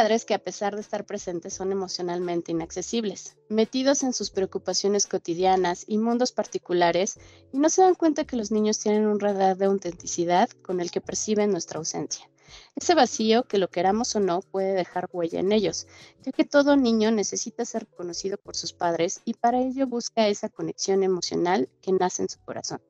Padres 0.00 0.24
que 0.24 0.32
a 0.32 0.42
pesar 0.42 0.76
de 0.76 0.80
estar 0.80 1.04
presentes 1.04 1.52
son 1.52 1.72
emocionalmente 1.72 2.52
inaccesibles, 2.52 3.36
metidos 3.50 4.02
en 4.02 4.14
sus 4.14 4.30
preocupaciones 4.30 5.06
cotidianas 5.06 5.84
y 5.86 5.98
mundos 5.98 6.32
particulares 6.32 7.18
y 7.52 7.58
no 7.58 7.68
se 7.68 7.82
dan 7.82 7.94
cuenta 7.94 8.24
que 8.24 8.36
los 8.36 8.50
niños 8.50 8.78
tienen 8.78 9.06
un 9.06 9.20
radar 9.20 9.58
de 9.58 9.66
autenticidad 9.66 10.48
con 10.62 10.80
el 10.80 10.90
que 10.90 11.02
perciben 11.02 11.50
nuestra 11.50 11.80
ausencia. 11.80 12.30
Ese 12.76 12.94
vacío, 12.94 13.42
que 13.42 13.58
lo 13.58 13.68
queramos 13.68 14.16
o 14.16 14.20
no, 14.20 14.40
puede 14.40 14.72
dejar 14.72 15.06
huella 15.12 15.40
en 15.40 15.52
ellos, 15.52 15.86
ya 16.22 16.32
que 16.32 16.46
todo 16.46 16.76
niño 16.76 17.10
necesita 17.10 17.66
ser 17.66 17.82
reconocido 17.82 18.38
por 18.38 18.56
sus 18.56 18.72
padres 18.72 19.20
y 19.26 19.34
para 19.34 19.60
ello 19.60 19.86
busca 19.86 20.28
esa 20.28 20.48
conexión 20.48 21.02
emocional 21.02 21.68
que 21.82 21.92
nace 21.92 22.22
en 22.22 22.30
su 22.30 22.40
corazón. 22.40 22.80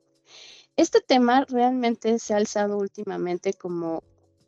Este 0.76 1.00
tema 1.00 1.44
realmente 1.48 2.20
se 2.20 2.34
ha 2.34 2.36
alzado 2.36 2.78
últimamente 2.78 3.52
como 3.52 4.04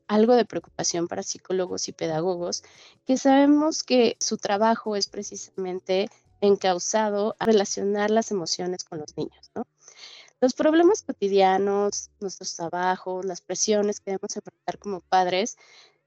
algo 0.08 0.34
de 0.34 0.44
preocupación 0.44 1.08
para 1.08 1.22
psicólogos 1.22 1.88
y 1.88 1.92
pedagogos, 1.92 2.62
que 3.06 3.16
sabemos 3.16 3.82
que 3.82 4.16
su 4.20 4.36
trabajo 4.36 4.96
es 4.96 5.08
precisamente 5.08 6.08
encausado 6.40 7.36
a 7.38 7.46
relacionar 7.46 8.10
las 8.10 8.30
emociones 8.30 8.84
con 8.84 8.98
los 8.98 9.16
niños. 9.16 9.50
Los 10.40 10.54
problemas 10.54 11.02
cotidianos, 11.02 12.10
nuestros 12.20 12.56
trabajos, 12.56 13.24
las 13.24 13.40
presiones 13.40 14.00
que 14.00 14.10
debemos 14.10 14.36
enfrentar 14.36 14.78
como 14.78 15.00
padres, 15.00 15.56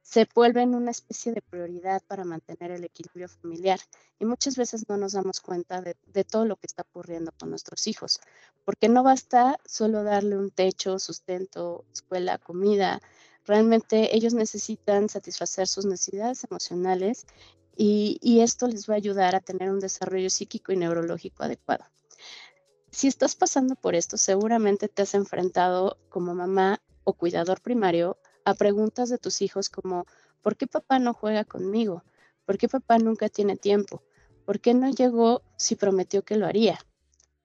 se 0.05 0.27
vuelven 0.35 0.75
una 0.75 0.91
especie 0.91 1.33
de 1.33 1.41
prioridad 1.41 2.03
para 2.05 2.25
mantener 2.25 2.69
el 2.69 2.83
equilibrio 2.83 3.27
familiar 3.27 3.79
y 4.19 4.25
muchas 4.25 4.55
veces 4.55 4.87
no 4.87 4.97
nos 4.97 5.13
damos 5.13 5.41
cuenta 5.41 5.81
de, 5.81 5.95
todo 6.23 6.45
lo 6.45 6.57
que 6.57 6.67
está 6.67 6.83
ocurriendo 6.83 7.31
con 7.39 7.49
nuestros 7.49 7.87
hijos, 7.87 8.19
porque 8.65 8.87
no 8.87 9.01
basta 9.01 9.59
solo 9.65 10.03
darle 10.03 10.37
un 10.37 10.51
techo, 10.51 10.99
sustento, 10.99 11.85
escuela, 11.91 12.37
comida, 12.37 13.01
Realmente 13.45 14.15
ellos 14.15 14.33
necesitan 14.33 15.07
satisfacer 15.09 15.67
sus 15.67 15.85
necesidades 15.85 16.43
emocionales 16.43 17.25
y, 17.77 18.39
esto 18.41 18.67
les 18.67 18.89
va 18.89 18.93
a 18.93 18.97
ayudar 18.97 19.35
a 19.35 19.41
tener 19.41 19.69
un 19.69 19.79
desarrollo 19.79 20.29
psíquico 20.29 20.71
y 20.71 20.77
neurológico 20.77 21.43
adecuado. 21.43 21.85
Si 22.89 23.07
estás 23.07 23.35
pasando 23.35 23.75
por 23.75 23.95
esto, 23.95 24.17
seguramente 24.17 24.87
te 24.87 25.01
has 25.01 25.13
enfrentado 25.13 25.97
como 26.09 26.33
mamá 26.33 26.81
o 27.03 27.13
cuidador 27.13 27.61
primario 27.61 28.17
a 28.45 28.53
preguntas 28.53 29.09
de 29.09 29.17
tus 29.17 29.41
hijos 29.41 29.69
como, 29.69 30.05
¿por 30.41 30.55
qué 30.55 30.67
papá 30.67 30.99
no 30.99 31.13
juega 31.13 31.43
conmigo? 31.43 32.03
¿Por 32.45 32.57
qué 32.57 32.69
papá 32.69 32.97
nunca 32.97 33.27
tiene 33.27 33.57
tiempo? 33.57 34.01
¿Por 34.45 34.61
qué 34.61 34.73
no 34.73 34.89
llegó 34.89 35.41
si 35.57 35.75
prometió 35.75 36.23
que 36.23 36.37
lo 36.37 36.45
haría? 36.45 36.79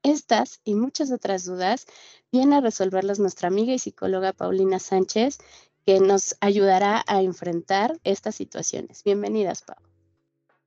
Estas 0.03 0.61
y 0.65 0.75
muchas 0.75 1.11
otras 1.11 1.45
dudas 1.45 1.87
viene 2.31 2.57
a 2.57 2.61
resolverlas 2.61 3.19
nuestra 3.19 3.49
amiga 3.49 3.75
y 3.75 3.79
psicóloga 3.79 4.33
Paulina 4.33 4.79
Sánchez, 4.79 5.39
que 5.87 6.01
nos 6.01 6.37
ayudará 6.41 7.03
a 7.07 7.23
enfrentar 7.23 7.93
estas 8.05 8.35
situaciones. 8.35 9.03
Bienvenidas, 9.05 9.63
Pau. 9.63 9.77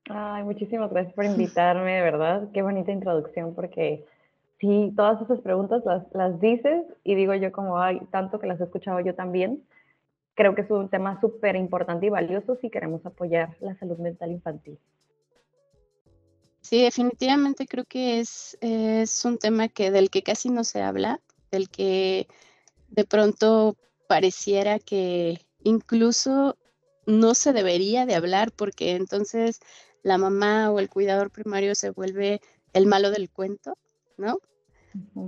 Ay, 0.09 0.43
muchísimas 0.43 0.91
gracias 0.91 1.13
por 1.13 1.25
invitarme, 1.25 1.95
de 1.95 2.01
verdad. 2.01 2.49
Qué 2.53 2.61
bonita 2.61 2.91
introducción, 2.91 3.53
porque 3.55 4.05
sí, 4.59 4.93
todas 4.95 5.21
esas 5.21 5.39
preguntas 5.41 5.83
las, 5.85 6.03
las 6.13 6.39
dices 6.39 6.85
y 7.03 7.15
digo 7.15 7.33
yo 7.35 7.51
como, 7.51 7.79
hay 7.79 7.99
tanto 8.11 8.39
que 8.39 8.47
las 8.47 8.59
he 8.59 8.63
escuchado 8.63 8.99
yo 8.99 9.15
también. 9.15 9.63
Creo 10.35 10.55
que 10.55 10.61
es 10.61 10.71
un 10.71 10.89
tema 10.89 11.19
súper 11.21 11.55
importante 11.55 12.07
y 12.07 12.09
valioso 12.09 12.57
si 12.59 12.69
queremos 12.69 13.05
apoyar 13.05 13.55
la 13.59 13.77
salud 13.77 13.97
mental 13.99 14.31
infantil. 14.31 14.79
Sí, 16.61 16.81
definitivamente 16.81 17.67
creo 17.67 17.83
que 17.83 18.19
es, 18.19 18.57
es 18.61 19.25
un 19.25 19.37
tema 19.37 19.67
que, 19.67 19.91
del 19.91 20.09
que 20.09 20.23
casi 20.23 20.49
no 20.49 20.63
se 20.63 20.81
habla, 20.81 21.19
del 21.51 21.69
que 21.69 22.27
de 22.87 23.03
pronto 23.03 23.75
pareciera 24.07 24.79
que 24.79 25.45
incluso 25.63 26.57
no 27.05 27.35
se 27.35 27.53
debería 27.53 28.05
de 28.05 28.15
hablar 28.15 28.51
porque 28.51 28.95
entonces 28.95 29.59
la 30.03 30.17
mamá 30.17 30.71
o 30.71 30.79
el 30.79 30.89
cuidador 30.89 31.31
primario 31.31 31.75
se 31.75 31.89
vuelve 31.89 32.41
el 32.73 32.85
malo 32.87 33.11
del 33.11 33.29
cuento, 33.29 33.77
¿no? 34.17 34.39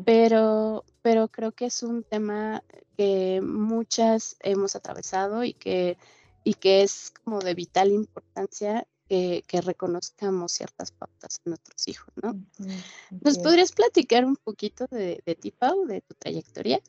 Pero, 0.05 0.85
pero 1.01 1.27
creo 1.29 1.51
que 1.51 1.65
es 1.65 1.81
un 1.81 2.03
tema 2.03 2.63
que 2.97 3.41
muchas 3.41 4.37
hemos 4.41 4.75
atravesado 4.75 5.43
y 5.43 5.53
que, 5.53 5.97
y 6.43 6.53
que 6.53 6.83
es 6.83 7.11
como 7.23 7.39
de 7.39 7.55
vital 7.55 7.91
importancia 7.91 8.87
que, 9.07 9.43
reconozcamos 9.63 10.51
ciertas 10.51 10.91
pautas 10.91 11.41
en 11.45 11.51
nuestros 11.51 11.87
hijos, 11.87 12.13
¿no? 12.21 12.39
¿Nos 13.21 13.39
podrías 13.39 13.71
platicar 13.71 14.25
un 14.25 14.35
poquito 14.35 14.87
de, 14.87 15.21
de 15.25 15.35
ti, 15.35 15.51
Pau, 15.51 15.85
de 15.85 16.01
tu 16.01 16.13
trayectoria? 16.15 16.81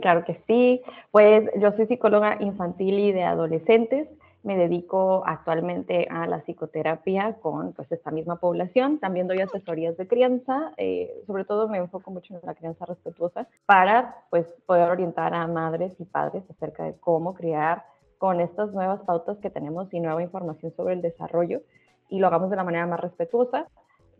Claro 0.00 0.24
que 0.24 0.40
sí. 0.46 0.82
Pues 1.10 1.48
yo 1.60 1.72
soy 1.72 1.86
psicóloga 1.86 2.38
infantil 2.40 2.98
y 2.98 3.12
de 3.12 3.24
adolescentes. 3.24 4.08
Me 4.42 4.56
dedico 4.56 5.24
actualmente 5.26 6.06
a 6.08 6.26
la 6.26 6.40
psicoterapia 6.42 7.34
con 7.40 7.72
pues, 7.72 7.90
esta 7.90 8.10
misma 8.10 8.36
población. 8.36 8.98
También 8.98 9.26
doy 9.26 9.40
asesorías 9.40 9.96
de 9.96 10.06
crianza. 10.06 10.72
Eh, 10.76 11.22
sobre 11.26 11.44
todo 11.44 11.68
me 11.68 11.78
enfoco 11.78 12.10
mucho 12.10 12.34
en 12.34 12.40
la 12.44 12.54
crianza 12.54 12.86
respetuosa 12.86 13.48
para 13.66 14.16
pues, 14.30 14.46
poder 14.66 14.90
orientar 14.90 15.34
a 15.34 15.46
madres 15.46 15.92
y 15.98 16.04
padres 16.04 16.44
acerca 16.50 16.84
de 16.84 16.94
cómo 16.98 17.34
criar 17.34 17.84
con 18.18 18.40
estas 18.40 18.72
nuevas 18.72 19.00
pautas 19.02 19.36
que 19.38 19.50
tenemos 19.50 19.92
y 19.92 20.00
nueva 20.00 20.22
información 20.22 20.72
sobre 20.76 20.94
el 20.94 21.02
desarrollo 21.02 21.60
y 22.08 22.18
lo 22.18 22.28
hagamos 22.28 22.50
de 22.50 22.56
la 22.56 22.64
manera 22.64 22.86
más 22.86 23.00
respetuosa 23.00 23.66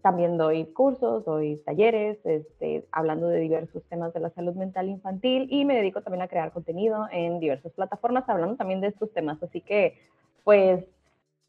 también 0.02 0.36
doy 0.36 0.66
cursos, 0.66 1.24
doy 1.24 1.56
talleres, 1.64 2.18
este, 2.24 2.86
hablando 2.92 3.28
de 3.28 3.40
diversos 3.40 3.82
temas 3.84 4.12
de 4.12 4.20
la 4.20 4.30
salud 4.30 4.54
mental 4.54 4.88
infantil 4.88 5.48
y 5.50 5.64
me 5.64 5.76
dedico 5.76 6.02
también 6.02 6.22
a 6.22 6.28
crear 6.28 6.52
contenido 6.52 7.06
en 7.10 7.40
diversas 7.40 7.72
plataformas, 7.72 8.28
hablando 8.28 8.56
también 8.56 8.80
de 8.80 8.88
estos 8.88 9.12
temas. 9.12 9.42
Así 9.42 9.60
que, 9.60 9.98
pues, 10.44 10.84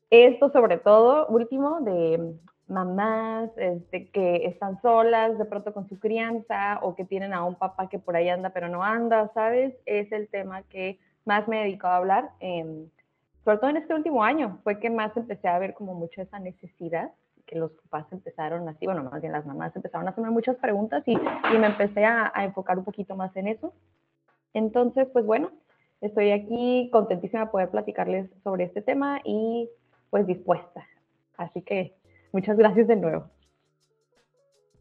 esto 0.09 0.49
sobre 0.49 0.77
todo, 0.77 1.27
último, 1.27 1.81
de 1.81 2.35
mamás 2.67 3.49
este, 3.57 4.09
que 4.09 4.45
están 4.45 4.81
solas 4.81 5.37
de 5.37 5.45
pronto 5.45 5.73
con 5.73 5.87
su 5.87 5.99
crianza 5.99 6.79
o 6.81 6.95
que 6.95 7.05
tienen 7.05 7.33
a 7.33 7.43
un 7.43 7.55
papá 7.55 7.87
que 7.89 7.99
por 7.99 8.15
ahí 8.15 8.29
anda 8.29 8.49
pero 8.49 8.67
no 8.67 8.83
anda, 8.83 9.31
¿sabes? 9.33 9.73
Es 9.85 10.11
el 10.11 10.27
tema 10.27 10.63
que 10.63 10.99
más 11.25 11.47
me 11.47 11.61
he 11.61 11.63
dedicado 11.65 11.93
a 11.93 11.97
hablar. 11.97 12.31
sobre 13.43 13.57
todo 13.59 13.69
en 13.69 13.77
este 13.77 13.93
último 13.93 14.23
año, 14.23 14.59
fue 14.63 14.79
que 14.79 14.89
más 14.89 15.15
empecé 15.15 15.47
a 15.47 15.59
ver 15.59 15.73
como 15.73 15.93
mucho 15.93 16.21
esa 16.21 16.39
necesidad 16.39 17.11
que 17.47 17.57
los 17.57 17.71
papás 17.71 18.05
empezaron 18.11 18.67
así, 18.69 18.85
bueno, 18.85 19.03
más 19.03 19.21
bien 19.21 19.33
las 19.33 19.45
mamás 19.45 19.75
empezaron 19.75 20.07
a 20.07 20.11
hacerme 20.11 20.29
muchas 20.29 20.57
preguntas 20.57 21.01
y, 21.07 21.13
y 21.13 21.57
me 21.57 21.67
empecé 21.67 22.05
a, 22.05 22.31
a, 22.35 22.43
enfocar 22.43 22.77
un 22.77 22.83
poquito 22.83 23.15
más 23.15 23.35
en 23.35 23.47
eso. 23.47 23.73
Entonces, 24.53 25.07
pues 25.11 25.25
bueno, 25.25 25.51
estoy 26.01 26.31
aquí 26.31 26.89
contentísima 26.91 27.45
de 27.45 27.51
poder 27.51 27.69
platicarles 27.69 28.29
sobre 28.43 28.65
este 28.65 28.81
tema 28.81 29.21
y 29.23 29.69
pues 30.09 30.27
dispuesta. 30.27 30.85
Así 31.37 31.61
que 31.61 31.95
muchas 32.31 32.57
gracias 32.57 32.87
de 32.87 32.95
nuevo. 32.97 33.29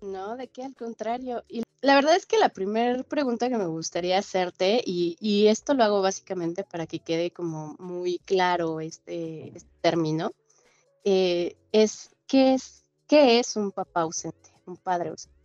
No, 0.03 0.37
de 0.37 0.49
qué, 0.49 0.65
al 0.65 0.75
contrario. 0.75 1.43
Y 1.49 1.63
la 1.81 1.95
verdad 1.95 2.17
es 2.17 2.27
que 2.27 2.39
la 2.39 2.49
primera 2.49 3.03
pregunta 3.05 3.49
que 3.49 3.59
me 3.59 3.67
gustaría 3.67 4.19
hacerte, 4.19 4.83
y, 4.85 5.17
y, 5.21 5.47
esto 5.49 5.75
lo 5.75 5.85
hago 5.85 6.03
básicamente 6.03 6.65
para 6.65 6.87
que 6.87 6.99
quede 6.99 7.31
como 7.31 7.77
muy 7.79 8.19
claro 8.19 8.81
este, 8.81 9.57
este 9.57 9.71
término, 9.81 10.33
eh, 11.05 11.57
es 11.73 12.16
¿qué 12.27 12.55
es, 12.55 12.85
qué 13.09 13.39
es 13.39 13.57
un 13.57 13.73
papá 13.73 14.03
ausente, 14.03 14.51
un 14.67 14.77
padre 14.77 15.11
ausente? 15.11 15.37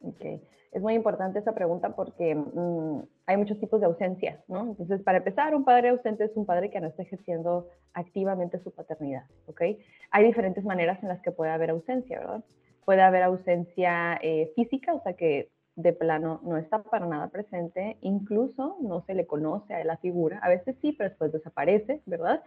Okay. 0.00 0.42
Es 0.72 0.80
muy 0.80 0.94
importante 0.94 1.38
esa 1.38 1.54
pregunta 1.54 1.94
porque 1.94 2.34
mm, 2.34 3.02
hay 3.26 3.36
muchos 3.36 3.60
tipos 3.60 3.80
de 3.80 3.86
ausencia, 3.86 4.42
¿no? 4.48 4.62
Entonces, 4.62 5.02
para 5.02 5.18
empezar, 5.18 5.54
un 5.54 5.64
padre 5.64 5.90
ausente 5.90 6.24
es 6.24 6.32
un 6.34 6.46
padre 6.46 6.70
que 6.70 6.80
no 6.80 6.88
está 6.88 7.02
ejerciendo 7.02 7.68
activamente 7.92 8.58
su 8.62 8.70
paternidad, 8.72 9.24
¿ok? 9.46 9.62
Hay 10.10 10.24
diferentes 10.24 10.64
maneras 10.64 11.02
en 11.02 11.10
las 11.10 11.20
que 11.20 11.30
puede 11.30 11.50
haber 11.50 11.70
ausencia, 11.70 12.20
¿verdad? 12.20 12.44
Puede 12.86 13.02
haber 13.02 13.22
ausencia 13.22 14.18
eh, 14.22 14.50
física, 14.56 14.94
o 14.94 15.02
sea 15.02 15.12
que 15.12 15.50
de 15.76 15.92
plano 15.92 16.40
no 16.42 16.56
está 16.56 16.82
para 16.82 17.06
nada 17.06 17.28
presente, 17.28 17.98
incluso 18.00 18.78
no 18.80 19.02
se 19.06 19.14
le 19.14 19.26
conoce 19.26 19.74
a 19.74 19.84
la 19.84 19.98
figura, 19.98 20.38
a 20.42 20.48
veces 20.48 20.76
sí, 20.80 20.92
pero 20.92 21.10
después 21.10 21.32
desaparece, 21.32 22.00
¿verdad? 22.06 22.42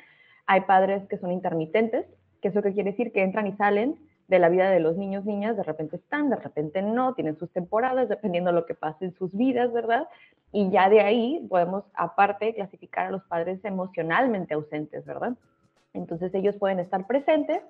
Hay 0.48 0.62
padres 0.62 1.08
que 1.08 1.18
son 1.18 1.32
intermitentes, 1.32 2.06
que 2.42 2.50
eso 2.50 2.62
que 2.62 2.74
quiere 2.74 2.92
decir 2.92 3.12
que 3.12 3.24
entran 3.24 3.48
y 3.48 3.54
salen 3.54 3.98
de 4.28 4.40
la 4.40 4.50
vida 4.50 4.70
de 4.70 4.80
los 4.80 4.98
niños, 4.98 5.26
niñas, 5.26 5.56
de 5.56 5.64
repente 5.64 5.98
están, 5.98 6.30
de 6.30 6.36
repente 6.38 6.82
no, 6.82 7.14
tienen 7.14 7.38
sus 7.38 7.52
temporadas, 7.52 8.10
dependiendo 8.10 8.50
de 8.50 8.56
lo 8.56 8.66
que 8.66 8.74
pase 8.74 9.06
en 9.06 9.14
sus 9.14 9.36
vidas, 9.36 9.72
¿verdad? 9.72 10.08
Y 10.52 10.72
ya 10.72 10.90
de 10.90 11.02
ahí 11.02 11.46
podemos, 11.50 11.84
aparte, 11.94 12.54
clasificar 12.56 13.08
a 13.08 13.12
los 13.12 13.24
padres 13.26 13.64
emocionalmente 13.64 14.56
ausentes, 14.56 15.06
¿verdad? 15.06 15.34
Entonces 15.94 16.34
ellos 16.34 16.56
pueden 16.58 16.80
estar 16.80 17.06
presentes 17.06 17.62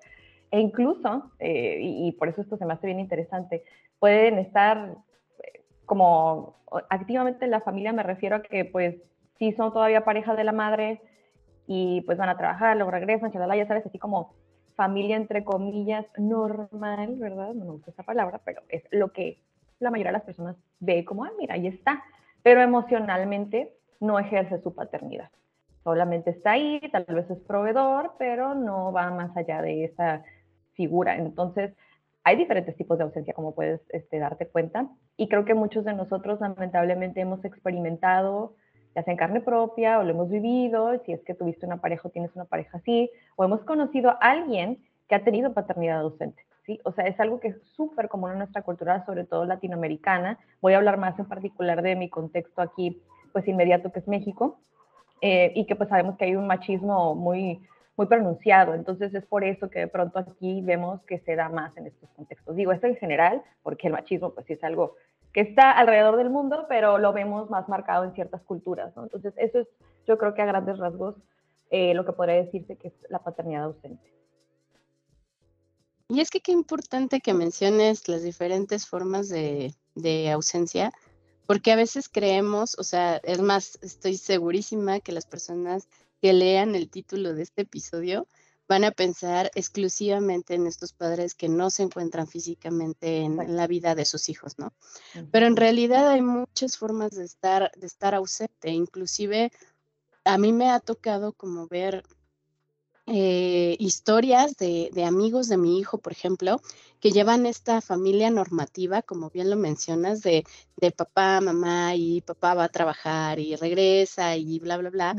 e 0.51 0.59
incluso, 0.59 1.31
eh, 1.39 1.79
y, 1.81 2.07
y, 2.07 2.11
por 2.13 2.29
eso 2.29 2.41
esto 2.41 2.57
se 2.57 2.65
me 2.65 2.73
hace 2.73 2.87
bien 2.87 2.99
interesante, 2.99 3.63
pueden 3.99 4.37
estar 4.37 4.95
eh, 5.39 5.61
como 5.85 6.55
activamente 6.89 7.45
en 7.45 7.51
la 7.51 7.61
familia, 7.61 7.91
me 7.91 8.03
refiero 8.03 8.37
a 8.37 8.41
que 8.41 8.65
pues 8.65 8.95
si 9.37 9.51
son 9.53 9.73
todavía 9.73 10.05
pareja 10.05 10.35
de 10.35 10.43
la 10.43 10.51
madre 10.51 11.01
y 11.67 12.01
pues 12.01 12.17
van 12.17 12.29
a 12.29 12.37
trabajar, 12.37 12.75
luego 12.77 12.91
regresan, 12.91 13.31
chalala, 13.31 13.57
ya 13.57 13.67
sabes, 13.67 13.85
así 13.85 13.99
como 13.99 14.33
familia, 14.75 15.15
entre 15.15 15.43
comillas, 15.43 16.05
normal, 16.17 17.15
¿verdad? 17.17 17.53
No 17.53 17.65
me 17.65 17.71
gusta 17.71 17.91
esa 17.91 18.03
palabra, 18.03 18.41
pero 18.43 18.61
es 18.69 18.83
lo 18.91 19.11
que 19.11 19.39
la 19.79 19.91
mayoría 19.91 20.11
de 20.11 20.17
las 20.17 20.25
personas 20.25 20.55
ve 20.79 21.03
como, 21.05 21.25
ah, 21.25 21.31
mira, 21.37 21.55
ahí 21.55 21.67
está, 21.67 22.03
pero 22.43 22.61
emocionalmente 22.61 23.73
no 23.99 24.19
ejerce 24.19 24.61
su 24.61 24.73
paternidad. 24.73 25.29
solamente 25.83 26.31
está 26.31 26.51
ahí, 26.51 26.81
tal 26.91 27.05
vez 27.07 27.29
es 27.29 27.37
proveedor, 27.41 28.13
pero 28.17 28.55
no 28.55 28.91
va 28.91 29.11
más 29.11 29.35
allá 29.37 29.61
de 29.61 29.85
esa 29.85 30.23
figura. 30.73 31.15
Entonces, 31.15 31.75
hay 32.23 32.37
diferentes 32.37 32.75
tipos 32.75 32.97
de 32.97 33.03
ausencia, 33.03 33.35
como 33.35 33.53
puedes 33.53 33.81
este, 33.89 34.17
darte 34.17 34.47
cuenta, 34.47 34.89
y 35.15 35.27
creo 35.29 35.45
que 35.45 35.53
muchos 35.53 35.85
de 35.85 35.93
nosotros 35.93 36.41
lamentablemente 36.41 37.21
hemos 37.21 37.45
experimentado, 37.45 38.55
ya 38.95 39.03
sea 39.03 39.11
en 39.11 39.17
carne 39.17 39.41
propia 39.41 39.99
o 39.99 40.03
lo 40.03 40.11
hemos 40.11 40.29
vivido, 40.29 40.99
si 41.05 41.11
es 41.11 41.21
que 41.23 41.33
tuviste 41.33 41.65
una 41.65 41.77
pareja 41.77 42.09
tienes 42.09 42.33
una 42.35 42.45
pareja 42.45 42.77
así, 42.77 43.11
o 43.35 43.43
hemos 43.43 43.61
conocido 43.61 44.11
a 44.11 44.17
alguien 44.21 44.79
que 45.07 45.15
ha 45.15 45.23
tenido 45.23 45.53
paternidad 45.53 45.99
ausente. 45.99 46.45
¿sí? 46.65 46.79
O 46.83 46.93
sea, 46.93 47.05
es 47.05 47.19
algo 47.19 47.39
que 47.39 47.49
es 47.49 47.61
súper 47.75 48.07
común 48.07 48.31
en 48.31 48.37
nuestra 48.39 48.61
cultura, 48.61 49.05
sobre 49.05 49.25
todo 49.25 49.45
latinoamericana. 49.45 50.39
Voy 50.61 50.73
a 50.73 50.77
hablar 50.77 50.97
más 50.97 51.17
en 51.19 51.25
particular 51.25 51.81
de 51.81 51.95
mi 51.95 52.09
contexto 52.09 52.61
aquí, 52.61 53.01
pues 53.33 53.47
inmediato, 53.47 53.91
que 53.91 53.99
es 53.99 54.07
México, 54.07 54.59
eh, 55.21 55.51
y 55.55 55.65
que 55.65 55.75
pues 55.75 55.89
sabemos 55.89 56.17
que 56.17 56.25
hay 56.25 56.35
un 56.35 56.47
machismo 56.47 57.15
muy, 57.15 57.61
muy 57.97 58.07
pronunciado. 58.07 58.73
Entonces 58.73 59.13
es 59.13 59.25
por 59.25 59.43
eso 59.43 59.69
que 59.69 59.79
de 59.79 59.87
pronto 59.87 60.19
aquí 60.19 60.61
vemos 60.61 61.03
que 61.03 61.19
se 61.19 61.35
da 61.35 61.49
más 61.49 61.75
en 61.77 61.87
estos 61.87 62.09
contextos. 62.11 62.55
Digo 62.55 62.71
esto 62.71 62.87
en 62.87 62.95
general, 62.95 63.43
porque 63.61 63.87
el 63.87 63.93
machismo 63.93 64.33
pues 64.33 64.45
sí 64.45 64.53
es 64.53 64.63
algo 64.63 64.95
que 65.35 65.41
está 65.41 65.69
alrededor 65.69 66.15
del 66.15 66.29
mundo, 66.29 66.65
pero 66.69 66.97
lo 66.97 67.11
vemos 67.11 67.49
más 67.49 67.67
marcado 67.67 68.05
en 68.05 68.13
ciertas 68.13 68.41
culturas. 68.43 68.95
¿no? 68.95 69.03
Entonces 69.03 69.33
eso 69.35 69.59
es, 69.59 69.67
yo 70.07 70.17
creo 70.17 70.33
que 70.33 70.41
a 70.41 70.45
grandes 70.45 70.77
rasgos, 70.77 71.15
eh, 71.71 71.93
lo 71.93 72.05
que 72.05 72.13
podría 72.13 72.35
decirse 72.35 72.77
que 72.77 72.87
es 72.87 72.93
la 73.09 73.19
paternidad 73.19 73.65
ausente. 73.65 74.13
Y 76.07 76.21
es 76.21 76.29
que 76.29 76.39
qué 76.39 76.53
importante 76.53 77.19
que 77.19 77.33
menciones 77.33 78.07
las 78.07 78.23
diferentes 78.23 78.87
formas 78.87 79.27
de, 79.27 79.73
ausencia, 80.31 80.93
porque 81.45 81.73
a 81.73 81.75
veces 81.75 82.07
creemos, 82.07 82.79
o 82.79 82.85
sea, 82.85 83.17
es 83.17 83.41
más, 83.41 83.77
estoy 83.81 84.15
segurísima 84.15 85.01
que 85.01 85.11
las 85.11 85.25
personas 85.25 85.89
que 86.21 86.31
lean 86.31 86.75
el 86.75 86.89
título 86.89 87.33
de 87.33 87.43
este 87.43 87.63
episodio 87.63 88.25
van 88.67 88.83
a 88.83 88.91
pensar 88.91 89.51
exclusivamente 89.55 90.55
en 90.55 90.67
estos 90.67 90.93
padres 90.93 91.35
que 91.35 91.49
no 91.49 91.69
se 91.69 91.83
encuentran 91.83 92.27
físicamente 92.27 93.19
en 93.19 93.55
la 93.55 93.67
vida 93.67 93.95
de 93.95 94.05
sus 94.05 94.29
hijos, 94.29 94.57
¿no? 94.57 94.73
Pero 95.31 95.45
en 95.45 95.55
realidad 95.55 96.09
hay 96.09 96.21
muchas 96.21 96.77
formas 96.77 97.11
de 97.11 97.25
estar, 97.25 97.71
de 97.75 97.87
estar 97.87 98.15
ausente, 98.15 98.69
inclusive 98.71 99.51
a 100.23 100.37
mí 100.37 100.51
me 100.51 100.71
ha 100.71 100.79
tocado 100.79 101.33
como 101.33 101.67
ver 101.67 102.03
eh, 103.07 103.75
historias 103.77 104.57
de, 104.57 104.91
amigos 105.05 105.47
de 105.47 105.57
mi 105.57 105.77
hijo, 105.77 105.99
por 105.99 106.11
ejemplo, 106.11 106.59
que 106.99 107.11
llevan 107.11 107.45
esta 107.45 107.79
familia 107.81 108.31
normativa, 108.31 109.03
como 109.03 109.29
bien 109.29 109.51
lo 109.51 109.55
mencionas, 109.55 110.21
de, 110.21 110.43
de 110.77 110.91
papá, 110.91 111.39
mamá 111.39 111.95
y 111.95 112.21
papá 112.21 112.55
va 112.55 112.63
a 112.63 112.69
trabajar 112.69 113.39
y 113.39 113.55
regresa 113.55 114.35
y 114.37 114.57
bla, 114.57 114.77
bla, 114.77 114.89
bla. 114.89 115.15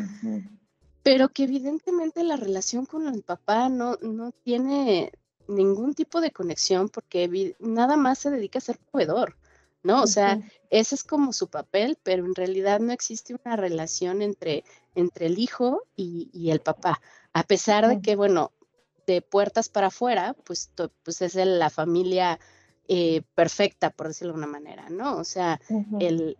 Pero 1.06 1.29
que 1.29 1.44
evidentemente 1.44 2.25
la 2.25 2.37
relación 2.37 2.85
con 2.85 3.06
el 3.06 3.23
papá 3.23 3.69
no, 3.69 3.97
no 4.03 4.32
tiene 4.32 5.12
ningún 5.47 5.94
tipo 5.94 6.20
de 6.20 6.32
conexión 6.32 6.88
porque 6.88 7.55
nada 7.61 7.97
más 7.97 8.19
se 8.19 8.31
dedica 8.32 8.58
a 8.58 8.62
ser 8.62 8.76
proveedor. 8.91 9.37
¿no? 9.85 10.03
O 10.03 10.08
sea, 10.08 10.41
ese 10.69 10.97
es 10.97 11.05
como 11.05 11.32
su 11.32 11.47
papel, 11.47 11.97
pero 12.03 12.25
en 12.25 12.35
realidad 12.35 12.81
no 12.81 12.91
existe 12.91 13.37
una 13.44 13.55
relación 13.55 14.20
entre, 14.20 14.64
entre 14.97 15.26
el 15.26 15.38
hijo 15.38 15.85
y, 15.94 16.50
el 16.50 16.58
papá, 16.58 17.00
a 17.32 17.44
pesar 17.44 17.87
de 17.87 18.00
que, 18.00 18.17
bueno, 18.17 18.50
de 19.06 19.23
puertas 19.23 19.69
para 19.69 19.87
afuera, 19.87 20.35
pues, 20.43 20.73
pues 21.05 21.23
es 21.23 21.37
la 21.37 21.70
familia 21.70 22.41
eh, 22.88 23.23
perfecta, 23.37 23.91
por 23.91 24.08
decirlo 24.08 24.32
de 24.32 24.38
una 24.38 24.49
manera, 24.49 24.91
¿no? 24.91 25.19
O 25.19 25.25
sea, 25.25 25.61
el, 26.00 26.37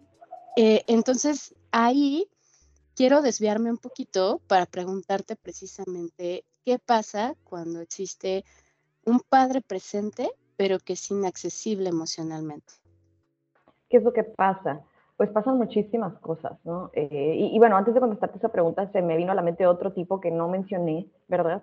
eh, 0.57 0.83
entonces 0.89 1.55
ahí 1.71 2.29
quiero 2.97 3.21
desviarme 3.23 3.71
un 3.71 3.77
poquito 3.77 4.41
para 4.49 4.67
preguntarte 4.67 5.37
precisamente 5.37 6.45
qué 6.65 6.79
pasa 6.79 7.35
cuando 7.45 7.81
existe 7.81 8.45
un 9.05 9.21
padre 9.21 9.61
presente, 9.61 10.31
pero 10.57 10.79
que 10.79 10.95
es 10.95 11.11
inaccesible 11.11 11.91
emocionalmente. 11.91 12.73
¿Qué 13.89 13.99
es 13.99 14.03
lo 14.03 14.13
que 14.13 14.25
pasa? 14.25 14.81
Pues 15.17 15.31
pasan 15.31 15.59
muchísimas 15.59 16.15
cosas, 16.19 16.59
¿no? 16.65 16.91
Eh, 16.93 17.37
y, 17.53 17.59
bueno, 17.59 17.77
antes 17.77 17.95
de 17.95 18.01
contestarte 18.01 18.39
esa 18.39 18.49
pregunta, 18.49 18.91
se 18.91 19.01
me 19.01 19.17
vino 19.17 19.33
a 19.33 19.35
la 19.35 19.43
mente 19.43 19.67
otro 19.67 19.93
tipo 19.93 20.21
que 20.21 20.31
no 20.31 20.49
mencioné, 20.49 21.07
¿verdad? 21.29 21.63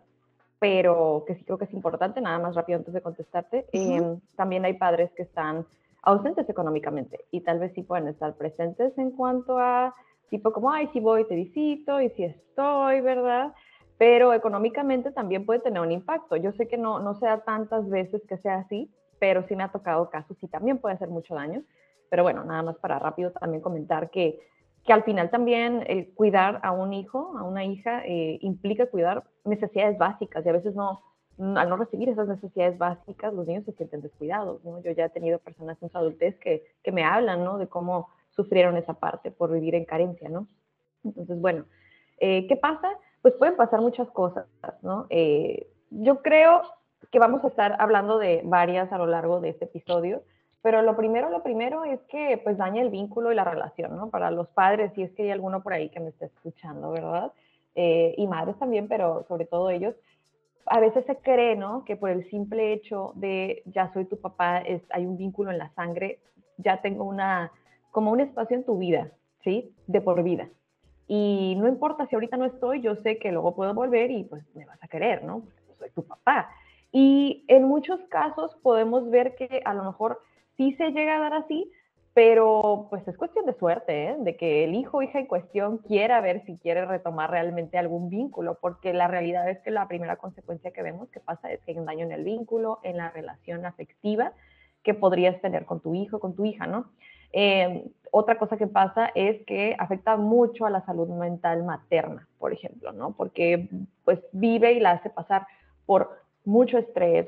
Pero 0.60 1.26
que 1.28 1.36
sí 1.36 1.44
creo 1.44 1.58
que 1.58 1.66
es 1.66 1.74
importante, 1.74 2.22
nada 2.22 2.40
más 2.40 2.56
rápido 2.56 2.80
antes 2.80 2.94
de 2.94 3.02
contestarte. 3.02 3.66
Em, 3.74 4.20
también 4.36 4.64
hay 4.64 4.76
padres 4.76 5.12
que 5.16 5.24
están 5.24 5.66
ausentes 6.04 6.48
económicamente 6.50 7.26
y 7.32 7.42
tal 7.42 7.60
vez 7.60 7.74
sí 7.74 7.84
pueden 7.84 8.08
estar 8.08 8.34
presentes 8.36 8.98
en 8.98 9.12
cuanto 9.12 9.58
a 9.58 9.94
tipo 10.30 10.52
como, 10.52 10.72
ay, 10.72 10.90
si 10.94 11.00
voy, 11.00 11.26
te 11.28 11.36
visito 11.36 12.02
y 12.02 12.10
si 12.12 12.24
estoy, 12.24 13.02
¿verdad? 13.02 13.54
Pero 13.98 14.34
económicamente 14.34 15.12
también 15.12 15.46
puede 15.46 15.60
tener 15.60 15.82
un 15.82 15.92
impacto. 15.92 16.36
Yo 16.36 16.52
sé 16.54 16.68
que 16.68 16.78
no, 16.78 17.00
no 17.00 17.16
sea 17.16 17.42
tantas 17.42 17.90
veces 17.90 18.22
que 18.28 18.38
sea 18.38 18.60
así, 18.60 18.92
pero 19.20 19.46
sí 19.48 19.56
me 19.56 19.64
ha 19.64 19.72
tocado 19.72 20.10
casos 20.10 20.38
y 20.42 20.48
también 20.48 20.80
puede 20.80 20.96
hacer 20.96 21.10
mucho 21.10 21.36
daño. 21.36 21.64
Pero 22.10 22.24
bueno, 22.24 22.44
nada 22.44 22.64
más 22.64 22.78
para 22.78 23.00
rápido 23.00 23.32
también 23.32 23.62
comentar 23.62 24.10
que, 24.10 24.40
que 24.86 24.94
al 24.94 25.04
final 25.04 25.30
también 25.30 25.84
el 25.88 26.14
cuidar 26.14 26.60
a 26.64 26.72
un 26.72 26.94
hijo, 26.94 27.38
a 27.38 27.44
una 27.44 27.64
hija, 27.64 28.04
eh, 28.06 28.38
implica 28.42 28.88
cuidar 28.88 29.24
necesidades 29.46 29.98
básicas 29.98 30.46
y 30.46 30.50
a 30.50 30.54
veces 30.54 30.76
no, 30.76 31.02
al 31.38 31.70
no 31.70 31.78
recibir 31.78 32.10
esas 32.10 32.28
necesidades 32.28 32.78
básicas, 32.78 33.34
los 33.34 33.48
niños 33.48 33.66
se 33.66 33.72
sienten 33.74 34.02
descuidados, 34.02 34.64
¿no? 34.64 34.82
Yo 34.82 34.92
ya 34.92 35.06
he 35.06 35.10
tenido 35.10 35.40
personas 35.40 35.82
en 35.82 35.90
su 35.90 35.98
adultez 35.98 36.38
que, 36.40 36.64
que 36.84 36.92
me 36.92 37.04
hablan, 37.04 37.44
¿no? 37.44 37.58
De 37.58 37.68
cómo 37.68 38.10
sufrieron 38.36 38.78
esa 38.78 38.94
parte 38.94 39.32
por 39.32 39.52
vivir 39.52 39.76
en 39.76 39.86
carencia, 39.86 40.30
¿no? 40.30 40.48
Entonces, 41.04 41.40
bueno, 41.40 41.66
eh, 42.20 42.48
¿qué 42.48 42.56
pasa? 42.56 42.90
Pues 43.22 43.34
pueden 43.36 43.56
pasar 43.56 43.82
muchas 43.82 44.10
cosas, 44.10 44.46
¿no? 44.82 45.08
Eh, 45.10 45.68
yo 45.90 46.22
creo 46.22 46.62
que 47.12 47.20
vamos 47.20 47.44
a 47.44 47.48
estar 47.48 47.76
hablando 47.80 48.18
de 48.18 48.42
varias 48.44 48.92
a 48.92 48.98
lo 48.98 49.06
largo 49.06 49.40
de 49.40 49.50
este 49.50 49.66
episodio, 49.66 50.24
pero 50.62 50.82
lo 50.82 50.96
primero, 50.96 51.30
lo 51.30 51.44
primero 51.44 51.84
es 51.84 52.00
que 52.04 52.40
pues 52.44 52.58
daña 52.58 52.82
el 52.82 52.90
vínculo 52.90 53.32
y 53.32 53.36
la 53.36 53.44
relación, 53.44 53.96
¿no? 53.96 54.10
Para 54.10 54.32
los 54.32 54.48
padres, 54.50 54.94
si 54.96 55.04
es 55.04 55.12
que 55.12 55.24
hay 55.24 55.32
alguno 55.32 55.62
por 55.62 55.74
ahí 55.74 55.90
que 55.90 56.00
me 56.00 56.10
esté 56.10 56.26
escuchando, 56.26 56.92
¿verdad? 56.92 57.34
Eh, 57.76 58.16
y 58.18 58.28
madres 58.28 58.58
también, 58.58 58.88
pero 58.88 59.26
sobre 59.28 59.46
todo 59.46 59.70
ellos, 59.70 59.96
a 60.66 60.80
veces 60.80 61.06
se 61.06 61.18
cree, 61.18 61.56
¿no? 61.56 61.84
Que 61.84 61.98
por 61.98 62.10
el 62.10 62.30
simple 62.30 62.72
hecho 62.72 63.12
de 63.16 63.64
ya 63.66 63.92
soy 63.94 64.06
tu 64.06 64.20
papá, 64.20 64.60
es, 64.60 64.82
hay 64.92 65.06
un 65.06 65.18
vínculo 65.18 65.52
en 65.52 65.58
la 65.58 65.70
sangre, 65.74 66.20
ya 66.58 66.82
tengo 66.82 67.04
una, 67.04 67.52
como 67.94 68.12
un 68.12 68.20
espacio 68.20 68.58
en 68.58 68.66
tu 68.66 68.78
vida, 68.78 69.12
¿sí? 69.44 69.74
De 69.88 70.02
por 70.02 70.22
vida. 70.24 70.50
Y 71.08 71.56
no 71.58 71.68
importa 71.68 72.08
si 72.08 72.16
ahorita 72.16 72.38
no 72.38 72.46
estoy, 72.46 72.82
yo 72.82 72.96
sé 72.98 73.20
que 73.20 73.32
luego 73.32 73.56
puedo 73.56 73.74
volver 73.74 74.10
y 74.12 74.24
pues 74.24 74.44
me 74.56 74.66
vas 74.66 74.82
a 74.84 74.88
querer, 74.88 75.24
¿no? 75.24 75.44
Soy 75.78 75.92
tu 75.92 76.04
papá. 76.04 76.50
Y 76.92 77.46
en 77.48 77.64
muchos 77.64 78.00
casos 78.10 78.56
podemos 78.64 79.10
ver 79.12 79.36
que 79.36 79.62
a 79.64 79.74
lo 79.76 79.84
mejor 79.84 80.20
sí 80.58 80.74
se 80.74 80.92
llega 80.92 81.18
a 81.18 81.20
dar 81.20 81.34
así, 81.36 81.72
pero 82.16 82.88
pues 82.90 83.08
es 83.08 83.16
cuestión 83.16 83.46
de 83.46 83.54
suerte, 83.54 84.10
¿eh? 84.10 84.16
de 84.20 84.36
que 84.38 84.64
el 84.64 84.74
hijo 84.74 84.98
o 84.98 85.02
hija 85.04 85.20
en 85.20 85.28
cuestión 85.28 85.78
quiera 85.78 86.20
ver 86.20 86.44
si 86.46 86.58
quiere 86.58 86.86
retomar 86.86 87.30
realmente 87.30 87.78
algún 87.78 88.10
vínculo, 88.10 88.58
porque 88.60 88.92
la 88.94 89.08
realidad 89.08 89.48
es 89.50 89.60
que 89.60 89.72
la 89.72 89.88
primera 89.88 90.16
consecuencia 90.16 90.72
que 90.72 90.82
vemos 90.82 91.10
que 91.10 91.20
pasa 91.20 91.52
es 91.52 91.62
que 91.62 91.72
hay 91.72 91.80
un 91.80 91.86
daño 91.86 92.06
en 92.06 92.12
el 92.12 92.24
vínculo, 92.24 92.80
en 92.82 92.98
la 92.98 93.12
relación 93.12 93.66
afectiva 93.68 94.34
que 94.84 94.94
podrías 94.94 95.40
tener 95.42 95.66
con 95.66 95.80
tu 95.80 95.94
hijo, 95.94 96.20
con 96.20 96.36
tu 96.36 96.46
hija, 96.46 96.68
¿no? 96.68 96.86
Eh, 97.34 97.92
otra 98.12 98.38
cosa 98.38 98.58
que 98.58 98.68
pasa 98.68 99.10
es 99.16 99.44
que 99.46 99.76
afecta 99.80 100.18
mucho 100.18 100.68
a 100.68 100.70
la 100.70 100.86
salud 100.86 101.10
mental 101.10 101.64
materna, 101.64 102.28
por 102.38 102.54
ejemplo, 102.54 102.92
¿no? 102.92 103.14
Porque 103.14 103.68
pues 104.06 104.20
vive 104.32 104.74
y 104.74 104.80
la 104.80 104.92
hace 104.92 105.10
pasar 105.10 105.48
por 105.88 106.22
mucho 106.46 106.78
estrés, 106.78 107.28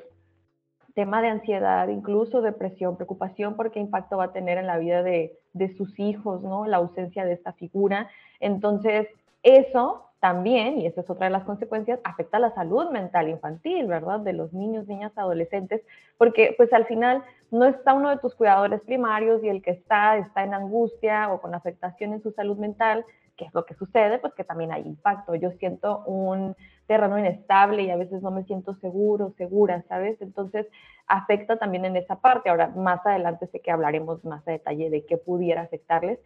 tema 0.94 1.22
de 1.22 1.30
ansiedad, 1.30 1.88
incluso 1.90 2.42
depresión, 2.42 2.96
preocupación 2.96 3.56
por 3.56 3.72
qué 3.72 3.80
impacto 3.80 4.18
va 4.18 4.26
a 4.26 4.32
tener 4.32 4.58
en 4.58 4.68
la 4.68 4.78
vida 4.78 5.04
de, 5.04 5.38
sus 5.76 6.00
hijos, 6.00 6.42
¿no? 6.44 6.66
La 6.66 6.78
ausencia 6.78 7.26
de 7.26 7.34
esta 7.34 7.54
figura. 7.54 8.10
Entonces, 8.40 9.08
eso 9.44 10.05
también, 10.20 10.80
y 10.80 10.88
esa 10.88 11.02
es 11.02 11.10
otra 11.10 11.26
de 11.26 11.32
las 11.32 11.44
consecuencias, 11.44 12.00
afecta 12.04 12.40
la 12.40 12.54
salud 12.56 12.90
mental 12.90 13.30
infantil, 13.30 13.88
¿verdad? 13.88 14.20
De 14.22 14.34
los 14.34 14.54
niños, 14.54 14.88
niñas, 14.88 15.12
adolescentes, 15.16 15.82
porque 16.18 16.54
pues 16.58 16.72
al 16.74 16.86
final 16.86 17.24
no 17.52 17.66
está 17.66 17.94
uno 17.94 18.10
de 18.10 18.18
tus 18.18 18.34
cuidadores 18.34 18.82
primarios 18.82 19.44
y 19.44 19.50
el 19.50 19.62
que 19.62 19.72
está 19.72 20.18
está 20.18 20.44
en 20.44 20.54
angustia 20.54 21.32
o 21.32 21.42
con 21.42 21.54
afectación 21.54 22.14
en 22.14 22.24
su 22.24 22.32
salud 22.32 22.58
mental, 22.58 23.06
¿qué 23.38 23.46
es 23.46 23.54
lo 23.54 23.66
que 23.66 23.76
sucede? 23.76 24.18
Pues 24.20 24.34
que 24.34 24.44
también 24.44 24.72
hay 24.72 24.84
impacto. 24.84 25.36
Yo 25.36 25.52
siento 25.52 26.04
un 26.06 26.56
terreno 26.88 27.18
inestable 27.20 27.84
y 27.84 27.90
a 27.90 27.98
veces 27.98 28.22
no 28.22 28.32
me 28.32 28.44
siento 28.44 28.76
seguro, 28.76 29.34
segura, 29.38 29.84
¿sabes? 29.88 30.22
Entonces 30.22 30.68
afecta 31.08 31.58
también 31.58 31.86
en 31.86 31.96
esa 31.98 32.20
parte. 32.20 32.50
Ahora, 32.50 32.68
más 32.70 33.06
adelante 33.06 33.48
sé 33.48 33.60
que 33.60 33.72
hablaremos 33.72 34.24
más 34.24 34.48
a 34.48 34.52
detalle 34.52 34.90
de 34.90 35.06
qué 35.06 35.18
pudiera 35.18 35.62
afectarles, 35.62 36.20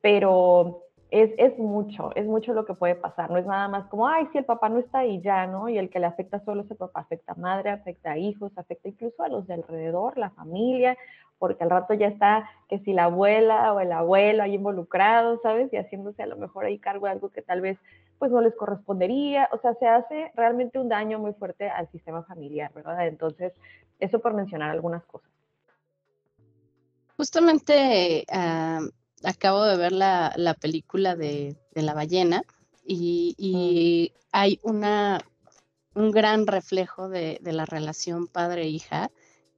pero 0.00 0.84
es, 1.12 1.30
es, 1.36 1.58
mucho, 1.58 2.10
es 2.16 2.24
mucho 2.24 2.54
lo 2.54 2.64
que 2.64 2.72
puede 2.72 2.94
pasar. 2.94 3.30
No 3.30 3.36
es 3.36 3.44
nada 3.44 3.68
más 3.68 3.86
como, 3.88 4.08
ay, 4.08 4.26
si 4.32 4.38
el 4.38 4.46
papá 4.46 4.70
no 4.70 4.78
está 4.78 5.00
ahí 5.00 5.20
ya, 5.20 5.46
¿no? 5.46 5.68
Y 5.68 5.76
el 5.76 5.90
que 5.90 6.00
le 6.00 6.06
afecta 6.06 6.42
solo 6.42 6.62
es 6.62 6.70
el 6.70 6.78
papá, 6.78 7.00
afecta 7.00 7.32
a 7.32 7.34
madre, 7.34 7.68
afecta 7.68 8.12
a 8.12 8.16
hijos, 8.16 8.50
afecta 8.56 8.88
incluso 8.88 9.22
a 9.22 9.28
los 9.28 9.46
de 9.46 9.52
alrededor, 9.52 10.16
la 10.16 10.30
familia, 10.30 10.96
porque 11.38 11.64
al 11.64 11.70
rato 11.70 11.92
ya 11.92 12.06
está 12.06 12.48
que 12.66 12.78
si 12.78 12.94
la 12.94 13.04
abuela 13.04 13.74
o 13.74 13.80
el 13.80 13.92
abuelo 13.92 14.42
ahí 14.42 14.54
involucrado, 14.54 15.38
¿sabes? 15.42 15.70
Y 15.70 15.76
haciéndose 15.76 16.22
a 16.22 16.26
lo 16.26 16.38
mejor 16.38 16.64
ahí 16.64 16.78
cargo 16.78 17.04
de 17.04 17.12
algo 17.12 17.28
que 17.28 17.42
tal 17.42 17.60
vez 17.60 17.78
pues 18.18 18.32
no 18.32 18.40
les 18.40 18.54
correspondería, 18.54 19.50
o 19.52 19.58
sea, 19.58 19.74
se 19.74 19.86
hace 19.86 20.32
realmente 20.34 20.78
un 20.78 20.88
daño 20.88 21.18
muy 21.18 21.34
fuerte 21.34 21.68
al 21.68 21.90
sistema 21.90 22.22
familiar, 22.22 22.72
¿verdad? 22.72 23.06
Entonces, 23.06 23.52
eso 24.00 24.18
por 24.20 24.32
mencionar 24.32 24.70
algunas 24.70 25.04
cosas. 25.04 25.28
Justamente 27.18 28.24
ah, 28.32 28.80
acabo 29.24 29.64
de 29.64 29.76
ver 29.76 29.92
la, 29.92 30.56
película 30.60 31.16
de, 31.16 31.56
La 31.74 31.94
ballena 31.94 32.42
y, 32.84 34.12
hay 34.34 34.58
una, 34.62 35.20
un 35.94 36.10
gran 36.10 36.46
reflejo 36.46 37.08
de, 37.08 37.38
de 37.42 37.52
la 37.52 37.66
relación 37.66 38.28
padre-hija, 38.28 39.10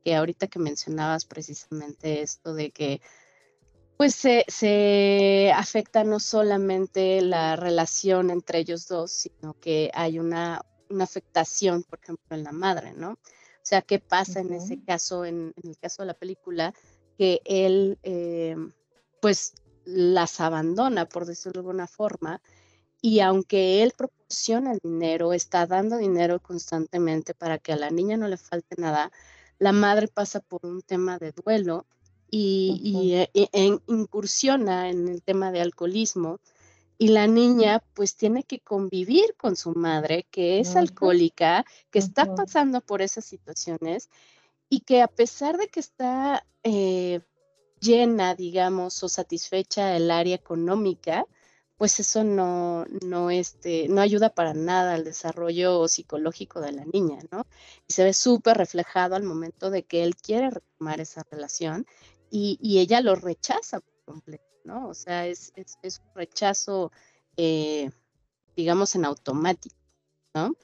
que 0.05 0.17
ahorita 0.17 0.49
que 0.49 0.59
mencionabas 0.59 1.25
precisamente 1.25 2.23
esto 2.23 2.55
de 2.55 2.71
que 2.73 3.01
pues 3.97 4.15
se, 4.17 5.53
afecta 5.55 6.05
no 6.05 6.19
solamente 6.19 7.21
la 7.23 7.57
relación 7.57 8.31
entre 8.31 8.59
ellos 8.59 8.89
dos, 8.89 9.13
sino 9.13 9.55
que 9.55 9.91
hay 9.95 10.19
una, 10.19 10.63
afectación, 11.01 11.83
por 11.83 11.99
ejemplo, 12.01 12.37
en 12.37 12.45
la 12.45 12.53
madre, 12.53 12.93
¿no? 12.93 13.13
O 13.13 13.67
sea, 13.67 13.83
¿qué 13.83 13.99
pasa 13.99 14.41
en 14.41 14.53
ese 14.53 14.81
caso, 14.83 15.25
en, 15.25 15.53
el 15.63 15.77
caso 15.79 16.03
de 16.03 16.07
la 16.07 16.15
película? 16.15 16.73
Que 17.17 17.41
él, 17.45 17.99
eh, 18.03 18.57
pues, 19.25 19.55
las 19.87 20.39
abandona, 20.39 21.09
por 21.09 21.25
decirlo 21.25 21.53
de 21.53 21.59
alguna 21.61 21.87
forma, 21.87 22.43
y 23.01 23.21
aunque 23.21 23.83
él 23.83 23.95
proporciona 23.97 24.73
el 24.73 24.81
dinero, 24.83 25.33
está 25.33 25.67
dando 25.67 25.97
dinero 25.97 26.41
constantemente 26.41 27.33
para 27.33 27.57
que 27.57 27.73
a 27.73 27.77
la 27.77 27.89
niña 27.89 28.19
no 28.19 28.29
le 28.29 28.37
falte 28.37 28.77
nada, 28.77 29.11
la 29.59 29.73
madre 29.73 30.09
pasa 30.09 30.41
por 30.41 30.67
un 30.67 30.83
tema 30.83 31.19
de 31.19 31.33
duelo 31.33 31.87
y, 32.31 33.15
e, 33.15 33.81
incursiona 33.87 34.91
en 34.91 35.09
el 35.09 35.23
tema 35.23 35.53
de 35.53 35.63
alcoholismo 35.63 36.39
y 36.99 37.09
la 37.09 37.27
niña 37.27 37.83
pues 37.95 38.17
tiene 38.17 38.43
que 38.43 38.61
convivir 38.61 39.37
con 39.39 39.57
su 39.57 39.73
madre 39.73 40.27
que 40.31 40.61
es 40.61 40.77
alcohólica, 40.77 41.65
que 41.91 41.99
está 41.99 42.35
pasando 42.35 42.83
por 42.83 43.01
esas 43.01 43.25
situaciones 43.25 44.11
y 44.69 44.81
que 44.81 45.01
a 45.01 45.09
pesar 45.09 45.57
de 45.57 45.69
que 45.69 45.81
está 45.81 46.47
eh, 46.63 47.23
llena, 47.85 48.35
digamos, 48.35 49.03
o 49.03 49.09
satisfecha 49.09 49.97
el 49.97 50.11
área 50.11 50.35
económica, 50.35 51.27
pues 51.77 52.01
eso 52.01 52.25
no, 52.25 52.85
no, 53.05 53.31
este, 53.31 53.89
no 53.89 54.01
ayuda 54.01 54.31
para 54.31 54.55
nada 54.55 54.95
al 54.95 55.05
desarrollo 55.05 55.89
psicológico 55.89 56.61
de 56.61 56.73
la 56.73 56.85
niña, 56.85 57.19
¿no? 57.31 57.47
Y 57.89 57.93
se 57.93 58.05
ve 58.05 58.13
súper 58.13 58.57
reflejado 58.57 59.17
al 59.17 59.25
momento 59.25 59.71
de 59.71 59.83
que 59.83 60.05
él 60.05 60.17
quiere 60.17 60.51
retomar 60.51 61.01
esa 61.01 61.25
relación 61.31 61.87
y, 62.31 62.79
ella 62.81 63.01
lo 63.01 63.15
rechaza 63.15 63.81
por 63.81 63.95
completo, 64.05 64.45
¿no? 64.65 64.89
O 64.89 64.95
sea, 64.95 65.27
es, 65.27 65.53
es, 65.57 66.01
un 66.01 66.15
rechazo, 66.15 66.91
eh, 67.37 67.91
digamos, 68.57 68.95
en 68.95 69.05
automático, 69.05 69.77
¿no? 70.35 70.57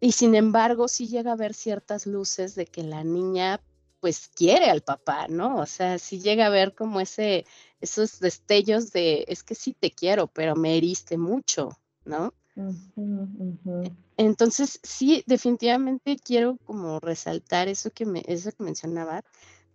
Y 0.00 0.12
sin 0.12 0.34
embargo, 0.34 0.88
sí 0.88 1.08
llega 1.08 1.30
a 1.30 1.34
haber 1.34 1.54
ciertas 1.54 2.06
luces 2.06 2.54
de 2.54 2.66
que 2.66 2.82
la 2.82 3.04
niña, 3.04 3.60
pues, 4.00 4.28
quiere 4.28 4.70
al 4.70 4.82
papá, 4.82 5.26
¿no? 5.28 5.58
O 5.58 5.66
sea, 5.66 5.98
sí 5.98 6.20
llega 6.20 6.46
a 6.46 6.50
ver 6.50 6.74
como 6.74 7.00
ese, 7.00 7.44
esos 7.80 8.18
destellos 8.20 8.92
de, 8.92 9.24
es 9.28 9.42
que 9.42 9.54
sí 9.54 9.74
te 9.78 9.90
quiero, 9.90 10.26
pero 10.26 10.56
me 10.56 10.76
heriste 10.76 11.18
mucho, 11.18 11.78
¿no? 12.04 12.34
E, 12.56 13.92
entonces, 14.16 14.80
sí, 14.82 15.22
definitivamente 15.26 16.16
quiero 16.16 16.58
como 16.64 16.98
resaltar 17.00 17.68
eso 17.68 17.90
que, 17.90 18.06
me, 18.06 18.22
eso 18.26 18.50
que 18.52 18.64
mencionaba, 18.64 19.22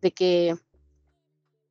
de 0.01 0.11
que 0.11 0.55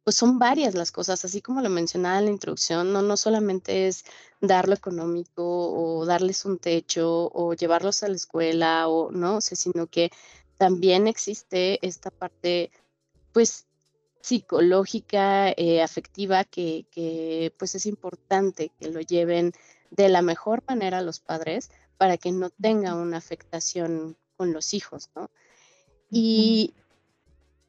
pues 0.05 0.17
son 0.17 0.39
varias 0.39 0.75
las 0.75 0.93
cosas, 0.93 1.25
así 1.25 1.41
como 1.41 1.63
lo 1.63 1.71
mencionaba 1.71 2.19
en 2.19 2.27
la 2.27 2.31
introducción, 2.31 2.93
no, 2.93 3.01
no 3.01 3.17
solamente 3.17 3.89
es 3.89 4.05
dar 4.43 4.69
lo 4.69 4.75
económico 4.75 5.43
o 5.43 6.05
darles 6.05 6.45
un 6.45 6.59
techo 6.59 7.31
o 7.33 7.55
llevarlos 7.55 8.03
a 8.03 8.09
la 8.09 8.15
escuela 8.15 8.89
o 8.89 9.11
no, 9.11 9.41
sé, 9.41 9.57
sino 9.57 9.87
que 9.87 10.11
también 10.57 11.07
existe 11.07 11.85
esta 11.87 12.11
parte, 12.11 12.71
pues, 13.33 13.67
psicológica, 14.21 15.51
eh, 15.51 15.83
afectiva, 15.83 16.45
que, 16.45 16.87
que, 16.91 17.53
pues 17.59 17.75
es 17.75 17.85
importante 17.87 18.71
que 18.81 18.89
lo 18.91 19.01
lleven 19.01 19.53
de 19.91 20.09
la 20.09 20.23
mejor 20.23 20.63
manera 20.67 21.03
los 21.03 21.21
padres 21.21 21.71
para 21.99 22.17
que 22.17 22.33
no 22.33 22.51
tenga 22.51 22.95
una 22.95 23.19
afectación 23.19 24.17
con 24.37 24.53
los 24.53 24.73
hijos, 24.73 25.11
¿no? 25.15 25.31
Y, 26.11 26.75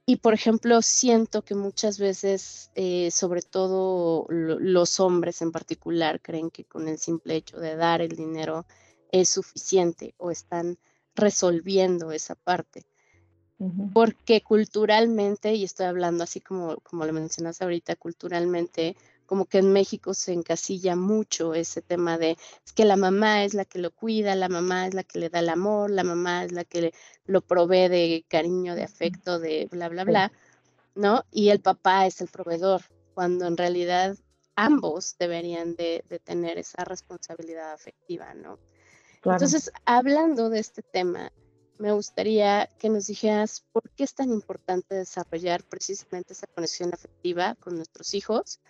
y 0.06 0.18
por 0.18 0.34
ejemplo, 0.34 0.82
siento 0.82 1.44
que 1.44 1.56
muchas 1.56 1.98
veces, 1.98 2.70
eh, 2.76 3.10
sobre 3.12 3.42
todo 3.42 4.28
los 4.30 5.00
hombres 5.00 5.42
en 5.42 5.52
particular, 5.52 6.22
creen 6.22 6.52
que 6.52 6.64
con 6.64 6.88
el 6.88 7.00
simple 7.00 7.36
hecho 7.36 7.60
de 7.60 7.76
dar 7.76 8.02
el 8.02 8.16
dinero 8.16 8.66
es 9.12 9.30
suficiente 9.30 10.14
o 10.18 10.32
están 10.32 10.78
resolviendo 11.16 12.12
esa 12.12 12.36
parte. 12.36 12.86
Porque 13.94 14.42
culturalmente, 14.42 15.54
y 15.54 15.64
estoy 15.64 15.86
hablando 15.86 16.26
así 16.26 16.42
como, 16.42 16.76
como 16.82 17.06
lo 17.06 17.14
mencionas 17.14 17.62
ahorita, 17.62 17.96
culturalmente 17.96 18.98
como 19.26 19.46
que 19.46 19.60
en 19.60 19.74
México 19.74 20.14
se 20.14 20.34
encasilla 20.34 20.96
mucho 20.96 21.54
ese 21.54 21.82
tema 21.82 22.18
de 22.18 22.38
es 22.66 22.74
que 22.74 22.86
la 22.86 22.96
mamá 22.96 23.44
es 23.44 23.54
la 23.54 23.66
que 23.66 23.80
lo 23.80 23.92
cuida, 23.92 24.36
la 24.36 24.50
mamá 24.50 24.88
es 24.88 24.94
la 24.94 25.04
que 25.04 25.20
le 25.20 25.30
da 25.30 25.40
el 25.40 25.50
amor, 25.50 25.90
la 25.90 26.04
mamá 26.04 26.44
es 26.44 26.52
la 26.52 26.64
que 26.64 26.94
lo 27.26 27.42
provee 27.42 27.88
de 27.88 28.26
cariño, 28.28 28.76
de 28.76 28.84
afecto, 28.84 29.40
de 29.40 29.68
bla, 29.72 29.90
bla, 29.90 30.04
bla, 30.04 30.32
¿no? 30.94 31.24
Y 31.32 31.50
el 31.50 31.60
papá 31.60 32.06
es 32.06 32.22
el 32.22 32.28
proveedor, 32.28 32.82
cuando 33.14 33.48
en 33.48 33.58
realidad 33.58 34.18
ambos 34.56 35.16
deberían 35.18 35.76
de, 35.76 36.04
tener 36.24 36.58
esa 36.58 36.84
responsabilidad 36.86 37.74
afectiva, 37.74 38.34
¿no? 38.34 38.60
Entonces, 39.26 39.72
hablando 39.86 40.50
de 40.50 40.60
este 40.60 40.82
tema, 40.82 41.32
me 41.78 41.92
gustaría 41.92 42.70
que 42.80 42.90
nos 42.90 43.08
dijeras 43.08 43.66
por 43.72 43.90
qué 43.92 44.04
es 44.04 44.14
tan 44.14 44.32
importante 44.32 44.96
desarrollar 44.96 45.64
precisamente 45.64 46.34
esa 46.34 46.48
conexión 46.48 46.94
afectiva 46.94 47.56
con 47.60 47.76
nuestros 47.76 48.14
hijos, 48.14 48.62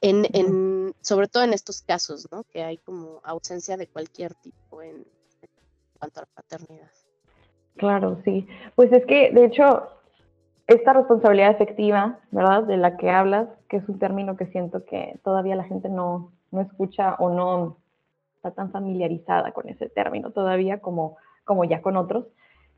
en, 0.00 0.94
sobre 1.00 1.28
todo 1.28 1.44
en 1.44 1.54
estos 1.54 1.80
casos, 1.82 2.28
¿no? 2.30 2.44
Que 2.44 2.62
hay 2.62 2.76
como 2.76 3.20
ausencia 3.24 3.76
de 3.76 3.86
cualquier 3.86 4.34
tipo 4.34 4.82
en, 4.82 5.06
cuanto 5.98 6.20
a 6.20 6.22
la 6.24 6.42
paternidad. 6.42 6.90
Claro, 7.76 8.20
sí. 8.24 8.46
Pues 8.74 8.92
es 8.92 9.06
que, 9.06 9.30
de 9.32 9.46
hecho, 9.46 9.88
esta 10.66 10.92
responsabilidad 10.92 11.52
efectiva, 11.52 12.20
¿verdad? 12.30 12.64
De 12.64 12.76
la 12.76 12.98
que 12.98 13.10
hablas, 13.10 13.48
que 13.68 13.78
es 13.78 13.88
un 13.88 13.98
término 13.98 14.36
que 14.36 14.46
siento 14.46 14.84
que 14.84 15.18
todavía 15.24 15.56
la 15.56 15.64
gente 15.64 15.88
no, 15.88 16.32
no 16.50 16.60
escucha 16.60 17.14
o 17.14 17.30
no 17.30 17.78
está 18.44 18.62
tan 18.62 18.70
familiarizada 18.70 19.52
con 19.52 19.68
ese 19.68 19.88
término 19.88 20.30
todavía 20.30 20.80
como, 20.80 21.16
como 21.44 21.64
ya 21.64 21.82
con 21.82 21.96
otros, 21.96 22.26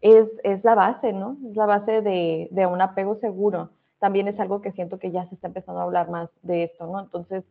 es, 0.00 0.28
es 0.44 0.62
la 0.64 0.75
base, 0.75 1.12
¿no? 1.12 1.37
Es 1.49 1.56
la 1.56 1.66
base 1.66 2.02
de, 2.02 2.49
de 2.50 2.66
un 2.66 2.80
apego 2.80 3.16
seguro 3.16 3.70
también 3.99 4.28
es 4.28 4.38
algo 4.38 4.61
que 4.61 4.73
siento 4.73 4.99
que 4.99 5.11
ya 5.11 5.26
se 5.26 5.35
está 5.35 5.49
empezando 5.49 5.80
a 5.80 5.85
hablar 5.85 6.11
más 6.11 6.30
de 6.42 6.64
esto, 6.64 6.87
¿no? 6.87 7.00
Entonces, 7.00 7.44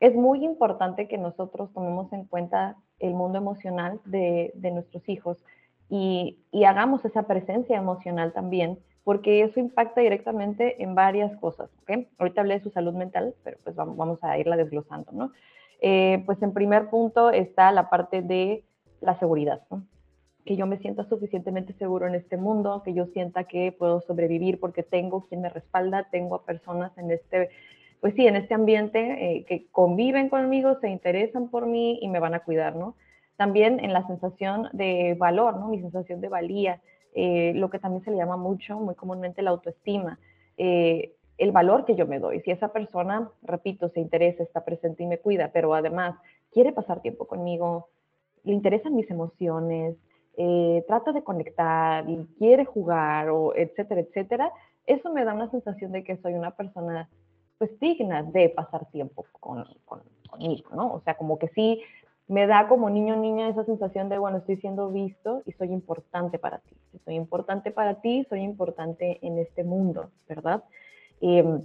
es 0.00 0.14
muy 0.14 0.44
importante 0.44 1.08
que 1.08 1.18
nosotros 1.18 1.72
tomemos 1.72 2.12
en 2.12 2.24
cuenta 2.24 2.76
el 2.98 3.14
mundo 3.14 3.38
emocional 3.38 4.00
de, 4.04 4.52
nuestros 4.72 5.08
hijos 5.08 5.42
y, 5.88 6.38
hagamos 6.66 7.04
esa 7.04 7.22
presencia 7.24 7.76
emocional 7.76 8.32
también, 8.32 8.78
porque 9.02 9.42
eso 9.42 9.58
impacta 9.58 10.02
directamente 10.02 10.82
en 10.82 10.94
varias 10.94 11.34
cosas, 11.38 11.70
¿ok? 11.82 12.06
Ahorita 12.18 12.42
hablé 12.42 12.54
de 12.54 12.64
su 12.64 12.70
salud 12.70 12.92
mental, 12.92 13.34
pero 13.42 13.58
pues 13.64 13.74
vamos 13.74 14.22
a 14.22 14.38
irla 14.38 14.56
desglosando, 14.56 15.10
¿no? 15.12 15.32
Eh, 15.80 16.22
pues 16.26 16.42
en 16.42 16.52
primer 16.52 16.90
punto 16.90 17.30
está 17.30 17.70
la 17.72 17.88
parte 17.88 18.20
de 18.22 18.64
la 19.00 19.18
seguridad, 19.18 19.62
que 20.44 20.56
yo 20.56 20.66
me 20.66 20.78
sienta 20.78 21.04
suficientemente 21.08 21.72
seguro 21.74 22.08
en 22.08 22.16
este 22.16 22.36
mundo, 22.36 22.82
que 22.84 22.94
yo 22.94 23.06
sienta 23.06 23.44
que 23.44 23.70
puedo 23.70 24.00
sobrevivir 24.00 24.58
porque 24.58 24.82
tengo 24.82 25.22
quien 25.22 25.42
me 25.42 25.50
respalda, 25.50 26.08
tengo 26.10 26.34
a 26.34 26.44
personas 26.44 26.96
en 26.98 27.12
este, 27.12 27.50
pues 28.00 28.14
sí, 28.14 28.26
en 28.26 28.34
este 28.34 28.54
ambiente 28.54 28.98
eh, 29.00 29.44
que 29.44 29.66
conviven 29.70 30.28
conmigo, 30.28 30.78
se 30.80 30.88
interesan 30.88 31.48
por 31.48 31.66
mí 31.66 31.98
y 32.02 32.08
me 32.08 32.18
van 32.18 32.34
a 32.34 32.40
cuidar, 32.40 32.74
¿no? 32.74 32.96
También 33.36 33.78
en 33.78 33.92
la 33.92 34.04
sensación 34.08 34.68
de 34.72 35.14
valor, 35.16 35.58
¿no? 35.58 35.68
Mi 35.68 35.80
sensación 35.80 36.20
de 36.20 36.28
valía, 36.28 36.80
eh, 37.14 37.52
lo 37.54 37.70
que 37.70 37.78
también 37.78 38.02
se 38.04 38.10
le 38.10 38.16
llama 38.16 38.36
mucho, 38.36 38.80
muy 38.80 38.96
comúnmente 38.96 39.42
la 39.42 39.50
autoestima, 39.50 40.18
el 41.38 41.52
valor 41.52 41.84
que 41.84 41.94
yo 41.94 42.06
me 42.06 42.18
doy. 42.18 42.40
Si 42.40 42.50
esa 42.50 42.72
persona, 42.72 43.30
repito, 43.42 43.88
se 43.90 44.00
interesa, 44.00 44.42
está 44.42 44.64
presente 44.64 45.04
y 45.04 45.06
me 45.06 45.18
cuida, 45.18 45.50
pero 45.52 45.72
además 45.72 46.16
quiere 46.52 46.72
pasar 46.72 47.00
tiempo 47.00 47.26
conmigo, 47.26 47.88
le 48.44 48.52
interesan 48.52 48.94
mis 48.94 49.10
emociones, 49.10 49.96
eh, 50.36 50.84
trata 50.86 51.12
de 51.12 51.22
conectar 51.22 52.08
y 52.08 52.26
quiere 52.38 52.64
jugar, 52.64 53.30
o 53.30 53.54
etcétera, 53.54 54.00
etcétera, 54.00 54.52
eso 54.86 55.12
me 55.12 55.24
da 55.24 55.34
una 55.34 55.50
sensación 55.50 55.92
de 55.92 56.04
que 56.04 56.16
soy 56.18 56.34
una 56.34 56.52
persona 56.52 57.08
pues 57.58 57.78
digna 57.80 58.22
de 58.22 58.48
pasar 58.50 58.86
tiempo 58.90 59.26
con, 59.32 59.64
conmigo, 60.28 60.70
¿no? 60.74 60.94
O 60.94 61.00
sea, 61.00 61.16
como 61.16 61.38
que 61.38 61.48
sí 61.48 61.82
me 62.28 62.46
da 62.46 62.68
como 62.68 62.88
niño 62.90 63.16
niña 63.16 63.48
esa 63.48 63.64
sensación 63.64 64.08
de, 64.08 64.18
bueno, 64.18 64.38
estoy 64.38 64.58
siendo 64.58 64.90
visto 64.90 65.42
y 65.46 65.52
soy 65.52 65.72
importante 65.72 66.38
para 66.38 66.58
ti. 66.58 66.76
soy 67.04 67.14
importante 67.14 67.70
para 67.70 68.00
ti, 68.00 68.26
soy 68.28 68.40
importante 68.40 69.18
en 69.22 69.38
este 69.38 69.64
mundo, 69.64 70.10
¿verdad? 70.28 70.62
Em, 71.20 71.62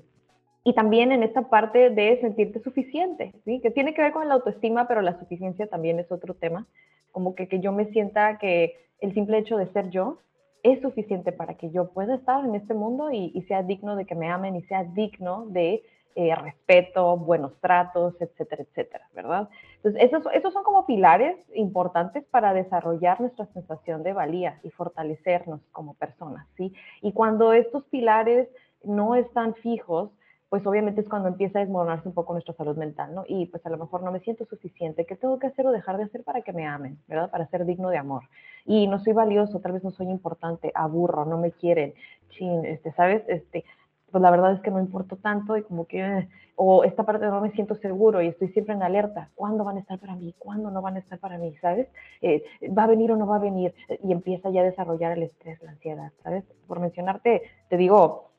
y 0.63 0.73
también 0.73 1.11
en 1.11 1.23
esta 1.23 1.49
parte 1.49 1.89
de 1.89 2.21
sentirte 2.21 2.61
suficiente, 2.61 3.33
¿sí? 3.43 3.59
que 3.59 3.71
tiene 3.71 3.93
que 3.93 4.01
ver 4.01 4.13
con 4.13 4.27
la 4.27 4.35
autoestima, 4.35 4.87
pero 4.87 5.01
la 5.01 5.19
suficiencia 5.19 5.67
también 5.67 5.99
es 5.99 6.11
otro 6.11 6.35
tema, 6.35 6.67
como 7.11 7.35
que, 7.35 7.47
que 7.47 7.59
yo 7.59 7.71
me 7.73 7.85
sienta 7.91 8.37
que 8.37 8.75
el 8.99 9.13
simple 9.13 9.39
hecho 9.39 9.57
de 9.57 9.67
ser 9.73 9.89
yo 9.89 10.19
es 10.63 10.81
suficiente 10.81 11.33
para 11.33 11.55
que 11.55 11.69
yo 11.71 11.91
pueda 11.91 12.15
estar 12.15 12.43
en 12.45 12.55
este 12.55 12.73
mundo 12.73 13.11
y, 13.11 13.41
sea 13.47 13.63
digno 13.63 13.97
de 13.97 14.05
que 14.05 14.15
me 14.15 14.29
amen 14.29 14.55
y 14.55 14.63
sea 14.63 14.85
digno 14.85 15.45
de 15.47 15.83
eh, 16.15 16.33
respeto, 16.35 17.17
buenos 17.17 17.51
tratos, 17.59 18.15
etcétera, 18.21 18.63
etcétera, 18.63 19.09
¿verdad? 19.13 19.49
Entonces, 19.77 20.01
esos, 20.03 20.23
esos 20.33 20.53
son 20.53 20.63
como 20.63 20.85
pilares 20.85 21.35
importantes 21.53 22.23
para 22.31 22.53
desarrollar 22.53 23.19
nuestra 23.19 23.45
sensación 23.47 24.03
de 24.03 24.13
valía 24.13 24.59
y 24.63 24.69
fortalecernos 24.69 25.59
como 25.71 25.95
personas, 25.95 26.47
¿sí? 26.55 26.73
Y 27.01 27.11
cuando 27.11 27.51
estos 27.51 27.83
pilares 27.85 28.47
no 28.83 29.15
están 29.15 29.55
fijos, 29.55 30.11
pues 30.53 30.67
obviamente 30.67 31.01
es 31.01 31.09
cuando 31.09 31.29
empieza 31.29 31.57
a 31.57 31.61
desmoronarse 31.61 32.07
un 32.07 32.13
poco 32.13 32.33
nuestra 32.33 32.53
salud 32.53 32.77
mental, 32.77 33.15
¿no? 33.15 33.23
Y 33.27 33.47
pues 33.47 33.65
a 33.65 33.71
lo 33.71 33.77
mejor 33.79 34.03
no 34.03 34.11
me 34.11 34.19
siento 34.19 34.45
suficiente, 34.45 35.03
¿qué 35.05 35.15
tengo 35.15 35.39
que 35.39 35.47
hacer 35.47 35.65
o 35.65 35.71
dejar 35.71 35.97
de 35.97 36.03
hacer 36.03 36.23
para 36.23 36.43
que 36.43 36.53
me 36.53 36.67
amen, 36.67 36.99
¿verdad? 37.07 37.31
Para 37.31 37.47
ser 37.47 37.65
digno 37.65 37.89
de 37.89 37.97
amor. 37.97 38.25
Y 38.63 38.85
no 38.85 38.99
soy 38.99 39.13
valioso, 39.13 39.61
tal 39.61 39.71
vez 39.71 39.83
no 39.83 39.89
soy 39.89 40.11
importante, 40.11 40.71
aburro, 40.75 41.25
no 41.25 41.39
me 41.39 41.51
quieren, 41.53 41.95
chin, 42.29 42.65
este, 42.65 42.91
¿sabes? 42.91 43.23
Este, 43.29 43.65
pues 44.11 44.21
la 44.21 44.29
verdad 44.29 44.53
es 44.53 44.61
que 44.61 44.69
no 44.69 44.79
importo 44.79 45.15
tanto 45.17 45.57
y 45.57 45.63
como 45.63 45.87
que, 45.87 46.27
o 46.55 46.83
esta 46.83 47.01
parte 47.01 47.25
no 47.25 47.41
me 47.41 47.49
siento 47.53 47.73
seguro 47.73 48.21
y 48.21 48.27
estoy 48.27 48.49
siempre 48.49 48.75
en 48.75 48.83
alerta, 48.83 49.31
¿cuándo 49.33 49.63
van 49.63 49.77
a 49.77 49.79
estar 49.79 49.97
para 49.97 50.15
mí? 50.15 50.35
¿Cuándo 50.37 50.69
no 50.69 50.83
van 50.83 50.97
a 50.97 50.99
estar 50.99 51.17
para 51.17 51.39
mí? 51.39 51.55
¿Sabes? 51.61 51.87
Eh, 52.21 52.43
¿Va 52.77 52.83
a 52.83 52.87
venir 52.87 53.11
o 53.11 53.17
no 53.17 53.25
va 53.25 53.37
a 53.37 53.39
venir? 53.39 53.73
Y 54.03 54.11
empieza 54.11 54.51
ya 54.51 54.61
a 54.61 54.65
desarrollar 54.65 55.13
el 55.13 55.23
estrés, 55.23 55.59
la 55.63 55.71
ansiedad, 55.71 56.11
¿sabes? 56.21 56.43
Por 56.67 56.79
mencionarte, 56.79 57.41
te 57.69 57.77
digo, 57.77 58.32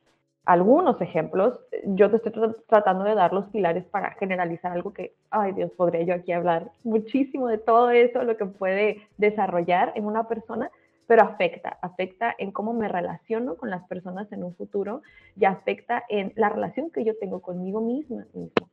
algunos 0.44 1.00
ejemplos, 1.00 1.58
yo 1.86 2.10
te 2.10 2.16
estoy 2.16 2.54
tratando 2.68 3.04
de 3.04 3.14
dar 3.14 3.32
los 3.32 3.46
pilares 3.46 3.84
para 3.86 4.10
generalizar 4.12 4.72
algo 4.72 4.92
que, 4.92 5.14
ay 5.30 5.52
Dios, 5.52 5.70
podría 5.72 6.02
yo 6.02 6.14
aquí 6.14 6.32
hablar 6.32 6.70
muchísimo 6.82 7.48
de 7.48 7.58
todo 7.58 7.90
eso, 7.90 8.22
lo 8.22 8.36
que 8.36 8.46
puede 8.46 9.00
desarrollar 9.16 9.92
en 9.94 10.04
una 10.04 10.28
persona, 10.28 10.70
pero 11.06 11.22
afecta, 11.22 11.78
afecta 11.80 12.34
en 12.38 12.50
cómo 12.50 12.74
me 12.74 12.88
relaciono 12.88 13.56
con 13.56 13.70
las 13.70 13.86
personas 13.88 14.30
en 14.32 14.44
un 14.44 14.54
futuro 14.54 15.02
y 15.36 15.44
afecta 15.46 16.04
en 16.08 16.32
la 16.36 16.50
relación 16.50 16.90
que 16.90 17.04
yo 17.04 17.16
tengo 17.18 17.40
conmigo 17.40 17.80
misma, 17.80 18.26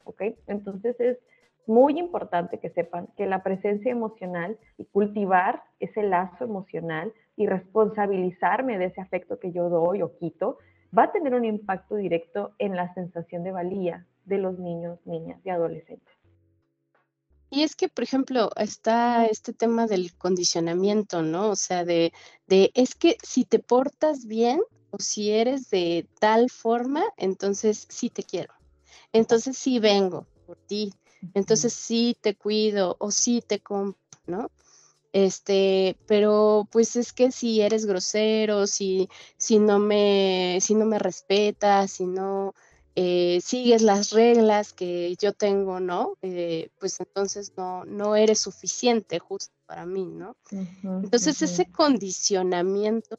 ¿ok? 0.04 0.24
Entonces 0.48 1.00
es 1.00 1.18
muy 1.68 2.00
importante 2.00 2.58
que 2.58 2.70
sepan 2.72 3.08
que 3.16 3.28
la 3.28 3.44
presencia 3.44 3.92
emocional 3.92 4.58
y 4.78 4.86
cultivar 4.86 5.64
ese 5.80 6.04
lazo 6.04 6.44
emocional 6.44 7.14
y 7.38 7.48
responsabilizarme 7.48 8.78
de 8.78 8.86
ese 8.86 9.02
afecto 9.02 9.40
que 9.40 9.52
yo 9.52 9.70
doy 9.70 10.02
o 10.02 10.18
quito, 10.18 10.58
va 10.98 11.04
a 11.04 11.12
tener 11.12 11.34
un 11.34 11.46
impacto 11.46 11.96
directo 11.96 12.54
en 12.58 12.76
la 12.76 12.94
sensación 12.94 13.44
de 13.44 13.52
valía 13.52 14.06
de 14.26 14.38
los 14.38 14.60
niños, 14.60 15.00
niñas 15.06 15.40
y 15.44 15.50
adolescentes. 15.50 16.14
Y 17.50 17.64
es 17.64 17.76
que, 17.76 17.90
por 17.90 18.04
ejemplo, 18.04 18.50
está 18.56 19.26
este 19.26 19.52
tema 19.52 19.86
del 19.86 20.16
condicionamiento, 20.16 21.22
¿no? 21.22 21.50
O 21.50 21.56
sea, 21.58 21.84
de, 21.84 22.14
de, 22.48 22.72
es 22.76 22.96
que 22.96 23.18
si 23.24 23.44
te 23.44 23.60
portas 23.60 24.26
bien 24.26 24.62
o 24.90 25.00
si 25.00 25.32
eres 25.32 25.70
de 25.70 26.08
tal 26.20 26.50
forma, 26.50 27.04
entonces 27.18 27.88
sí 27.90 28.10
te 28.10 28.24
quiero. 28.24 28.54
Entonces 29.12 29.58
sí 29.58 29.80
vengo 29.80 30.28
por 30.46 30.58
ti. 30.58 30.94
Entonces 31.34 31.74
sí 31.74 32.18
te 32.20 32.36
cuido 32.36 32.96
o 33.00 33.12
sí 33.12 33.44
te 33.46 33.60
compro, 33.60 34.00
¿no? 34.26 34.50
Este, 35.14 35.98
pero 36.08 36.68
pues 36.72 36.96
es 36.96 37.12
que 37.12 37.32
si 37.32 37.62
eres 37.62 37.86
grosero, 37.86 38.66
si, 38.66 39.10
si 39.38 39.60
no 39.60 39.78
me, 39.78 40.60
si 40.62 40.74
no 40.74 40.86
me 40.86 41.00
respetas, 41.00 41.92
si 41.92 42.06
no 42.06 42.54
eh, 42.96 43.40
sigues 43.44 43.82
las 43.82 44.12
reglas 44.12 44.74
que 44.74 45.16
yo 45.20 45.34
tengo, 45.34 45.80
¿no? 45.80 46.18
Eh, 46.22 46.70
pues 46.80 47.00
entonces 47.00 47.54
no, 47.58 47.84
no 47.86 48.16
eres 48.16 48.40
suficiente 48.40 49.20
justo 49.20 49.54
para 49.66 49.86
mí, 49.86 50.06
¿no? 50.06 50.36
entonces 50.84 51.42
ese 51.42 51.66
condicionamiento 51.72 53.18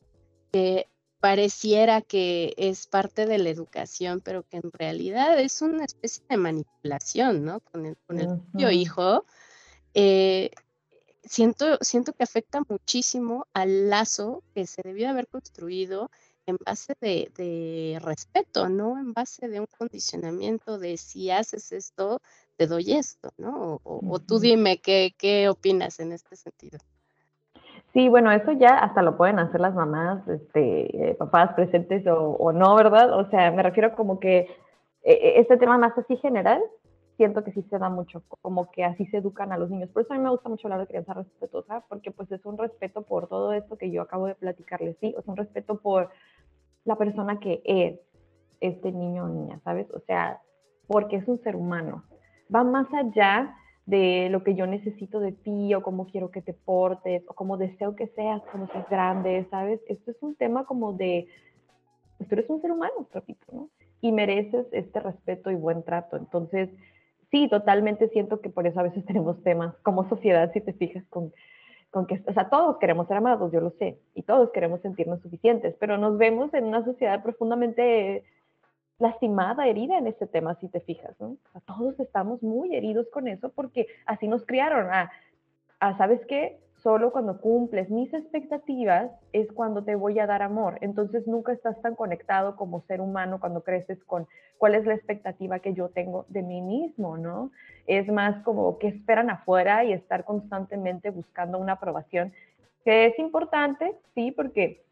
que 0.53 0.89
pareciera 1.21 2.03
que 2.03 2.53
es 2.57 2.87
parte 2.87 3.27
de 3.27 3.39
la 3.39 3.49
educación, 3.49 4.21
pero 4.21 4.43
que 4.43 4.57
en 4.57 4.73
realidad 4.73 5.39
es 5.39 5.63
una 5.63 5.85
especie 5.85 6.25
de 6.29 6.37
manipulación, 6.37 7.45
¿no? 7.45 7.61
Con 7.61 7.87
el, 7.87 7.97
con 8.07 8.19
el 8.19 8.27
propio 8.27 8.71
hijo. 8.73 9.25
Eh, 9.95 10.51
siento, 11.25 11.79
siento 11.81 12.13
que 12.13 12.25
afecta 12.25 12.63
muchísimo 12.69 13.47
al 13.55 13.91
lazo 13.91 14.43
que 14.55 14.67
se 14.67 14.83
debió 14.83 15.09
haber 15.09 15.29
construido 15.29 16.11
en 16.47 16.57
base 16.65 16.95
de, 17.01 18.01
respeto, 18.03 18.69
¿no? 18.69 18.99
En 18.99 19.13
base 19.13 19.49
de 19.49 19.61
un 19.61 19.67
condicionamiento 19.79 20.79
de 20.79 20.97
si 20.97 21.31
haces 21.31 21.73
esto, 21.73 22.21
te 22.57 22.67
doy 22.67 22.93
esto, 22.93 23.31
¿no? 23.39 23.81
O, 23.85 24.19
tú 24.19 24.39
dime 24.41 24.79
qué, 24.79 25.15
qué 25.17 25.49
opinas 25.49 26.01
en 26.01 26.13
este 26.13 26.37
sentido. 26.37 26.79
Sí, 27.93 28.09
bueno, 28.09 28.33
eso 28.33 28.53
ya 28.53 28.79
hasta 28.79 29.03
lo 29.03 29.17
pueden 29.17 29.39
hacer 29.39 29.61
las 29.61 29.75
mamás, 29.75 30.27
este, 30.27 31.11
eh, 31.11 31.15
papás 31.15 31.53
presentes 31.55 32.07
o, 32.07 32.31
o, 32.31 32.53
no, 32.53 32.75
¿verdad? 32.75 33.13
O 33.19 33.29
sea, 33.29 33.51
me 33.51 33.63
refiero 33.63 33.95
como 33.95 34.19
que 34.19 34.39
eh, 34.39 34.49
eh, 35.03 35.35
este 35.37 35.59
tema 35.59 35.77
más 35.77 35.97
así 35.99 36.17
general, 36.17 36.63
siento 37.23 37.45
que 37.45 37.53
sí 37.53 37.63
se 37.71 37.79
da 37.79 37.89
mucho, 37.89 38.25
como 38.41 38.69
que 38.73 38.83
así 38.83 39.07
se 39.07 39.19
educan 39.19 39.53
a 39.53 39.57
los 39.57 39.71
niños. 39.71 39.89
Por 39.91 40.03
eso 40.03 40.13
a 40.13 40.17
mí 40.17 40.23
me 40.25 40.31
gusta 40.31 40.49
mucho 40.49 40.67
hablar 40.67 40.81
de 40.81 40.89
crianza 40.89 41.15
respetuosa, 41.15 41.85
porque 41.89 42.11
pues 42.11 42.33
es 42.33 42.45
un 42.45 42.59
respeto 42.59 43.03
por 43.03 43.29
todo 43.29 43.53
esto 43.53 43.79
que 43.79 43.93
yo 43.93 44.03
acabo 44.03 44.27
de 44.27 44.35
platicarles, 44.35 44.97
sí, 45.01 45.15
es 45.17 45.25
un 45.29 45.37
respeto 45.37 45.79
por 45.79 46.11
la 46.85 46.97
persona 46.97 47.39
que 47.39 47.63
es 47.65 48.01
este 48.61 48.91
niño 48.91 49.27
o 49.27 49.29
niña, 49.29 49.61
¿sabes? 49.63 49.89
O 49.93 50.01
sea, 50.01 50.41
porque 50.89 51.15
es 51.15 51.29
un 51.29 51.41
ser 51.45 51.55
humano. 51.55 52.03
Va 52.53 52.65
más 52.65 52.93
allá 52.93 53.55
de 53.87 54.29
lo 54.29 54.43
que 54.43 54.57
yo 54.57 54.67
necesito 54.67 55.21
de 55.21 55.31
ti 55.31 55.73
o 55.75 55.83
cómo 55.85 56.09
quiero 56.09 56.33
que 56.33 56.43
te 56.43 56.55
portes 56.55 57.23
o 57.29 57.35
cómo 57.35 57.57
deseo 57.57 57.95
que 57.95 58.09
seas 58.09 58.43
cuando 58.51 58.67
seas 58.73 58.91
grande, 58.91 59.47
¿sabes? 59.49 59.81
Esto 59.87 60.11
es 60.11 60.17
un 60.23 60.35
tema 60.35 60.65
como 60.65 60.93
de, 60.93 61.29
pues 62.19 62.29
tú 62.29 62.35
eres 62.35 62.51
un 62.51 62.61
ser 62.61 62.73
humano, 62.73 63.07
repito, 63.13 63.47
¿no? 63.53 63.69
Y 64.01 64.11
mereces 64.11 64.67
este 64.73 64.99
respeto 64.99 65.53
y 65.53 65.55
buen 65.55 65.85
trato. 65.85 66.17
Entonces, 66.17 66.69
sí, 67.33 67.49
totalmente 67.49 68.09
siento 68.11 68.41
que 68.41 68.51
por 68.51 68.69
eso 68.69 68.79
a 68.79 68.85
veces 68.85 69.05
tenemos 69.07 69.43
temas 69.43 69.75
como 69.83 70.09
sociedad, 70.09 70.53
si 70.53 70.61
te 70.61 70.73
fijas, 70.75 71.05
con, 71.09 71.33
con 71.91 72.07
que, 72.07 72.23
o 72.27 72.33
sea, 72.33 72.49
todos 72.49 72.79
queremos 72.79 73.09
ser 73.09 73.17
amados, 73.17 73.51
yo 73.51 73.61
lo 73.61 73.71
sé, 73.71 73.99
y 74.15 74.23
todos 74.23 74.51
queremos 74.53 74.81
sentirnos 74.83 75.21
suficientes, 75.21 75.75
pero 75.81 75.99
nos 75.99 76.17
vemos 76.17 76.55
en 76.55 76.67
una 76.67 76.85
sociedad 76.85 77.21
profundamente 77.25 78.23
lastimada, 79.01 79.67
herida 79.67 79.99
en 79.99 80.07
este 80.07 80.29
tema, 80.29 80.55
si 80.61 80.69
te 80.69 80.79
fijas, 80.81 81.19
¿no? 81.19 81.37
Todos 81.67 81.99
estamos 81.99 82.41
muy 82.41 82.77
heridos 82.77 83.09
con 83.11 83.27
eso 83.27 83.51
porque 83.51 83.89
así 84.07 84.29
nos 84.29 84.47
criaron 84.47 84.89
¿sabes 85.99 86.21
qué? 86.29 86.61
Solo 86.83 87.13
cuando 87.13 87.41
cumples 87.41 87.91
mis 87.91 88.13
expectativas 88.13 89.11
es 89.33 89.51
cuando 89.53 89.85
te 89.85 89.95
voy 89.95 90.19
a 90.19 90.27
dar 90.27 90.43
amor. 90.43 90.79
Entonces 90.81 91.27
nunca 91.27 91.53
estás 91.53 91.81
tan 91.81 91.95
conectado 91.95 92.57
como 92.57 92.83
ser 92.83 93.01
humano 93.01 93.39
cuando 93.39 93.63
creces 93.63 94.03
con 94.05 94.27
cuál 94.59 94.75
es 94.75 94.85
la 94.85 94.95
expectativa 94.95 95.61
que 95.61 95.75
yo 95.75 95.89
tengo 95.89 96.27
de 96.29 96.43
mí 96.43 96.61
mismo, 96.61 97.17
¿no? 97.17 97.51
Es 97.87 98.09
más 98.09 98.43
como 98.45 98.79
que 98.79 98.89
esperan 98.89 99.31
afuera 99.31 99.85
y 99.85 99.93
estar 99.93 100.25
constantemente 100.25 101.11
buscando 101.11 101.59
una 101.59 101.73
aprobación, 101.73 102.33
que 102.85 103.07
es 103.07 103.19
importante, 103.19 103.97
sí, 104.15 104.33
porque 104.33 104.85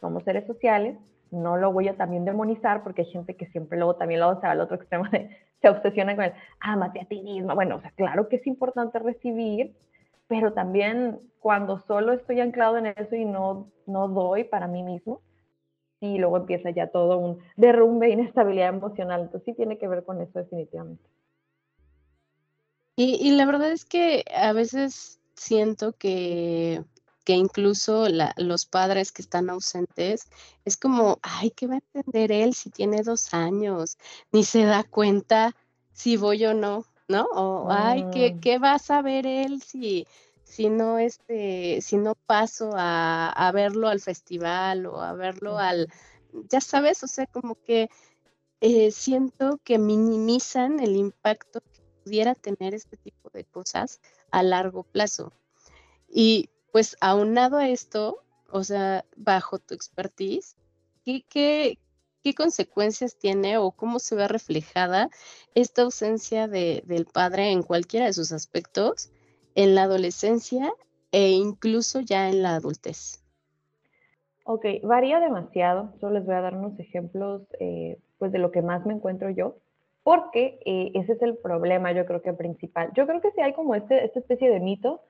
somos 0.00 0.22
seres 0.24 0.46
sociales, 0.46 0.96
no 1.30 1.56
lo 1.56 1.72
voy 1.72 1.88
a 1.88 1.96
también 1.96 2.24
demonizar 2.24 2.82
porque 2.82 3.02
hay 3.02 3.10
gente 3.10 3.34
que 3.34 3.46
siempre 3.46 3.78
luego 3.78 3.96
también 3.96 4.20
se 4.20 4.46
va 4.46 4.50
al 4.52 4.60
otro 4.60 4.76
extremo 4.76 5.04
de 5.10 5.30
se 5.62 5.68
obsesiona 5.68 6.14
con 6.14 6.26
el, 6.26 6.32
amate 6.60 7.00
a 7.00 7.06
ti 7.06 7.22
mismo. 7.22 7.54
Bueno, 7.54 7.76
o 7.76 7.80
sea, 7.80 7.90
claro 7.92 8.28
que 8.28 8.36
es 8.36 8.46
importante 8.46 8.98
recibir, 8.98 9.74
pero 10.28 10.52
también 10.52 11.20
cuando 11.40 11.78
solo 11.80 12.12
estoy 12.12 12.40
anclado 12.40 12.78
en 12.78 12.86
eso 12.86 13.14
y 13.14 13.24
no, 13.24 13.70
no 13.86 14.08
doy 14.08 14.44
para 14.44 14.66
mí 14.66 14.82
mismo, 14.82 15.20
sí, 16.00 16.18
luego 16.18 16.36
empieza 16.36 16.70
ya 16.70 16.88
todo 16.88 17.18
un 17.18 17.38
derrumbe, 17.56 18.10
inestabilidad 18.10 18.68
emocional. 18.68 19.22
Entonces 19.22 19.44
sí 19.46 19.52
tiene 19.54 19.78
que 19.78 19.88
ver 19.88 20.04
con 20.04 20.20
eso 20.20 20.38
definitivamente. 20.38 21.04
Y, 22.96 23.32
la 23.32 23.44
verdad 23.44 23.72
es 23.72 23.84
que 23.84 24.24
a 24.32 24.52
veces 24.52 25.18
siento 25.34 25.94
que, 25.94 26.84
que 27.24 27.32
incluso 27.32 28.06
los 28.36 28.66
padres 28.66 29.10
que 29.10 29.22
están 29.22 29.50
ausentes, 29.50 30.28
es 30.64 30.76
como, 30.76 31.18
ay, 31.22 31.50
¿qué 31.50 31.66
va 31.66 31.74
a 31.74 31.82
entender 31.92 32.30
él 32.30 32.54
si 32.54 32.70
tiene 32.70 33.02
dos 33.02 33.34
años? 33.34 33.98
Ni 34.30 34.44
se 34.44 34.64
da 34.64 34.84
cuenta 34.84 35.56
si 35.92 36.16
voy 36.16 36.44
o 36.46 36.54
no. 36.54 36.84
¿No? 37.08 37.26
O, 37.32 37.70
ay, 37.70 38.06
¿qué. 38.12 38.38
¿qué, 38.40 38.58
va 38.58 38.74
a 38.74 38.78
saber 38.78 39.26
él 39.26 39.62
si, 39.62 40.06
si 40.44 40.70
no, 40.70 40.98
este, 40.98 41.80
si 41.80 41.96
no 41.96 42.14
paso 42.14 42.70
a, 42.74 43.50
verlo 43.52 43.88
al 43.88 44.00
festival 44.00 44.86
o 44.86 45.00
a 45.00 45.12
verlo 45.12 45.58
al, 45.58 45.88
ya 46.50 46.60
sabes, 46.60 47.02
o 47.02 47.06
sea, 47.06 47.26
como 47.26 47.56
que 47.56 47.90
eh, 48.60 48.90
siento 48.90 49.60
que 49.64 49.78
minimizan 49.78 50.80
el 50.80 50.96
impacto 50.96 51.60
que 51.60 51.82
pudiera 52.04 52.34
tener 52.34 52.74
este 52.74 52.96
tipo 52.96 53.30
de 53.30 53.44
cosas 53.44 54.00
a 54.30 54.42
largo 54.42 54.84
plazo. 54.84 55.32
Y 56.08 56.50
pues 56.72 56.96
aunado 57.00 57.56
a 57.56 57.68
esto, 57.68 58.22
o 58.50 58.64
sea, 58.64 59.04
bajo 59.16 59.58
tu 59.58 59.74
expertise, 59.74 60.56
¿qué, 61.04 61.24
qué, 61.28 61.78
qué 62.24 62.34
consecuencias 62.34 63.18
tiene 63.18 63.58
o 63.58 63.70
cómo 63.70 63.98
se 63.98 64.16
ve 64.16 64.26
reflejada 64.26 65.10
esta 65.54 65.82
ausencia 65.82 66.48
de, 66.48 66.82
del 66.86 67.04
padre 67.04 67.52
en 67.52 67.62
cualquiera 67.62 68.06
de 68.06 68.14
sus 68.14 68.32
aspectos 68.32 69.12
en 69.54 69.74
la 69.74 69.82
adolescencia 69.82 70.72
e 71.12 71.32
incluso 71.32 72.00
ya 72.00 72.30
en 72.30 72.42
la 72.42 72.54
adultez. 72.54 73.22
Ok, 74.44 74.64
varía 74.82 75.20
demasiado. 75.20 75.92
Yo 76.00 76.08
les 76.08 76.24
voy 76.24 76.34
a 76.34 76.40
dar 76.40 76.54
unos 76.56 76.78
ejemplos 76.80 77.42
eh, 77.60 77.98
pues 78.18 78.32
de 78.32 78.38
lo 78.38 78.50
que 78.50 78.62
más 78.62 78.86
me 78.86 78.94
encuentro 78.94 79.28
yo, 79.28 79.56
porque 80.02 80.58
eh, 80.64 80.92
ese 80.94 81.12
es 81.12 81.22
el 81.22 81.36
problema, 81.36 81.92
yo 81.92 82.06
creo 82.06 82.22
que 82.22 82.32
principal. 82.32 82.90
Yo 82.94 83.06
creo 83.06 83.20
que 83.20 83.32
sí 83.32 83.42
hay 83.42 83.52
como 83.52 83.74
este, 83.74 84.02
esta 84.02 84.20
especie 84.20 84.48
de 84.48 84.60
mito, 84.60 85.02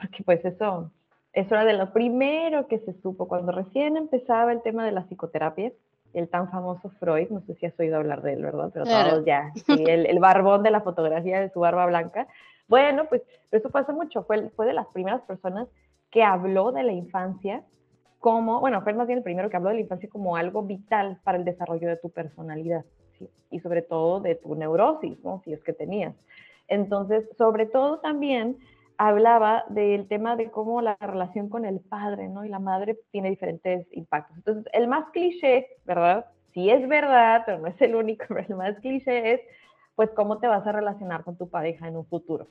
porque 0.00 0.24
pues 0.24 0.44
eso, 0.44 0.90
eso 1.32 1.54
era 1.54 1.64
de 1.64 1.74
lo 1.74 1.92
primero 1.92 2.66
que 2.66 2.80
se 2.80 2.92
supo 3.02 3.28
cuando 3.28 3.52
recién 3.52 3.96
empezaba 3.96 4.50
el 4.50 4.62
tema 4.62 4.84
de 4.84 4.92
la 4.92 5.06
psicoterapia, 5.06 5.72
el 6.18 6.28
tan 6.28 6.50
famoso 6.50 6.88
Freud, 6.98 7.28
no 7.30 7.40
sé 7.42 7.54
si 7.54 7.66
has 7.66 7.78
oído 7.78 7.96
hablar 7.96 8.22
de 8.22 8.34
él, 8.34 8.42
¿verdad? 8.42 8.70
Pero 8.72 8.84
todos 8.84 9.24
ya, 9.24 9.52
el, 9.68 10.06
el, 10.06 10.18
barbón 10.18 10.62
de 10.62 10.70
la 10.70 10.80
fotografía 10.80 11.40
de 11.40 11.50
su 11.50 11.60
barba 11.60 11.86
blanca. 11.86 12.26
Bueno, 12.68 13.06
pues 13.08 13.22
eso 13.52 13.70
pasa 13.70 13.92
mucho, 13.92 14.24
fue, 14.24 14.50
fue 14.50 14.66
de 14.66 14.72
las 14.72 14.86
primeras 14.88 15.22
personas 15.22 15.68
que 16.10 16.22
habló 16.22 16.72
de 16.72 16.82
la 16.82 16.92
infancia 16.92 17.62
como, 18.18 18.60
bueno, 18.60 18.82
fue 18.82 18.94
más 18.94 19.06
bien 19.06 19.18
el 19.18 19.22
primero 19.22 19.50
que 19.50 19.56
habló 19.56 19.68
de 19.68 19.76
la 19.76 19.82
infancia 19.82 20.08
como 20.08 20.36
algo 20.36 20.62
vital 20.62 21.18
para 21.22 21.38
el 21.38 21.44
desarrollo 21.44 21.88
de 21.88 21.96
tu 21.96 22.10
personalidad 22.10 22.84
¿sí? 23.18 23.28
y 23.50 23.60
sobre 23.60 23.82
todo 23.82 24.20
de 24.20 24.34
tu 24.34 24.54
neurosis, 24.54 25.22
¿no? 25.22 25.42
Si 25.44 25.52
es 25.52 25.62
que 25.62 25.72
tenías. 25.72 26.14
Entonces, 26.66 27.28
sobre 27.36 27.66
todo 27.66 27.98
también 27.98 28.56
hablaba 28.98 29.64
del 29.68 30.08
tema 30.08 30.36
de 30.36 30.50
cómo 30.50 30.80
la 30.80 30.96
relación 31.00 31.48
con 31.48 31.64
el 31.64 31.80
padre 31.80 32.28
¿no? 32.28 32.44
y 32.44 32.48
la 32.48 32.58
madre 32.58 32.98
tiene 33.10 33.30
diferentes 33.30 33.86
impactos. 33.92 34.36
Entonces, 34.36 34.66
el 34.72 34.88
más 34.88 35.10
cliché, 35.12 35.68
¿verdad? 35.84 36.26
Sí 36.52 36.70
es 36.70 36.86
verdad, 36.88 37.42
pero 37.44 37.58
no 37.58 37.68
es 37.68 37.80
el 37.80 37.94
único, 37.94 38.24
pero 38.28 38.46
el 38.48 38.54
más 38.56 38.78
cliché 38.80 39.34
es, 39.34 39.40
pues, 39.94 40.10
cómo 40.10 40.38
te 40.38 40.46
vas 40.46 40.66
a 40.66 40.72
relacionar 40.72 41.24
con 41.24 41.36
tu 41.36 41.48
pareja 41.48 41.88
en 41.88 41.96
un 41.96 42.06
futuro. 42.06 42.48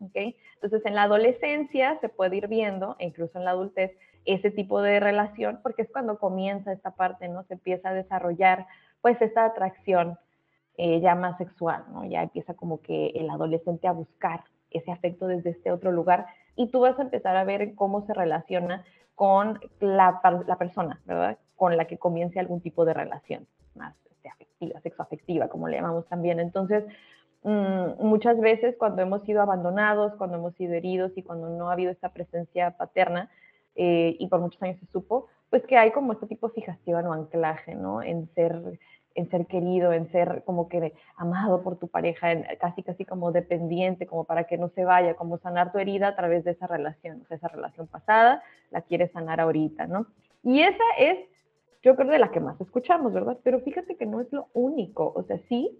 ¿Ok? 0.00 0.16
Entonces, 0.54 0.84
en 0.86 0.94
la 0.94 1.02
adolescencia 1.02 1.98
se 2.00 2.08
puede 2.08 2.36
ir 2.36 2.48
viendo, 2.48 2.96
e 2.98 3.06
incluso 3.06 3.38
en 3.38 3.44
la 3.44 3.50
adultez, 3.50 3.92
ese 4.24 4.50
tipo 4.50 4.80
de 4.82 5.00
relación, 5.00 5.60
porque 5.62 5.82
es 5.82 5.90
cuando 5.90 6.18
comienza 6.18 6.72
esta 6.72 6.94
parte, 6.94 7.28
¿no? 7.28 7.44
Se 7.44 7.54
empieza 7.54 7.90
a 7.90 7.94
desarrollar, 7.94 8.66
pues, 9.02 9.20
esta 9.20 9.44
atracción 9.44 10.18
eh, 10.76 11.00
ya 11.00 11.14
más 11.14 11.36
sexual, 11.38 11.84
¿no? 11.92 12.04
Ya 12.04 12.22
empieza 12.22 12.54
como 12.54 12.80
que 12.80 13.08
el 13.08 13.28
adolescente 13.28 13.86
a 13.86 13.92
buscar 13.92 14.44
ese 14.70 14.92
afecto 14.92 15.26
desde 15.26 15.50
este 15.50 15.72
otro 15.72 15.92
lugar 15.92 16.26
y 16.56 16.68
tú 16.68 16.80
vas 16.80 16.98
a 16.98 17.02
empezar 17.02 17.36
a 17.36 17.44
ver 17.44 17.74
cómo 17.74 18.06
se 18.06 18.14
relaciona 18.14 18.84
con 19.14 19.60
la, 19.80 20.20
la 20.46 20.56
persona, 20.56 21.00
¿verdad? 21.04 21.38
Con 21.56 21.76
la 21.76 21.86
que 21.86 21.98
comience 21.98 22.40
algún 22.40 22.60
tipo 22.60 22.84
de 22.84 22.94
relación 22.94 23.46
más 23.74 23.94
este, 24.10 24.28
afectiva, 24.28 24.80
sexoafectiva, 24.80 25.48
como 25.48 25.68
le 25.68 25.76
llamamos 25.76 26.06
también. 26.06 26.40
Entonces, 26.40 26.84
mmm, 27.42 28.02
muchas 28.02 28.40
veces 28.40 28.76
cuando 28.78 29.02
hemos 29.02 29.22
sido 29.24 29.42
abandonados, 29.42 30.14
cuando 30.16 30.38
hemos 30.38 30.54
sido 30.54 30.74
heridos 30.74 31.12
y 31.16 31.22
cuando 31.22 31.50
no 31.50 31.68
ha 31.68 31.74
habido 31.74 31.90
esta 31.90 32.10
presencia 32.10 32.76
paterna, 32.76 33.30
eh, 33.76 34.16
y 34.18 34.26
por 34.28 34.40
muchos 34.40 34.62
años 34.62 34.78
se 34.80 34.86
supo, 34.86 35.28
pues 35.48 35.64
que 35.66 35.76
hay 35.76 35.92
como 35.92 36.12
este 36.12 36.26
tipo 36.26 36.48
de 36.48 36.54
fijación 36.54 37.06
o 37.06 37.12
anclaje, 37.12 37.74
¿no? 37.74 38.02
En 38.02 38.28
ser 38.34 38.60
en 39.14 39.28
ser 39.30 39.46
querido, 39.46 39.92
en 39.92 40.10
ser 40.10 40.42
como 40.44 40.68
que 40.68 40.94
amado 41.16 41.62
por 41.62 41.78
tu 41.78 41.88
pareja, 41.88 42.28
casi 42.60 42.82
casi 42.82 43.04
como 43.04 43.32
dependiente, 43.32 44.06
como 44.06 44.24
para 44.24 44.44
que 44.44 44.58
no 44.58 44.68
se 44.70 44.84
vaya, 44.84 45.14
como 45.14 45.38
sanar 45.38 45.72
tu 45.72 45.78
herida 45.78 46.08
a 46.08 46.16
través 46.16 46.44
de 46.44 46.52
esa 46.52 46.66
relación, 46.66 47.24
o 47.28 47.34
esa 47.34 47.48
relación 47.48 47.86
pasada, 47.86 48.42
la 48.70 48.82
quieres 48.82 49.10
sanar 49.12 49.40
ahorita, 49.40 49.86
¿no? 49.86 50.06
Y 50.42 50.62
esa 50.62 50.84
es, 50.98 51.18
yo 51.82 51.96
creo, 51.96 52.10
de 52.10 52.18
la 52.18 52.30
que 52.30 52.40
más 52.40 52.60
escuchamos, 52.60 53.12
¿verdad? 53.12 53.38
Pero 53.42 53.60
fíjate 53.60 53.96
que 53.96 54.06
no 54.06 54.20
es 54.20 54.32
lo 54.32 54.48
único, 54.52 55.12
o 55.14 55.22
sea, 55.24 55.38
sí, 55.48 55.78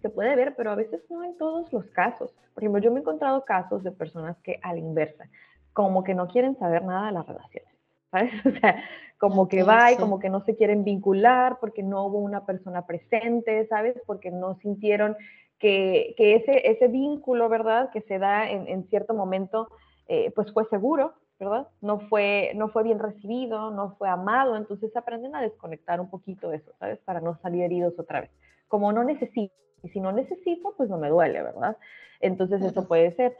se 0.00 0.08
puede 0.08 0.34
ver, 0.36 0.54
pero 0.56 0.70
a 0.70 0.76
veces 0.76 1.02
no 1.10 1.24
en 1.24 1.36
todos 1.36 1.70
los 1.72 1.84
casos. 1.88 2.34
Por 2.54 2.62
ejemplo, 2.62 2.80
yo 2.80 2.90
me 2.90 3.00
he 3.00 3.02
encontrado 3.02 3.44
casos 3.44 3.82
de 3.82 3.90
personas 3.90 4.36
que 4.38 4.58
a 4.62 4.72
la 4.72 4.78
inversa, 4.78 5.28
como 5.72 6.04
que 6.04 6.14
no 6.14 6.28
quieren 6.28 6.58
saber 6.58 6.84
nada 6.84 7.06
de 7.06 7.12
las 7.12 7.26
relaciones 7.26 7.79
¿sabes? 8.10 8.32
O 8.46 8.50
sea, 8.60 8.82
como 9.18 9.48
que 9.48 9.62
va 9.62 9.92
y 9.92 9.96
como 9.96 10.18
que 10.18 10.30
no 10.30 10.42
se 10.44 10.56
quieren 10.56 10.82
vincular 10.82 11.58
porque 11.60 11.82
no 11.82 12.06
hubo 12.06 12.18
una 12.18 12.46
persona 12.46 12.86
presente, 12.86 13.66
¿sabes? 13.68 13.94
Porque 14.06 14.30
no 14.30 14.58
sintieron 14.62 15.14
que, 15.58 16.14
que 16.16 16.36
ese, 16.36 16.70
ese 16.70 16.88
vínculo, 16.88 17.50
¿verdad? 17.50 17.90
Que 17.92 18.00
se 18.02 18.18
da 18.18 18.50
en, 18.50 18.66
en 18.66 18.88
cierto 18.88 19.12
momento, 19.12 19.68
eh, 20.08 20.32
pues 20.34 20.50
fue 20.52 20.64
seguro, 20.70 21.12
¿verdad? 21.38 21.68
No 21.82 22.00
fue, 22.00 22.52
no 22.54 22.68
fue 22.68 22.82
bien 22.82 22.98
recibido, 22.98 23.70
no 23.70 23.94
fue 23.98 24.08
amado, 24.08 24.56
entonces 24.56 24.94
aprenden 24.96 25.36
a 25.36 25.42
desconectar 25.42 26.00
un 26.00 26.08
poquito 26.08 26.52
eso, 26.52 26.72
¿sabes? 26.78 26.98
Para 27.00 27.20
no 27.20 27.38
salir 27.42 27.64
heridos 27.64 27.98
otra 27.98 28.22
vez. 28.22 28.30
Como 28.68 28.90
no 28.92 29.04
necesito, 29.04 29.54
y 29.82 29.88
si 29.90 30.00
no 30.00 30.12
necesito, 30.12 30.74
pues 30.76 30.88
no 30.88 30.98
me 30.98 31.08
duele, 31.08 31.42
¿verdad? 31.42 31.76
Entonces 32.20 32.62
eso 32.62 32.86
puede 32.86 33.14
ser. 33.16 33.36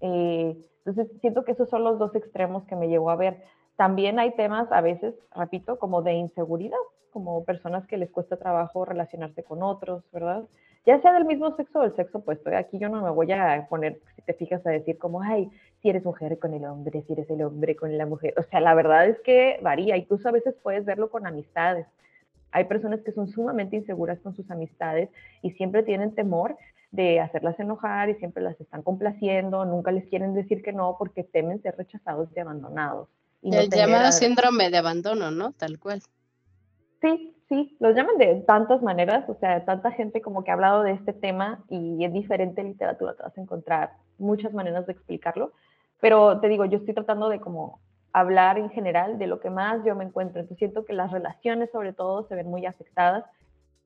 Eh, 0.00 0.56
entonces 0.84 1.08
siento 1.20 1.44
que 1.44 1.52
esos 1.52 1.68
son 1.68 1.84
los 1.84 1.98
dos 1.98 2.14
extremos 2.14 2.64
que 2.64 2.76
me 2.76 2.88
llevó 2.88 3.10
a 3.10 3.16
ver. 3.16 3.42
También 3.82 4.20
hay 4.20 4.30
temas 4.36 4.70
a 4.70 4.80
veces, 4.80 5.12
repito, 5.34 5.76
como 5.76 6.02
de 6.02 6.12
inseguridad, 6.12 6.78
como 7.10 7.44
personas 7.44 7.84
que 7.88 7.96
les 7.96 8.12
cuesta 8.12 8.36
trabajo 8.36 8.84
relacionarse 8.84 9.42
con 9.42 9.60
otros, 9.60 10.04
¿verdad? 10.12 10.44
Ya 10.86 11.00
sea 11.00 11.12
del 11.12 11.24
mismo 11.24 11.56
sexo 11.56 11.80
o 11.80 11.82
del 11.82 11.96
sexo 11.96 12.18
opuesto. 12.18 12.56
Aquí 12.56 12.78
yo 12.78 12.88
no 12.88 13.02
me 13.02 13.10
voy 13.10 13.32
a 13.32 13.66
poner, 13.68 13.98
si 14.14 14.22
te 14.22 14.34
fijas, 14.34 14.64
a 14.64 14.70
decir 14.70 14.98
como, 14.98 15.20
ay, 15.20 15.50
si 15.80 15.88
eres 15.90 16.04
mujer 16.04 16.38
con 16.38 16.54
el 16.54 16.64
hombre, 16.64 17.02
si 17.02 17.12
eres 17.12 17.28
el 17.28 17.42
hombre 17.42 17.74
con 17.74 17.98
la 17.98 18.06
mujer. 18.06 18.34
O 18.36 18.44
sea, 18.44 18.60
la 18.60 18.72
verdad 18.74 19.08
es 19.08 19.18
que 19.22 19.58
varía. 19.64 19.96
Incluso 19.96 20.28
a 20.28 20.32
veces 20.32 20.54
puedes 20.62 20.84
verlo 20.84 21.10
con 21.10 21.26
amistades. 21.26 21.88
Hay 22.52 22.66
personas 22.66 23.00
que 23.00 23.10
son 23.10 23.26
sumamente 23.26 23.74
inseguras 23.74 24.20
con 24.20 24.36
sus 24.36 24.48
amistades 24.48 25.08
y 25.42 25.50
siempre 25.54 25.82
tienen 25.82 26.14
temor 26.14 26.56
de 26.92 27.18
hacerlas 27.18 27.58
enojar 27.58 28.10
y 28.10 28.14
siempre 28.14 28.44
las 28.44 28.60
están 28.60 28.82
complaciendo, 28.82 29.64
nunca 29.64 29.90
les 29.90 30.06
quieren 30.06 30.34
decir 30.34 30.62
que 30.62 30.72
no 30.72 30.94
porque 31.00 31.24
temen 31.24 31.60
ser 31.62 31.76
rechazados 31.76 32.28
y 32.36 32.38
abandonados 32.38 33.08
el 33.42 33.70
llamado 33.70 34.12
síndrome 34.12 34.70
de 34.70 34.78
abandono, 34.78 35.30
¿no? 35.30 35.52
Tal 35.52 35.78
cual. 35.78 36.00
Sí, 37.00 37.34
sí, 37.48 37.76
los 37.80 37.96
llaman 37.96 38.16
de 38.18 38.44
tantas 38.46 38.80
maneras, 38.82 39.28
o 39.28 39.34
sea, 39.34 39.64
tanta 39.64 39.90
gente 39.90 40.22
como 40.22 40.44
que 40.44 40.50
ha 40.50 40.54
hablado 40.54 40.84
de 40.84 40.92
este 40.92 41.12
tema 41.12 41.64
y 41.68 42.04
en 42.04 42.12
diferente 42.12 42.62
literatura 42.62 43.14
te 43.14 43.24
vas 43.24 43.36
a 43.36 43.40
encontrar 43.40 43.92
muchas 44.18 44.52
maneras 44.52 44.86
de 44.86 44.92
explicarlo, 44.92 45.52
pero 46.00 46.40
te 46.40 46.48
digo, 46.48 46.64
yo 46.64 46.78
estoy 46.78 46.94
tratando 46.94 47.28
de 47.28 47.40
como 47.40 47.80
hablar 48.12 48.58
en 48.58 48.70
general 48.70 49.18
de 49.18 49.26
lo 49.26 49.40
que 49.40 49.50
más 49.50 49.84
yo 49.84 49.96
me 49.96 50.04
encuentro, 50.04 50.40
entonces 50.40 50.58
siento 50.58 50.84
que 50.84 50.92
las 50.92 51.10
relaciones 51.10 51.70
sobre 51.72 51.92
todo 51.92 52.28
se 52.28 52.36
ven 52.36 52.48
muy 52.48 52.66
afectadas, 52.66 53.24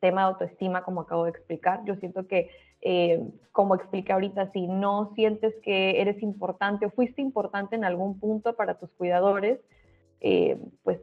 tema 0.00 0.22
de 0.22 0.26
autoestima 0.28 0.82
como 0.82 1.00
acabo 1.00 1.24
de 1.24 1.30
explicar, 1.30 1.80
yo 1.86 1.96
siento 1.96 2.26
que 2.26 2.50
eh, 2.88 3.20
como 3.50 3.74
expliqué 3.74 4.12
ahorita, 4.12 4.52
si 4.52 4.68
no 4.68 5.12
sientes 5.16 5.52
que 5.64 6.00
eres 6.00 6.22
importante 6.22 6.86
o 6.86 6.90
fuiste 6.90 7.20
importante 7.20 7.74
en 7.74 7.82
algún 7.82 8.20
punto 8.20 8.54
para 8.54 8.78
tus 8.78 8.92
cuidadores, 8.92 9.58
eh, 10.20 10.56
pues 10.84 11.00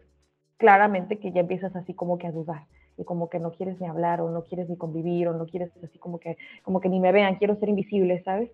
claramente 0.56 1.20
que 1.20 1.34
ya 1.34 1.42
empiezas 1.42 1.76
así 1.76 1.94
como 1.94 2.18
que 2.18 2.28
a 2.28 2.32
dudar 2.32 2.68
y 2.98 3.04
como 3.04 3.30
que 3.30 3.38
no 3.38 3.52
quieres 3.52 3.82
ni 3.82 3.88
hablar 3.88 4.22
o 4.22 4.30
no 4.30 4.46
quieres 4.46 4.70
ni 4.70 4.78
convivir 4.78 5.28
o 5.28 5.34
no 5.34 5.46
quieres 5.46 5.72
así 5.84 6.00
como 6.00 6.20
que, 6.20 6.38
como 6.62 6.80
que 6.80 6.88
ni 6.88 7.02
me 7.02 7.12
vean, 7.12 7.36
quiero 7.36 7.60
ser 7.60 7.68
invisible, 7.68 8.24
¿sabes? 8.24 8.50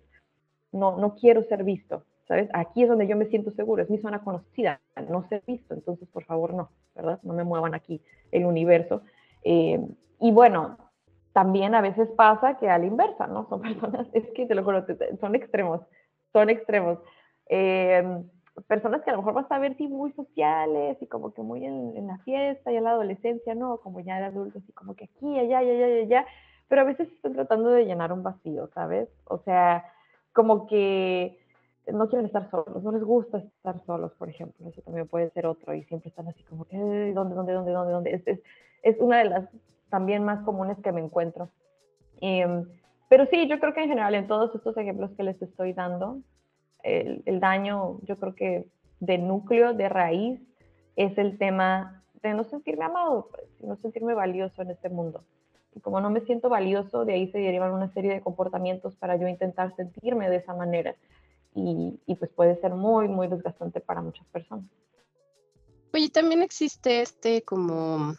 No, 0.72 0.96
no 0.96 1.14
quiero 1.14 1.44
ser 1.44 1.62
visto, 1.62 2.02
¿sabes? 2.26 2.48
Aquí 2.52 2.82
es 2.82 2.88
donde 2.88 3.06
yo 3.06 3.16
me 3.16 3.26
siento 3.26 3.52
seguro, 3.52 3.84
es 3.84 3.90
mi 3.90 3.98
zona 3.98 4.24
conocida, 4.24 4.80
no 5.08 5.28
ser 5.28 5.44
visto, 5.46 5.72
entonces 5.72 6.08
por 6.08 6.24
favor 6.24 6.52
no, 6.52 6.70
¿verdad? 6.96 7.20
No 7.22 7.32
me 7.34 7.44
muevan 7.44 7.74
aquí 7.74 8.02
el 8.32 8.44
universo. 8.44 9.02
Eh, 9.44 9.80
y 10.18 10.32
bueno, 10.32 10.78
también 11.32 11.74
a 11.74 11.80
veces 11.80 12.08
pasa 12.16 12.58
que 12.58 12.68
a 12.68 12.78
la 12.78 12.86
inversa, 12.86 13.26
¿no? 13.26 13.48
Son 13.48 13.60
personas, 13.62 14.06
es 14.12 14.24
que 14.34 14.46
te 14.46 14.54
lo 14.54 14.64
juro, 14.64 14.84
son 15.20 15.34
extremos, 15.34 15.80
son 16.32 16.50
extremos. 16.50 16.98
Em, 17.46 18.24
personas 18.66 19.02
que 19.02 19.10
a 19.10 19.14
lo 19.14 19.20
mejor 19.20 19.34
vas 19.34 19.50
a 19.50 19.58
ver 19.58 19.76
sí 19.76 19.88
muy 19.88 20.12
sociales 20.12 20.98
y 21.00 21.06
como 21.06 21.32
que 21.32 21.42
muy 21.42 21.64
en, 21.64 22.06
la 22.06 22.18
fiesta 22.18 22.72
y 22.72 22.76
en 22.76 22.84
la 22.84 22.90
adolescencia, 22.90 23.54
¿no? 23.54 23.78
Como 23.78 24.00
ya 24.00 24.18
de 24.18 24.26
adultos 24.26 24.62
y 24.68 24.72
como 24.72 24.94
que 24.94 25.04
aquí, 25.04 25.38
allá, 25.38 25.58
allá, 25.58 25.72
allá, 25.72 26.02
allá, 26.02 26.26
pero 26.68 26.82
a 26.82 26.84
veces 26.84 27.08
están 27.12 27.32
tratando 27.32 27.70
de 27.70 27.84
llenar 27.84 28.12
un 28.12 28.22
vacío, 28.22 28.68
¿sabes? 28.74 29.08
O 29.24 29.38
sea, 29.38 29.84
como 30.32 30.66
que 30.66 31.38
no 31.92 32.08
quieren 32.08 32.26
estar 32.26 32.50
solos, 32.50 32.82
no 32.82 32.92
les 32.92 33.02
gusta 33.02 33.38
estar 33.38 33.80
solos, 33.84 34.12
por 34.14 34.28
ejemplo, 34.28 34.68
eso 34.68 34.82
también 34.82 35.08
puede 35.08 35.30
ser 35.30 35.46
otro 35.46 35.74
y 35.74 35.82
siempre 35.84 36.10
están 36.10 36.28
así 36.28 36.42
como 36.44 36.64
que, 36.66 36.76
¿dónde, 36.76 37.34
dónde, 37.34 37.52
dónde, 37.52 37.72
dónde, 37.72 37.92
dónde? 37.92 38.22
Es, 38.26 38.40
es 38.82 38.96
una 39.00 39.18
de 39.18 39.24
las 39.24 39.48
también 39.90 40.24
más 40.24 40.42
comunes 40.44 40.78
que 40.82 40.92
me 40.92 41.00
encuentro. 41.00 41.50
Em, 42.20 42.66
pero 43.08 43.26
sí, 43.26 43.48
yo 43.48 43.58
creo 43.58 43.74
que 43.74 43.82
en 43.82 43.88
general 43.88 44.14
en 44.14 44.28
todos 44.28 44.54
estos 44.54 44.76
ejemplos 44.76 45.10
que 45.16 45.24
les 45.24 45.40
estoy 45.42 45.72
dando, 45.72 46.20
el, 46.82 47.40
daño, 47.40 48.00
yo 48.02 48.16
creo 48.18 48.34
que 48.34 48.66
de 49.00 49.18
núcleo, 49.18 49.74
de 49.74 49.88
raíz, 49.88 50.40
es 50.96 51.16
el 51.18 51.38
tema 51.38 52.04
de 52.22 52.34
no 52.34 52.44
sentirme 52.44 52.84
amado, 52.84 53.28
pues, 53.30 53.48
no 53.60 53.76
sentirme 53.76 54.14
valioso 54.14 54.62
en 54.62 54.70
este 54.70 54.88
mundo. 54.88 55.24
Y 55.74 55.80
como 55.80 56.00
no 56.00 56.10
me 56.10 56.20
siento 56.22 56.48
valioso, 56.48 57.04
de 57.04 57.14
ahí 57.14 57.30
se 57.30 57.38
derivan 57.38 57.72
una 57.72 57.92
serie 57.92 58.12
de 58.12 58.20
comportamientos 58.20 58.96
para 58.96 59.16
yo 59.16 59.28
intentar 59.28 59.74
sentirme 59.76 60.28
de 60.28 60.36
esa 60.36 60.54
manera. 60.54 60.94
Y, 61.54 62.00
y 62.06 62.14
pues 62.14 62.30
puede 62.30 62.60
ser 62.60 62.74
muy, 62.74 63.08
muy 63.08 63.28
desgastante 63.28 63.80
para 63.80 64.02
muchas 64.02 64.26
personas. 64.28 64.66
Oye, 65.92 66.08
también 66.08 66.42
existe 66.42 67.02
este 67.02 67.42
como 67.42 68.14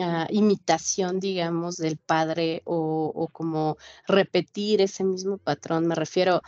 ah, 0.00 0.26
imitación, 0.30 1.20
digamos, 1.20 1.76
del 1.76 1.96
padre 1.96 2.62
o, 2.64 3.28
como 3.32 3.76
repetir 4.06 4.80
ese 4.82 5.04
mismo 5.04 5.38
patrón. 5.38 5.86
Me 5.86 5.94
refiero, 5.94 6.42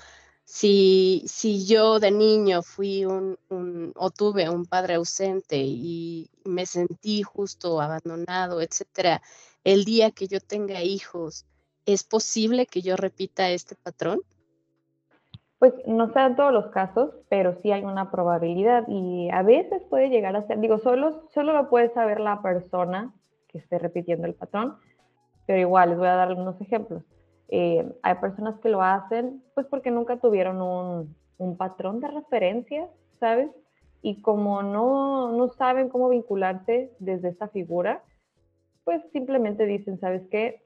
si, 0.45 1.23
si 1.27 1.67
yo 1.67 2.01
de 2.01 2.11
niño 2.11 2.63
fui 2.63 3.05
un, 3.05 3.39
o 3.97 4.11
tuve 4.11 4.49
un 4.51 4.67
padre 4.67 4.95
ausente 4.95 5.57
y 5.59 6.31
me 6.45 6.67
sentí 6.67 7.23
justo 7.23 7.81
abandonado, 7.81 8.61
etcétera, 8.61 9.23
el 9.65 9.85
día 9.85 10.11
que 10.11 10.27
yo 10.27 10.41
tenga 10.41 10.83
hijos, 10.83 11.47
¿es 11.87 12.05
posible 12.05 12.67
que 12.67 12.83
yo 12.83 12.97
repita 12.97 13.51
este 13.51 13.77
patrón? 13.77 14.21
Pues 15.59 15.75
no 15.87 16.13
sea 16.13 16.27
en 16.27 16.35
todos 16.35 16.53
los 16.53 16.67
casos, 16.73 17.11
pero 17.29 17.57
sí 17.63 17.71
hay 17.71 17.85
una 17.85 18.11
probabilidad 18.11 18.85
y 18.89 19.31
a 19.31 19.43
veces 19.43 19.81
puede 19.89 20.09
llegar 20.09 20.35
a 20.35 20.45
ser, 20.49 20.59
digo, 20.59 20.79
solo, 20.81 21.29
solo 21.33 21.53
lo 21.53 21.71
puede 21.71 21.95
saber 21.95 22.19
la 22.19 22.43
persona 22.43 23.15
que 23.53 23.59
esté 23.59 23.79
repitiendo 23.79 24.27
el 24.27 24.35
patrón, 24.35 24.77
pero 25.47 25.61
igual 25.61 25.91
les 25.91 25.99
voy 25.99 26.09
a 26.09 26.15
dar 26.15 26.29
algunos 26.29 26.61
ejemplos. 26.61 27.03
Eh, 27.49 27.87
hay 28.03 28.15
personas 28.15 28.59
que 28.61 28.71
lo 28.71 28.83
hacen 28.83 29.43
pues 29.55 29.67
porque 29.67 29.91
nunca 29.91 30.17
tuvieron 30.17 30.63
un, 30.63 31.15
un 31.39 31.57
patrón 31.57 32.01
de 32.01 32.09
referencia, 32.09 32.89
¿sabes? 33.21 33.51
Y 34.01 34.23
como 34.23 34.63
no, 34.63 35.33
no 35.33 35.49
saben 35.49 35.89
cómo 35.89 36.09
vincularse 36.09 36.91
desde 36.99 37.29
esa 37.29 37.49
figura, 37.49 38.03
pues 38.85 39.03
simplemente 39.13 39.67
dicen, 39.67 40.01
¿sabes 40.01 40.23
qué? 40.31 40.63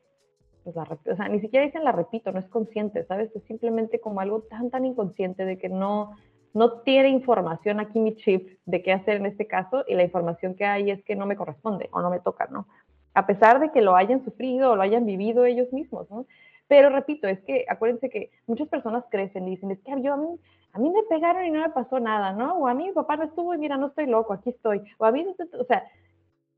pues 0.64 0.76
o 0.76 1.16
sea, 1.16 1.28
ni 1.28 1.40
siquiera 1.40 1.64
dicen 1.64 1.84
la 1.84 1.92
repito, 1.92 2.32
no 2.32 2.40
es 2.40 2.48
consciente, 2.48 3.04
¿sabes? 3.04 3.30
Es 3.36 3.44
simplemente 3.44 4.00
como 4.00 4.20
algo 4.20 4.40
tan, 4.42 4.68
tan 4.68 4.84
inconsciente 4.84 5.44
de 5.44 5.58
que 5.58 5.68
no, 5.68 6.16
no 6.56 6.80
tiene 6.80 7.10
información 7.10 7.80
aquí 7.80 7.98
mi 7.98 8.16
chip 8.16 8.58
de 8.64 8.82
qué 8.82 8.94
hacer 8.94 9.16
en 9.16 9.26
este 9.26 9.46
caso 9.46 9.84
y 9.86 9.94
la 9.94 10.04
información 10.04 10.54
que 10.54 10.64
hay 10.64 10.90
es 10.90 11.04
que 11.04 11.14
no 11.14 11.26
me 11.26 11.36
corresponde 11.36 11.90
o 11.92 12.00
no 12.00 12.08
me 12.08 12.18
toca, 12.18 12.46
¿no? 12.46 12.66
A 13.12 13.26
pesar 13.26 13.60
de 13.60 13.70
que 13.72 13.82
lo 13.82 13.94
hayan 13.94 14.24
sufrido 14.24 14.72
o 14.72 14.76
lo 14.76 14.80
hayan 14.80 15.04
vivido 15.04 15.44
ellos 15.44 15.70
mismos, 15.70 16.10
¿no? 16.10 16.24
Pero 16.66 16.88
repito, 16.88 17.28
es 17.28 17.40
que 17.40 17.66
acuérdense 17.68 18.08
que 18.08 18.30
muchas 18.46 18.68
personas 18.68 19.04
crecen 19.10 19.46
y 19.46 19.50
dicen, 19.50 19.70
es 19.70 19.80
que 19.80 20.00
yo 20.00 20.14
a 20.14 20.16
mí, 20.16 20.40
a 20.72 20.78
mí 20.78 20.88
me 20.88 21.02
pegaron 21.02 21.44
y 21.44 21.50
no 21.50 21.60
me 21.60 21.68
pasó 21.68 22.00
nada, 22.00 22.32
¿no? 22.32 22.54
O 22.54 22.68
a 22.68 22.72
mí 22.72 22.86
mi 22.86 22.92
papá 22.92 23.18
no 23.18 23.24
estuvo 23.24 23.52
y 23.52 23.58
mira, 23.58 23.76
no 23.76 23.88
estoy 23.88 24.06
loco, 24.06 24.32
aquí 24.32 24.48
estoy. 24.48 24.80
O 24.96 25.04
a 25.04 25.12
mí, 25.12 25.26
o 25.60 25.64
sea, 25.64 25.84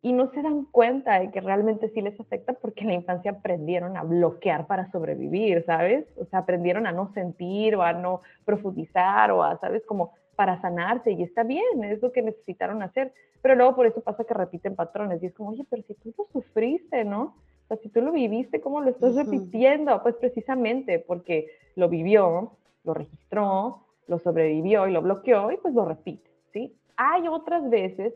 y 0.00 0.12
no 0.12 0.30
se 0.30 0.42
dan 0.42 0.64
cuenta 0.66 1.18
de 1.18 1.30
que 1.30 1.40
realmente 1.40 1.88
sí 1.90 2.00
les 2.00 2.18
afecta 2.20 2.52
porque 2.52 2.82
en 2.82 2.88
la 2.88 2.94
infancia 2.94 3.32
aprendieron 3.32 3.96
a 3.96 4.04
bloquear 4.04 4.66
para 4.66 4.90
sobrevivir, 4.92 5.64
¿sabes? 5.66 6.06
O 6.16 6.24
sea, 6.26 6.40
aprendieron 6.40 6.86
a 6.86 6.92
no 6.92 7.12
sentir 7.14 7.74
o 7.74 7.82
a 7.82 7.92
no 7.92 8.22
profundizar 8.44 9.32
o 9.32 9.42
a, 9.42 9.58
¿sabes? 9.58 9.84
Como 9.86 10.12
para 10.36 10.60
sanarse 10.60 11.10
y 11.10 11.24
está 11.24 11.42
bien, 11.42 11.82
es 11.82 12.00
lo 12.00 12.12
que 12.12 12.22
necesitaron 12.22 12.80
hacer. 12.82 13.12
Pero 13.42 13.56
luego 13.56 13.74
por 13.74 13.86
eso 13.86 14.00
pasa 14.00 14.22
que 14.22 14.34
repiten 14.34 14.76
patrones 14.76 15.20
y 15.20 15.26
es 15.26 15.34
como, 15.34 15.50
oye, 15.50 15.64
pero 15.68 15.82
si 15.82 15.94
tú 15.94 16.14
lo 16.16 16.26
sufriste, 16.32 17.04
¿no? 17.04 17.34
O 17.64 17.66
sea, 17.66 17.76
si 17.78 17.88
tú 17.88 18.00
lo 18.00 18.12
viviste, 18.12 18.60
¿cómo 18.60 18.80
lo 18.80 18.90
estás 18.90 19.16
repitiendo? 19.16 20.00
Pues 20.02 20.14
precisamente 20.14 21.00
porque 21.00 21.48
lo 21.74 21.88
vivió, 21.88 22.52
lo 22.84 22.94
registró, 22.94 23.84
lo 24.06 24.18
sobrevivió 24.20 24.86
y 24.86 24.92
lo 24.92 25.02
bloqueó 25.02 25.50
y 25.50 25.56
pues 25.56 25.74
lo 25.74 25.84
repite, 25.84 26.30
¿sí? 26.52 26.74
Hay 26.96 27.26
otras 27.26 27.68
veces 27.68 28.14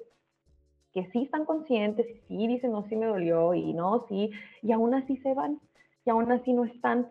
que 0.93 1.07
sí 1.11 1.23
están 1.23 1.45
conscientes 1.45 2.07
sí 2.29 2.47
dicen, 2.47 2.73
no, 2.73 2.87
sí 2.89 2.97
me 2.97 3.07
dolió 3.07 3.55
y 3.55 3.73
no, 3.73 4.07
sí, 4.09 4.31
y 4.63 4.73
aún 4.73 4.95
así 4.95 5.17
se 5.19 5.35
van, 5.35 5.61
y 6.05 6.11
aún 6.11 6.31
así 6.31 6.53
no 6.53 6.65
están. 6.65 7.09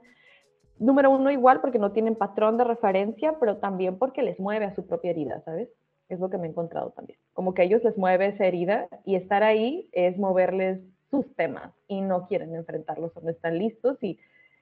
Número 0.78 1.12
uno, 1.12 1.32
igual 1.32 1.62
porque 1.62 1.80
no 1.80 1.92
tienen 1.92 2.16
patrón 2.16 2.58
de 2.58 2.64
referencia, 2.64 3.38
pero 3.40 3.58
también 3.58 3.98
porque 3.98 4.24
les 4.24 4.40
mueve 4.40 4.66
a 4.66 4.76
su 4.76 4.86
propia 4.86 5.12
herida, 5.12 5.42
¿sabes? 5.46 5.70
Es 6.10 6.20
lo 6.20 6.30
que 6.30 6.38
me 6.38 6.48
he 6.48 6.50
encontrado 6.50 6.92
también. 6.92 7.20
Como 7.34 7.54
que 7.54 7.62
a 7.62 7.66
ellos 7.66 7.84
les 7.84 7.98
mueve 7.98 8.28
esa 8.28 8.46
herida 8.46 8.88
y 9.06 9.16
estar 9.16 9.44
ahí 9.44 9.90
es 9.92 10.18
moverles 10.18 10.80
sus 11.10 11.26
temas 11.36 11.72
y 11.88 12.02
no 12.02 12.28
quieren 12.28 12.56
enfrentarlos 12.56 13.12
o 13.16 13.30
están 13.30 13.58
listos 13.58 13.98
y, 14.02 14.20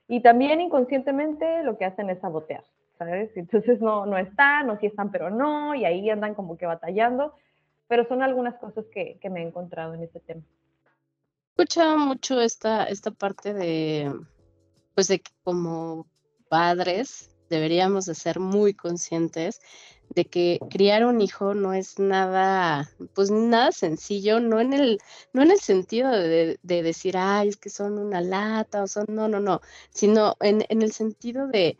y 0.08 0.20
también 0.20 0.60
inconscientemente 0.60 1.62
lo 1.62 1.78
que 1.78 1.84
hacen 1.84 2.10
es 2.10 2.18
sabotear, 2.20 2.64
¿sabes? 2.98 3.30
Entonces 3.36 3.80
no, 3.80 4.04
no 4.06 4.18
están, 4.18 4.68
o 4.68 4.78
sí 4.78 4.86
están, 4.86 5.10
pero 5.10 5.30
no, 5.30 5.74
y 5.74 5.84
ahí 5.84 6.10
andan 6.10 6.34
como 6.34 6.56
que 6.56 6.66
batallando 6.66 7.34
pero 7.90 8.06
son 8.06 8.22
algunas 8.22 8.54
cosas 8.60 8.84
que, 8.94 9.18
me 9.30 9.42
he 9.42 9.46
encontrado 9.48 9.94
en 9.94 10.04
este 10.04 10.20
tema. 10.20 10.42
He 11.56 11.62
escuchado 11.62 11.98
mucho 11.98 12.40
esta, 12.40 12.84
esta 12.84 13.10
parte 13.10 13.52
de, 13.52 14.14
pues 14.94 15.08
de 15.08 15.18
que 15.18 15.32
como 15.42 16.06
padres 16.48 17.36
deberíamos 17.48 18.04
de 18.06 18.14
ser 18.14 18.38
muy 18.38 18.74
conscientes 18.74 19.60
de 20.08 20.24
que 20.24 20.60
criar 20.70 21.04
un 21.04 21.20
hijo 21.20 21.54
no 21.54 21.74
es 21.74 21.98
nada, 21.98 22.88
pues 23.12 23.32
nada 23.32 23.72
sencillo, 23.72 24.38
no 24.38 24.60
en 24.60 24.72
el, 24.72 25.00
no 25.32 25.42
en 25.42 25.50
el 25.50 25.58
sentido 25.58 26.12
de, 26.12 26.60
decir, 26.62 27.16
ay, 27.16 27.48
es 27.48 27.56
que 27.56 27.70
son 27.70 27.98
una 27.98 28.20
lata 28.20 28.84
o 28.84 28.86
son, 28.86 29.06
no, 29.08 29.26
no, 29.26 29.40
no, 29.40 29.60
sino 29.90 30.36
en, 30.38 30.64
en 30.68 30.82
el 30.82 30.92
sentido 30.92 31.48
de, 31.48 31.76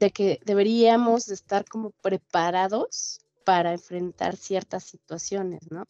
de 0.00 0.10
que 0.10 0.40
deberíamos 0.44 1.26
de 1.26 1.34
estar 1.34 1.64
como 1.64 1.92
preparados 2.02 3.23
para 3.44 3.72
enfrentar 3.72 4.36
ciertas 4.36 4.84
situaciones, 4.84 5.70
¿no? 5.70 5.86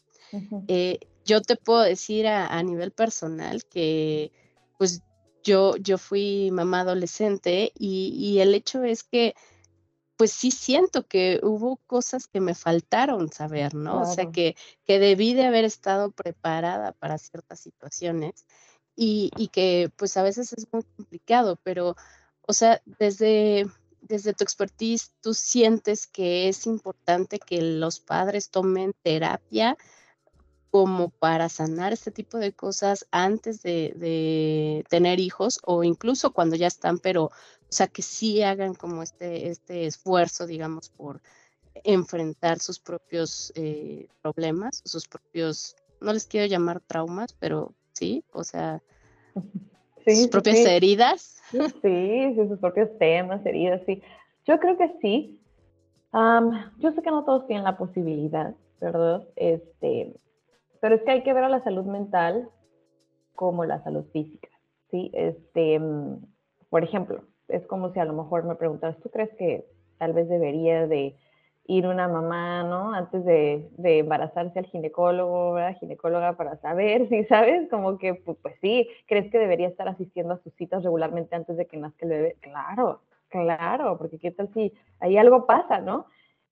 Eh, 0.69 0.99
yo 1.25 1.41
te 1.41 1.57
puedo 1.57 1.81
decir 1.83 2.27
a, 2.27 2.63
nivel 2.63 2.91
personal 2.91 3.65
que 3.65 4.33
pues 4.79 5.03
yo, 5.43 5.77
yo 5.77 5.99
fui 5.99 6.51
mamá 6.51 6.81
adolescente 6.81 7.73
y, 7.79 8.39
el 8.41 8.55
hecho 8.55 8.83
es 8.83 9.05
que 9.05 9.35
pues 10.17 10.33
sí 10.33 10.51
siento 10.51 11.07
que 11.07 11.41
hubo 11.43 11.77
cosas 11.87 12.29
que 12.29 12.41
me 12.41 12.55
faltaron 12.55 13.33
saber, 13.33 13.75
¿no? 13.75 14.03
O 14.03 14.07
sea, 14.07 14.31
que, 14.31 14.57
que 14.85 14.99
debí 14.99 15.35
de 15.35 15.45
haber 15.45 15.65
estado 15.65 16.13
preparada 16.13 16.93
para 16.93 17.19
ciertas 17.19 17.61
situaciones 17.61 18.47
y, 18.95 19.31
y 19.37 19.49
que 19.49 19.91
pues 19.97 20.17
a 20.17 20.23
veces 20.23 20.53
es 20.53 20.67
muy 20.73 20.83
complicado, 20.97 21.59
pero, 21.65 21.97
o 22.43 22.53
sea, 22.53 22.81
desde, 22.99 23.67
desde 24.09 24.35
tu 24.35 24.45
expertise, 24.45 25.13
tú 25.21 25.35
sientes 25.35 26.07
que 26.07 26.49
es 26.49 26.67
importante 26.67 27.39
que 27.39 27.61
los 27.63 28.01
padres 28.01 28.51
tomen 28.51 28.95
terapia 29.03 29.77
como 30.71 31.11
para 31.11 31.49
sanar 31.49 31.93
este 31.93 32.11
tipo 32.11 32.39
de 32.39 32.53
cosas 32.53 33.07
antes 33.13 33.63
de, 33.63 34.85
tener 34.89 35.21
hijos 35.21 35.61
o 35.65 35.85
incluso 35.85 36.33
cuando 36.33 36.57
ya 36.57 36.67
están, 36.67 36.99
pero, 36.99 37.27
o 37.27 37.31
sea, 37.69 37.87
que 37.87 38.03
sí 38.03 38.43
hagan 38.43 38.75
como 38.75 39.03
este, 39.03 39.49
este 39.49 39.87
esfuerzo, 39.87 40.47
digamos, 40.47 40.89
por 40.91 41.23
enfrentar 41.85 42.59
sus 42.59 42.81
propios 42.81 43.53
eh, 43.55 44.09
problemas, 44.21 44.83
sus 44.85 45.07
propios, 45.07 45.77
no 46.01 46.13
les 46.13 46.27
quiero 46.27 46.47
llamar 46.47 46.81
traumas, 46.81 47.35
pero 47.35 47.73
sí, 47.93 48.25
o 48.33 48.43
sea, 48.43 48.83
sus 50.05 50.29
propias 50.29 50.59
heridas. 50.59 51.43
Sí, 51.83 52.35
sus 52.35 52.59
propios 52.59 52.89
temas, 52.99 53.45
heridas, 53.47 53.81
sí. 53.87 54.03
Yo 54.47 54.59
creo 54.59 54.77
que 54.77 54.93
sí. 55.01 55.41
yo 56.13 56.93
sé 56.93 57.03
que 57.03 57.11
no 57.11 57.25
todos 57.25 57.47
tienen 57.47 57.65
la 57.65 57.77
posibilidad, 57.77 58.55
¿verdad? 58.81 59.27
Este, 59.37 60.17
pero 60.81 60.97
es 60.97 61.03
que 61.03 61.13
hay 61.13 61.23
que 61.23 61.33
ver 61.33 61.45
a 61.45 61.49
la 61.49 61.63
salud 61.63 61.85
mental 61.85 62.49
como 63.35 63.65
la 63.65 63.83
salud 63.83 64.05
física, 64.13 64.49
¿sí? 64.91 65.11
Este, 65.15 65.79
mm, 65.79 66.25
por 66.71 66.85
ejemplo, 66.85 67.25
es 67.49 67.67
como 67.67 67.93
si 67.93 68.01
a 68.01 68.05
lo 68.05 68.13
mejor 68.13 68.45
me 68.45 68.55
preguntas, 68.55 68.97
¿tú 69.03 69.11
crees 69.11 69.31
que 69.37 69.67
tal 69.99 70.13
vez 70.13 70.29
debería 70.29 70.87
de 70.87 71.17
ir 71.67 71.87
una 71.87 72.09
mamá, 72.09 72.63
¿no? 72.63 72.93
Antes 72.93 73.25
de, 73.25 73.71
embarazarse 73.79 74.59
al 74.59 74.67
ginecólogo, 74.67 75.55
¿verdad? 75.55 75.79
Ginecóloga 75.79 76.37
para 76.37 76.57
saber 76.59 77.09
si, 77.09 77.25
¿sabes? 77.25 77.69
Como 77.71 77.99
que, 77.99 78.15
pues, 78.15 78.37
pues, 78.43 78.55
sí, 78.61 78.89
¿crees 79.07 79.31
que 79.31 79.39
debería 79.39 79.69
estar 79.69 79.89
asistiendo 79.89 80.35
a 80.35 80.43
sus 80.43 80.53
citas 80.55 80.83
regularmente 80.83 81.35
antes 81.35 81.57
de 81.57 81.67
que 81.67 81.77
nazca 81.77 82.05
el 82.07 82.11
bebé? 82.11 82.37
Claro, 82.41 83.01
claro, 83.29 83.97
porque 83.99 84.19
qué 84.19 84.31
tal 84.31 84.49
si 84.53 84.73
ahí 85.01 85.17
algo 85.17 85.47
pasa, 85.47 85.81
¿no? 85.81 86.07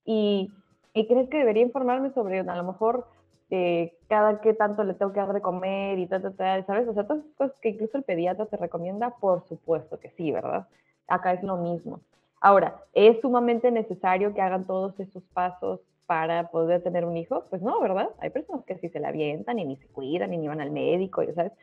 Y, 0.05 0.51
y 0.93 1.07
crees 1.07 1.29
que 1.29 1.37
debería 1.37 1.63
informarme 1.63 2.11
sobre, 2.11 2.39
a 2.39 2.55
lo 2.55 2.63
mejor, 2.63 3.07
eh, 3.49 3.95
cada 4.07 4.41
qué 4.41 4.53
tanto 4.55 4.83
le 4.83 4.95
tengo 4.95 5.13
que 5.13 5.19
dar 5.19 5.31
de 5.31 5.41
comer 5.41 5.99
y 5.99 6.07
tal, 6.07 6.35
tal, 6.35 6.65
¿sabes? 6.65 6.87
O 6.87 6.93
sea, 6.93 7.05
todas 7.05 7.23
esas 7.23 7.35
cosas 7.35 7.55
que 7.61 7.69
incluso 7.69 7.97
el 7.97 8.03
pediatra 8.03 8.47
te 8.47 8.57
recomienda, 8.57 9.11
por 9.11 9.47
supuesto 9.47 9.99
que 9.99 10.09
sí, 10.17 10.31
¿verdad? 10.31 10.67
Acá 11.07 11.33
es 11.33 11.43
lo 11.43 11.57
mismo. 11.57 11.99
Ahora, 12.43 12.83
¿es 12.91 13.21
sumamente 13.21 13.71
necesario 13.71 14.33
que 14.33 14.41
hagan 14.41 14.67
todos 14.67 14.99
esos 14.99 15.23
pasos 15.33 15.79
para 16.05 16.49
poder 16.51 16.83
tener 16.83 17.05
un 17.05 17.15
hijo? 17.15 17.45
Pues 17.49 17.61
no, 17.61 17.79
¿verdad? 17.79 18.09
Hay 18.19 18.31
personas 18.31 18.65
que 18.65 18.77
sí 18.79 18.89
se 18.89 18.99
la 18.99 19.07
avientan 19.07 19.59
y 19.59 19.63
ni 19.63 19.77
se 19.77 19.87
cuidan 19.87 20.31
ni 20.31 20.45
van 20.45 20.59
al 20.59 20.69
médico, 20.69 21.23
¿sabes? 21.35 21.53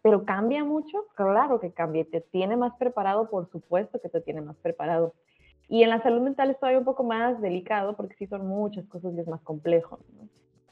Pero 0.00 0.24
cambia 0.24 0.64
mucho, 0.64 1.04
claro 1.16 1.60
que 1.60 1.70
cambia. 1.72 2.06
Te 2.10 2.22
tiene 2.22 2.56
más 2.56 2.72
preparado, 2.78 3.28
por 3.28 3.50
supuesto 3.50 4.00
que 4.00 4.08
te 4.08 4.22
tiene 4.22 4.40
más 4.40 4.56
preparado. 4.56 5.12
Y 5.68 5.82
en 5.82 5.90
la 5.90 6.02
salud 6.02 6.22
mental 6.22 6.48
es 6.48 6.58
todavía 6.58 6.78
un 6.78 6.86
poco 6.86 7.04
más 7.04 7.38
delicado 7.42 7.94
porque 7.94 8.14
sí 8.14 8.26
son 8.26 8.46
muchas 8.46 8.86
cosas 8.86 9.12
y 9.14 9.20
es 9.20 9.28
más 9.28 9.42
complejo. 9.42 9.98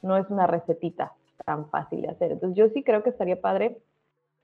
No, 0.01 0.17
es 0.17 0.27
una 0.31 0.47
recetita 0.47 1.13
tan 1.45 1.69
fácil 1.69 2.01
de 2.01 2.09
hacer. 2.09 2.31
Entonces 2.31 2.57
yo 2.57 2.67
sí 2.69 2.81
creo 2.81 3.03
que 3.03 3.11
estaría 3.11 3.39
padre, 3.39 3.77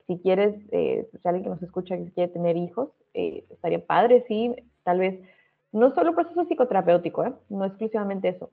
si 0.06 0.20
quieres, 0.20 0.56
eh, 0.72 1.10
si 1.12 1.28
alguien 1.28 1.44
que 1.44 1.50
nos 1.50 1.64
escucha 1.64 1.98
que 1.98 2.12
quiere 2.12 2.32
tener 2.32 2.56
hijos, 2.56 2.90
eh, 3.16 3.46
estaría 3.50 3.84
padre, 3.84 4.24
sí, 4.28 4.56
tal 4.88 5.00
vez, 5.00 5.20
no 5.74 5.94
solo 5.94 6.16
proceso 6.16 6.46
psicoterapéutico, 6.46 7.26
¿eh? 7.26 7.34
no 7.50 7.66
exclusivamente 7.66 8.30
eso, 8.30 8.52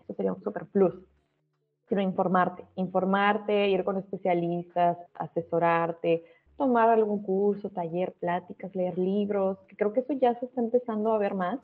eso 0.00 0.14
sería 0.14 0.32
un 0.32 0.42
super 0.42 0.64
plus, 0.64 0.94
sino 1.90 2.00
informarte, 2.00 2.64
informarte, 2.76 3.68
ir 3.68 3.84
con 3.84 3.98
especialistas, 3.98 4.96
asesorarte, 5.12 6.24
tomar 6.56 6.88
algún 6.88 7.22
curso, 7.22 7.68
taller, 7.68 8.14
pláticas, 8.18 8.74
leer 8.74 8.96
libros, 8.96 9.58
que 9.68 9.76
creo 9.76 9.92
que 9.92 10.00
eso 10.00 10.14
ya 10.14 10.34
se 10.40 10.46
está 10.46 10.62
empezando 10.62 11.12
a 11.12 11.18
ver 11.18 11.34
más 11.34 11.58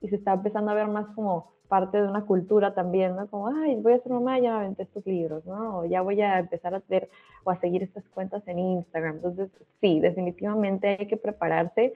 y 0.00 0.08
se 0.08 0.14
está 0.14 0.34
empezando 0.34 0.70
a 0.70 0.74
ver 0.74 0.86
más 0.86 1.08
como 1.16 1.50
parte 1.66 2.00
de 2.00 2.08
una 2.08 2.24
cultura 2.24 2.74
también, 2.74 3.16
¿no? 3.16 3.26
Como, 3.28 3.48
ay, 3.48 3.74
voy 3.74 3.94
a 3.94 3.98
ser 3.98 4.12
mamá, 4.12 4.38
ya 4.38 4.52
me 4.52 4.58
aventé 4.58 4.84
estos 4.84 5.04
libros, 5.04 5.44
¿no? 5.46 5.80
O 5.80 5.84
ya 5.84 6.00
voy 6.00 6.22
a 6.22 6.38
empezar 6.38 6.74
a 6.74 6.78
hacer 6.78 7.10
o 7.42 7.50
a 7.50 7.58
seguir 7.58 7.82
estas 7.82 8.08
cuentas 8.10 8.46
en 8.46 8.60
Instagram. 8.60 9.16
Entonces, 9.16 9.50
sí, 9.80 9.98
definitivamente 9.98 10.96
hay 11.00 11.08
que 11.08 11.16
prepararse 11.16 11.92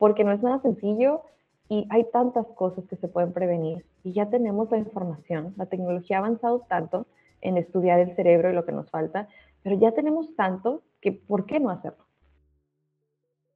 porque 0.00 0.24
no 0.24 0.32
es 0.32 0.42
nada 0.42 0.62
sencillo 0.62 1.24
y 1.68 1.86
hay 1.90 2.04
tantas 2.10 2.46
cosas 2.56 2.86
que 2.88 2.96
se 2.96 3.06
pueden 3.06 3.34
prevenir 3.34 3.84
y 4.02 4.14
ya 4.14 4.30
tenemos 4.30 4.70
la 4.70 4.78
información. 4.78 5.52
La 5.58 5.66
tecnología 5.66 6.16
ha 6.16 6.20
avanzado 6.20 6.64
tanto 6.70 7.06
en 7.42 7.58
estudiar 7.58 8.00
el 8.00 8.16
cerebro 8.16 8.50
y 8.50 8.54
lo 8.54 8.64
que 8.64 8.72
nos 8.72 8.88
falta, 8.88 9.28
pero 9.62 9.78
ya 9.78 9.92
tenemos 9.92 10.34
tanto 10.34 10.82
que 11.02 11.12
¿por 11.12 11.44
qué 11.44 11.60
no 11.60 11.68
hacerlo? 11.68 12.06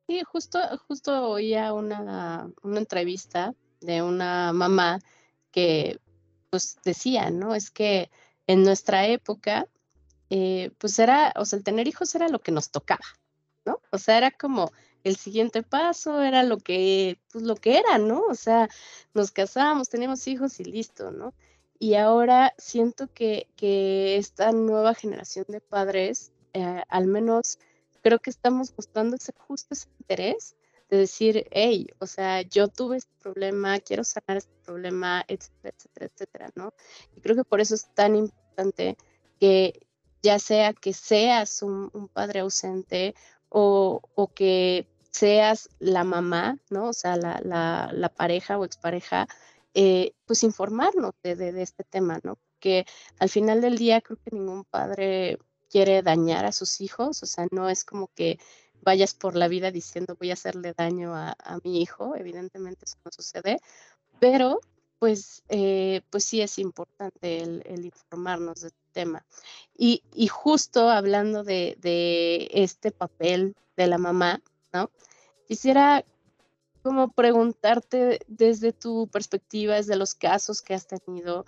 Sí, 0.06 0.22
justo, 0.30 0.58
justo 0.86 1.30
oía 1.30 1.72
una, 1.72 2.50
una 2.62 2.78
entrevista 2.78 3.54
de 3.80 4.02
una 4.02 4.52
mamá 4.52 4.98
que 5.50 5.98
pues 6.50 6.76
decía, 6.84 7.30
¿no? 7.30 7.54
Es 7.54 7.70
que 7.70 8.10
en 8.46 8.64
nuestra 8.64 9.06
época, 9.06 9.66
eh, 10.28 10.72
pues 10.76 10.98
era, 10.98 11.32
o 11.36 11.46
sea, 11.46 11.56
el 11.56 11.64
tener 11.64 11.88
hijos 11.88 12.14
era 12.14 12.28
lo 12.28 12.40
que 12.40 12.52
nos 12.52 12.70
tocaba, 12.70 13.06
¿no? 13.64 13.80
O 13.90 13.96
sea, 13.96 14.18
era 14.18 14.30
como 14.30 14.70
el 15.04 15.16
siguiente 15.16 15.62
paso, 15.62 16.22
era 16.22 16.42
lo 16.42 16.58
que, 16.58 17.18
pues 17.30 17.44
lo 17.44 17.56
que 17.56 17.78
era, 17.78 17.98
¿no? 17.98 18.22
O 18.22 18.34
sea, 18.34 18.68
nos 19.12 19.30
casábamos, 19.30 19.88
teníamos 19.88 20.26
hijos 20.26 20.58
y 20.60 20.64
listo, 20.64 21.10
¿no? 21.10 21.34
Y 21.78 21.94
ahora 21.94 22.54
siento 22.58 23.08
que, 23.12 23.48
que 23.56 24.16
esta 24.16 24.52
nueva 24.52 24.94
generación 24.94 25.44
de 25.48 25.60
padres, 25.60 26.32
eh, 26.54 26.82
al 26.88 27.06
menos 27.06 27.58
creo 28.02 28.18
que 28.18 28.30
estamos 28.30 28.72
mostrando 28.76 29.16
ese 29.16 29.32
justo 29.36 29.74
ese 29.74 29.88
interés 30.00 30.56
de 30.90 30.98
decir, 30.98 31.46
hey, 31.50 31.88
o 31.98 32.06
sea, 32.06 32.42
yo 32.42 32.68
tuve 32.68 32.98
este 32.98 33.12
problema, 33.20 33.80
quiero 33.80 34.04
sanar 34.04 34.38
este 34.38 34.54
problema, 34.64 35.24
etcétera, 35.28 35.74
etcétera, 35.76 36.06
etcétera, 36.06 36.50
¿no? 36.54 36.74
Y 37.16 37.20
creo 37.20 37.36
que 37.36 37.44
por 37.44 37.60
eso 37.60 37.74
es 37.74 37.86
tan 37.94 38.16
importante 38.16 38.96
que 39.40 39.86
ya 40.22 40.38
sea 40.38 40.72
que 40.72 40.92
seas 40.92 41.62
un, 41.62 41.90
padre 42.12 42.40
ausente 42.40 43.14
o, 43.48 44.00
o, 44.14 44.28
que 44.28 44.86
seas 45.14 45.70
la 45.78 46.02
mamá, 46.02 46.58
¿no? 46.70 46.88
O 46.88 46.92
sea, 46.92 47.16
la, 47.16 47.40
la, 47.92 48.08
pareja 48.08 48.58
o 48.58 48.64
expareja, 48.64 49.28
eh, 49.72 50.12
pues 50.26 50.42
informarnos 50.42 51.12
de, 51.22 51.36
de, 51.36 51.62
este 51.62 51.84
tema, 51.84 52.18
¿no? 52.24 52.36
Porque 52.36 52.84
al 53.20 53.28
final 53.28 53.60
del 53.60 53.78
día 53.78 54.00
creo 54.00 54.18
que 54.18 54.34
ningún 54.34 54.64
padre 54.64 55.38
quiere 55.70 56.02
dañar 56.02 56.44
a 56.46 56.52
sus 56.52 56.80
hijos, 56.80 57.22
o 57.22 57.26
sea, 57.26 57.46
no 57.52 57.68
es 57.68 57.84
como 57.84 58.08
que 58.08 58.40
vayas 58.82 59.14
por 59.14 59.36
la 59.36 59.46
vida 59.46 59.70
diciendo 59.70 60.16
voy 60.18 60.30
a 60.30 60.34
hacerle 60.34 60.74
daño 60.76 61.14
a, 61.14 61.36
mi 61.62 61.80
hijo, 61.80 62.16
evidentemente 62.16 62.84
eso 62.84 62.96
no 63.04 63.12
sucede, 63.12 63.60
pero 64.18 64.58
pues, 64.98 65.44
eh, 65.48 66.02
pues 66.10 66.24
sí 66.24 66.40
es 66.40 66.58
importante 66.58 67.40
el, 67.42 67.84
informarnos 67.84 68.62
de 68.62 68.68
este 68.68 68.80
tema. 68.92 69.24
Y, 69.76 70.02
justo 70.28 70.90
hablando 70.90 71.44
de, 71.44 71.76
de, 71.80 72.48
este 72.52 72.90
papel 72.90 73.54
de 73.76 73.86
la 73.86 73.98
mamá, 73.98 74.40
¿no? 74.74 74.90
Quisiera 75.46 76.04
como 76.82 77.12
preguntarte 77.12 78.20
desde 78.26 78.74
tu 78.74 79.08
perspectiva, 79.08 79.76
desde 79.76 79.96
los 79.96 80.14
casos 80.14 80.60
que 80.60 80.74
has 80.74 80.86
tenido, 80.86 81.46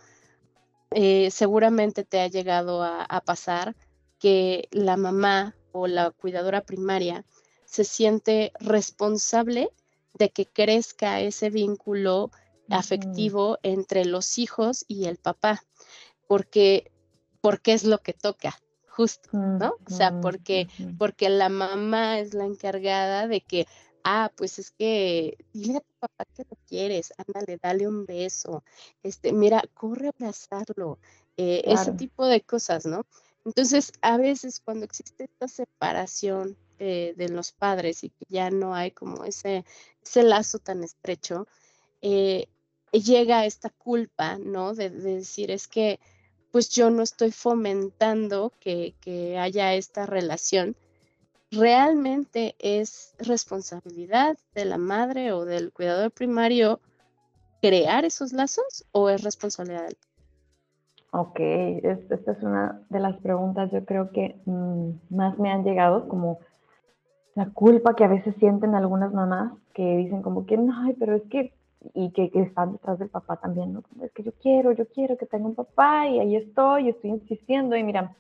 eh, 0.93 1.31
seguramente 1.31 2.05
te 2.05 2.21
ha 2.21 2.29
llegado 2.29 2.83
a 2.83 3.21
pasar 3.27 3.77
que 4.19 4.69
la 4.71 4.97
mamá 4.97 5.55
o 5.73 5.87
la 5.87 6.11
cuidadora 6.11 6.63
primaria 6.63 7.27
se 7.67 7.85
siente 7.85 8.53
responsable 8.61 9.71
de 10.15 10.31
que 10.31 10.47
crezca 10.47 11.21
ese 11.21 11.51
vínculo 11.51 12.31
afectivo 12.71 13.59
entre 13.63 14.05
los 14.05 14.39
hijos 14.39 14.85
y 14.89 15.05
el 15.05 15.19
papá, 15.19 15.63
porque, 16.27 16.91
porque 17.41 17.73
es 17.75 17.85
lo 17.85 17.99
que 17.99 18.13
toca, 18.13 18.59
justo, 18.97 19.29
¿no? 19.33 19.75
O 19.87 19.91
sea, 19.91 20.21
porque, 20.23 20.69
porque 20.99 21.29
la 21.29 21.51
mamá 21.51 22.19
es 22.19 22.33
la 22.33 22.47
encargada 22.47 23.29
de 23.29 23.43
que, 23.43 23.67
ah, 24.05 24.33
pues 24.37 24.59
es 24.59 24.71
que 24.71 25.37
dile 25.53 25.79
a 25.79 25.81
tu 25.81 25.95
papá 26.01 26.25
que 26.35 26.45
lo 26.51 26.57
quieres, 26.67 27.13
ándale, 27.19 27.59
dale 27.63 27.87
un 27.87 28.07
beso, 28.07 28.65
este, 29.03 29.33
mira, 29.33 29.63
corre 29.75 30.07
a 30.07 30.13
abrazarlo, 30.19 30.99
eh, 31.37 31.63
ese 31.67 31.93
tipo 31.93 32.27
de 32.27 32.41
cosas, 32.41 32.87
¿no? 32.87 33.05
Entonces, 33.45 33.93
a 34.01 34.17
veces 34.17 34.61
cuando 34.61 34.87
existe 34.87 35.25
esta 35.25 35.47
separación 35.47 36.57
eh, 36.79 37.13
de 37.17 37.29
los 37.29 37.53
padres 37.53 38.03
y 38.03 38.09
que 38.09 38.25
ya 38.29 38.51
no 38.51 38.75
hay 38.75 38.93
como 38.93 39.25
ese, 39.25 39.65
ese 40.03 40.23
lazo 40.23 40.59
tan 40.59 40.83
estrecho, 40.83 41.47
eh, 42.01 42.49
llega 42.93 43.45
esta 43.45 43.69
culpa, 43.71 44.39
¿no? 44.39 44.75
De, 44.75 44.89
decir, 44.89 45.51
es 45.51 45.69
que 45.69 46.01
pues 46.53 46.69
yo 46.71 46.91
no 46.91 47.03
estoy 47.03 47.33
fomentando 47.33 48.53
que, 48.61 48.95
que 49.01 49.39
haya 49.39 49.75
esta 49.75 50.07
relación. 50.07 50.77
¿Realmente 51.51 52.55
es 52.59 53.15
responsabilidad 53.19 54.37
de 54.55 54.65
la 54.65 54.79
madre 54.79 55.33
o 55.33 55.45
del 55.45 55.73
cuidador 55.73 56.11
primario 56.11 56.81
crear 57.61 58.05
esos 58.05 58.33
lazos 58.33 58.85
o 58.93 59.09
es 59.09 59.23
responsabilidad 59.23 59.85
del 59.85 59.97
Ok, 61.19 61.41
esta 61.41 62.33
es 62.33 62.43
una 62.43 62.83
de 62.91 63.01
las 63.01 63.17
preguntas 63.19 63.71
yo 63.73 63.85
creo 63.87 64.11
que 64.11 64.39
mm, 64.45 64.91
más 65.09 65.39
me 65.39 65.51
han 65.51 65.65
llegado, 65.65 66.09
como 66.09 66.41
la 67.35 67.49
culpa 67.51 67.95
que 67.97 68.05
a 68.05 68.09
veces 68.09 68.35
sienten 68.39 68.75
algunas 68.75 69.15
mamás 69.15 69.53
que 69.73 69.97
dicen 69.97 70.21
como 70.21 70.45
que, 70.45 70.59
no, 70.59 70.75
pero 70.99 71.17
es 71.17 71.23
que, 71.31 71.55
y 71.95 72.11
que, 72.11 72.31
están 72.35 72.73
detrás 72.73 72.99
del 72.99 73.09
papá 73.09 73.37
también, 73.37 73.73
¿no? 73.73 73.83
es 74.03 74.13
que 74.13 74.23
yo 74.23 74.33
quiero, 74.41 74.73
yo 74.73 74.87
quiero 74.87 75.17
que 75.17 75.27
tenga 75.27 75.47
un 75.47 75.55
papá 75.55 76.07
y 76.09 76.21
ahí 76.21 76.37
estoy, 76.37 76.89
estoy 76.89 77.11
insistiendo 77.11 77.77
y 77.77 77.85
mira, 77.85 78.15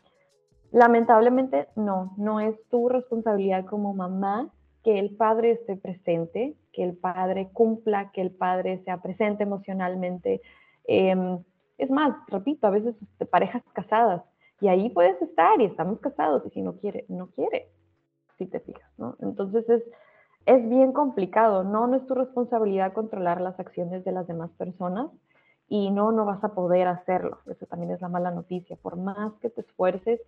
lamentablemente 0.72 1.68
no, 1.76 2.14
no 2.16 2.40
es 2.40 2.57
tu 2.68 2.88
responsabilidad 2.88 3.64
como 3.66 3.94
mamá 3.94 4.50
que 4.83 4.98
el 4.98 5.16
padre 5.16 5.52
esté 5.52 5.76
presente, 5.76 6.55
que 6.72 6.85
el 6.85 6.96
padre 6.96 7.48
cumpla, 7.52 8.12
que 8.12 8.20
el 8.20 8.31
padre 8.31 8.83
sea 8.85 9.02
presente 9.02 9.42
emocionalmente. 9.42 10.42
Eh, 10.87 11.38
es 11.79 11.90
más, 11.90 12.16
repito, 12.29 12.66
a 12.66 12.70
veces 12.70 12.94
parejas 13.31 13.62
casadas, 13.72 14.22
y 14.61 14.68
ahí 14.68 14.88
puedes 14.90 15.20
estar 15.20 15.61
y 15.61 15.64
estamos 15.64 16.00
casados, 16.00 16.42
y 16.46 16.50
si 16.50 16.62
no 16.62 16.76
quiere, 16.76 17.05
no 17.09 17.29
quiere, 17.29 17.68
si 18.38 18.46
te 18.46 18.61
fijas, 18.61 18.90
¿no? 18.96 19.16
Entonces 19.20 19.68
es, 19.68 19.83
es 20.47 20.69
bien 20.69 20.93
complicado, 20.93 21.65
no, 21.65 21.89
no 21.89 21.97
es 21.97 22.07
tu 22.07 22.15
responsabilidad 22.15 22.93
controlar 22.93 23.41
las 23.41 23.59
acciones 23.59 24.05
de 24.05 24.13
las 24.13 24.29
demás 24.29 24.51
personas 24.53 25.09
y 25.69 25.91
no, 25.91 26.13
no 26.13 26.25
vas 26.25 26.43
a 26.45 26.55
poder 26.55 26.87
hacerlo. 26.87 27.41
Eso 27.47 27.67
también 27.67 27.91
es 27.91 28.01
la 28.01 28.09
mala 28.09 28.31
noticia. 28.31 28.77
Por 28.77 28.97
más 28.97 29.33
que 29.41 29.51
te 29.51 29.63
esfuerces, 29.63 30.21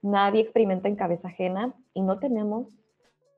nadie 0.00 0.40
experimenta 0.40 0.88
en 0.88 0.96
cabeza 0.96 1.28
ajena 1.28 1.74
y 1.92 2.00
no 2.00 2.18
tenemos 2.18 2.68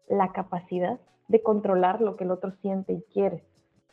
la 0.09 0.33
capacidad 0.33 1.01
de 1.27 1.43
controlar 1.43 2.01
lo 2.01 2.17
que 2.17 2.25
el 2.25 2.31
otro 2.31 2.53
siente 2.63 2.93
y 2.93 3.03
quiere. 3.13 3.43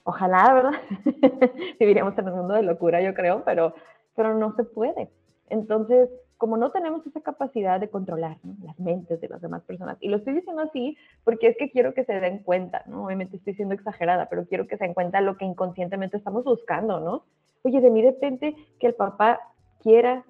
Ojalá, 0.04 0.54
¿verdad? 0.54 0.72
Viviríamos 1.80 2.18
en 2.18 2.30
un 2.30 2.38
mundo 2.38 2.54
de 2.54 2.64
locura, 2.64 3.02
yo 3.02 3.16
creo, 3.16 3.44
pero, 3.44 3.74
pero 4.16 4.36
no 4.36 4.56
se 4.56 4.64
puede. 4.64 5.10
Entonces, 5.50 6.10
como 6.38 6.58
no 6.58 6.72
tenemos 6.72 7.06
esa 7.06 7.22
capacidad 7.22 7.80
de 7.80 7.90
controlar 7.90 8.38
las 8.64 8.80
mentes 8.80 9.20
de 9.20 9.28
las 9.28 9.42
demás 9.42 9.64
personas, 9.64 9.98
y 10.00 10.10
lo 10.10 10.18
estoy 10.18 10.34
diciendo 10.34 10.62
así 10.62 10.98
porque 11.24 11.48
es 11.48 11.58
que 11.58 11.72
quiero 11.72 11.94
que 11.94 12.06
se 12.06 12.20
den 12.20 12.40
cuenta, 12.40 12.84
¿no? 12.88 13.06
Obviamente 13.06 13.38
estoy 13.38 13.56
siendo 13.56 13.74
exagerada, 13.74 14.30
pero 14.30 14.46
quiero 14.46 14.68
que 14.68 14.78
se 14.78 14.84
den 14.84 14.94
cuenta 14.94 15.22
lo 15.22 15.38
que 15.38 15.46
inconscientemente 15.46 16.18
estamos 16.18 16.44
buscando, 16.44 17.00
¿no? 17.00 17.26
Oye, 17.64 17.82
de 17.82 17.90
mí 17.90 18.02
depende 18.02 18.56
que 18.80 18.88
el 18.88 18.94
papá 18.94 19.40
quiera, 19.82 20.24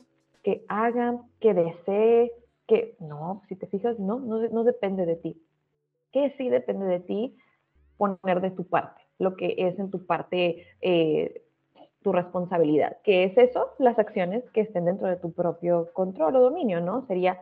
que 0.43 0.63
haga, 0.69 1.19
que 1.39 1.53
desee, 1.53 2.31
que 2.67 2.95
no, 2.99 3.43
si 3.47 3.55
te 3.55 3.67
fijas, 3.67 3.99
no, 3.99 4.19
no, 4.19 4.39
no 4.47 4.63
depende 4.63 5.05
de 5.05 5.15
ti. 5.15 5.41
Que 6.11 6.33
sí 6.37 6.49
depende 6.49 6.85
de 6.85 6.99
ti 6.99 7.37
poner 7.97 8.41
de 8.41 8.51
tu 8.51 8.65
parte 8.65 9.07
lo 9.19 9.35
que 9.35 9.55
es 9.57 9.77
en 9.79 9.89
tu 9.89 10.05
parte 10.05 10.67
eh, 10.81 11.43
tu 12.07 12.13
responsabilidad. 12.13 12.95
¿Qué 13.03 13.25
es 13.25 13.37
eso? 13.37 13.73
Las 13.79 13.99
acciones 13.99 14.41
que 14.51 14.61
estén 14.61 14.85
dentro 14.85 15.09
de 15.09 15.17
tu 15.17 15.33
propio 15.33 15.91
control 15.91 16.37
o 16.37 16.39
dominio, 16.39 16.79
¿no? 16.79 17.05
Sería, 17.05 17.37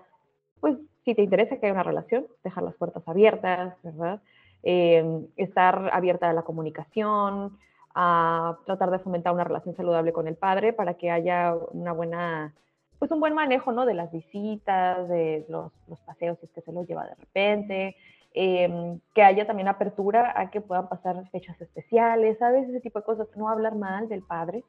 pues, 0.59 0.75
si 1.03 1.13
te 1.13 1.21
interesa 1.21 1.57
que 1.57 1.67
haya 1.67 1.73
una 1.73 1.83
relación, 1.83 2.25
dejar 2.43 2.63
las 2.63 2.73
puertas 2.73 3.07
abiertas, 3.07 3.75
¿verdad? 3.83 4.21
Em, 4.63 5.27
estar 5.37 5.91
abierta 5.93 6.31
a 6.31 6.33
la 6.33 6.41
comunicación, 6.41 7.59
a 7.93 8.57
tratar 8.65 8.89
de 8.89 8.97
fomentar 8.97 9.33
una 9.33 9.43
relación 9.43 9.75
saludable 9.75 10.11
con 10.13 10.27
el 10.27 10.35
padre 10.35 10.73
para 10.73 10.95
que 10.95 11.11
haya 11.11 11.53
una 11.69 11.91
buena, 11.91 12.55
pues 12.97 13.11
un 13.11 13.19
buen 13.19 13.35
manejo, 13.35 13.71
¿no? 13.71 13.85
De 13.85 13.93
las 13.93 14.11
visitas, 14.11 15.07
de 15.07 15.45
los, 15.47 15.71
los 15.87 15.99
paseos 15.99 16.39
si 16.39 16.47
es 16.47 16.51
que 16.53 16.61
se 16.61 16.71
los 16.71 16.87
lleva 16.87 17.05
de 17.05 17.13
repente, 17.13 17.95
Em, 18.37 18.99
que 19.13 19.23
haya 19.23 19.47
también 19.47 19.69
apertura 19.69 20.33
a 20.35 20.51
que 20.51 20.59
puedan 20.59 20.89
pasar 20.89 21.25
fechas 21.29 21.59
especiales, 21.61 22.37
¿sabes? 22.37 22.67
Ese 22.67 22.81
tipo 22.81 22.99
de 22.99 23.05
cosas. 23.05 23.29
No 23.37 23.47
hablar 23.47 23.75
mal 23.75 24.09
del 24.09 24.23
padre, 24.23 24.65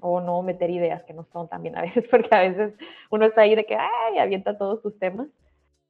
o 0.00 0.20
no 0.20 0.42
meter 0.42 0.68
ideas 0.70 1.04
que 1.04 1.14
no 1.14 1.24
son 1.32 1.48
también 1.48 1.76
a 1.76 1.82
veces, 1.82 2.04
porque 2.10 2.34
a 2.34 2.40
veces 2.40 2.74
uno 3.10 3.26
está 3.26 3.42
ahí 3.42 3.54
de 3.54 3.64
que, 3.64 3.76
ay, 3.76 4.18
avienta 4.18 4.58
todos 4.58 4.82
sus 4.82 4.98
temas. 4.98 5.28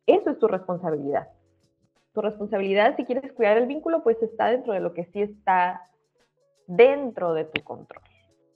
Eso 0.06 0.30
es 0.30 0.38
tu 0.38 0.48
responsabilidad. 0.48 1.28
Tu 2.12 2.20
responsabilidad, 2.20 2.94
si 2.96 3.06
quieres 3.06 3.32
cuidar 3.32 3.56
el 3.56 3.66
vínculo, 3.66 4.02
pues 4.02 4.22
está 4.22 4.48
dentro 4.48 4.74
de 4.74 4.80
lo 4.80 4.92
que 4.92 5.04
sí 5.06 5.22
está 5.22 5.88
dentro 6.66 7.32
de 7.32 7.46
tu 7.46 7.62
control, 7.64 8.02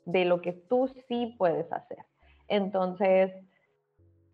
de 0.04 0.26
lo 0.26 0.42
que 0.42 0.52
tú 0.52 0.88
sí 1.08 1.34
puedes 1.38 1.72
hacer. 1.72 2.04
Entonces, 2.48 3.32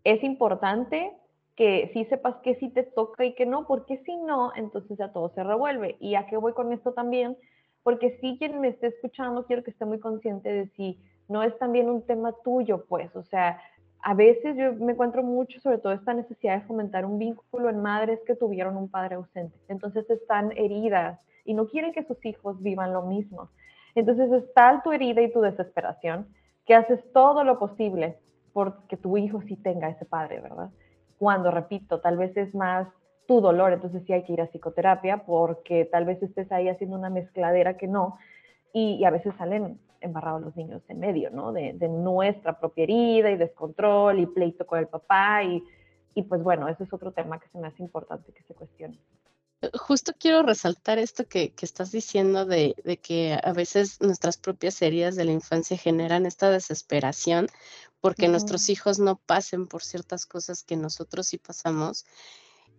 es 0.03 0.21
importante 0.23 1.13
que 1.59 1.91
sí 1.91 2.05
sepas 2.05 2.37
que 2.37 2.55
sí 2.55 2.69
te 2.69 2.83
toca 2.83 3.25
y 3.25 3.35
que 3.35 3.45
no, 3.45 3.67
porque 3.67 3.97
si 4.05 4.15
no, 4.15 4.53
entonces 4.55 4.97
ya 4.97 5.11
todo 5.11 5.27
se 5.35 5.43
revuelve. 5.43 5.97
¿Y 5.99 6.15
a 6.15 6.25
qué 6.25 6.37
voy 6.37 6.53
con 6.53 6.71
esto 6.71 6.93
también? 6.93 7.35
Porque 7.83 8.17
si 8.21 8.37
quien 8.37 8.61
me 8.61 8.69
esté 8.69 8.87
escuchando, 8.87 9.45
quiero 9.45 9.61
que 9.61 9.71
esté 9.71 9.83
muy 9.83 9.99
consciente 9.99 10.49
de 10.49 10.67
si 10.69 10.97
no 11.27 11.43
es 11.43 11.57
también 11.59 11.89
un 11.89 12.05
tema 12.05 12.33
tuyo, 12.45 12.85
pues, 12.87 13.13
o 13.13 13.23
sea, 13.23 13.59
a 14.01 14.13
veces 14.13 14.55
yo 14.55 14.71
me 14.75 14.93
encuentro 14.93 15.21
mucho, 15.21 15.59
sobre 15.59 15.79
todo 15.79 15.91
esta 15.91 16.13
necesidad 16.13 16.61
de 16.61 16.65
fomentar 16.65 17.05
un 17.05 17.19
vínculo 17.19 17.69
en 17.69 17.81
madres 17.81 18.21
que 18.25 18.35
tuvieron 18.35 18.77
un 18.77 18.89
padre 18.89 19.15
ausente. 19.15 19.57
Entonces 19.67 20.09
están 20.09 20.53
heridas 20.55 21.19
y 21.43 21.55
no 21.55 21.67
quieren 21.67 21.91
que 21.91 22.05
sus 22.05 22.25
hijos 22.25 22.63
vivan 22.63 22.93
lo 22.93 23.01
mismo. 23.01 23.49
Entonces 23.95 24.31
está 24.31 24.81
tu 24.81 24.93
herida 24.93 25.21
y 25.21 25.33
tu 25.33 25.41
desesperación, 25.41 26.25
que 26.65 26.73
haces 26.73 27.01
todo 27.11 27.43
lo 27.43 27.59
posible 27.59 28.17
porque 28.53 28.95
tu 28.95 29.17
hijo 29.17 29.41
sí 29.41 29.57
tenga 29.57 29.89
ese 29.89 30.05
padre, 30.05 30.39
¿verdad? 30.39 30.69
Cuando, 31.19 31.51
repito, 31.51 31.99
tal 31.99 32.17
vez 32.17 32.35
es 32.37 32.55
más 32.55 32.87
tu 33.27 33.41
dolor, 33.41 33.73
entonces 33.73 34.01
sí 34.07 34.13
hay 34.13 34.23
que 34.23 34.33
ir 34.33 34.41
a 34.41 34.47
psicoterapia 34.47 35.25
porque 35.25 35.85
tal 35.85 36.05
vez 36.05 36.23
estés 36.23 36.51
ahí 36.51 36.67
haciendo 36.67 36.97
una 36.97 37.11
mezcladera 37.11 37.77
que 37.77 37.87
no, 37.87 38.17
y, 38.73 39.03
a 39.03 39.11
veces 39.11 39.33
salen 39.37 39.79
embarrados 40.01 40.41
los 40.41 40.55
niños 40.55 40.81
en 40.87 40.99
medio, 40.99 41.29
¿no? 41.29 41.51
De, 41.51 41.73
nuestra 41.89 42.59
propia 42.59 42.83
herida 42.83 43.29
y 43.29 43.37
descontrol 43.37 44.19
y 44.19 44.25
pleito 44.25 44.65
con 44.65 44.79
el 44.79 44.87
papá 44.87 45.43
y, 45.43 45.63
y 46.15 46.23
pues 46.23 46.41
bueno, 46.41 46.67
ese 46.69 46.85
es 46.85 46.93
otro 46.93 47.11
tema 47.11 47.39
que 47.39 47.49
se 47.49 47.59
me 47.59 47.67
hace 47.67 47.83
importante 47.83 48.31
que 48.31 48.43
se 48.43 48.53
cuestione. 48.53 48.97
Justo 49.73 50.13
quiero 50.17 50.41
resaltar 50.41 50.99
esto 50.99 51.27
que, 51.27 51.53
que 51.53 51.65
estás 51.65 51.91
diciendo 51.91 52.45
de, 52.45 52.75
de, 52.83 52.97
que 52.97 53.37
a 53.43 53.51
veces 53.51 53.99
nuestras 53.99 54.37
propias 54.37 54.81
heridas 54.81 55.15
de 55.15 55.25
la 55.25 55.33
infancia 55.33 55.77
generan 55.77 56.25
esta 56.25 56.49
desesperación 56.49 57.49
porque 58.01 58.27
nuestros 58.27 58.69
hijos 58.69 58.99
no 58.99 59.17
pasen 59.17 59.67
por 59.67 59.83
ciertas 59.83 60.25
cosas 60.25 60.63
que 60.63 60.75
nosotros 60.75 61.27
sí 61.27 61.37
pasamos. 61.37 62.05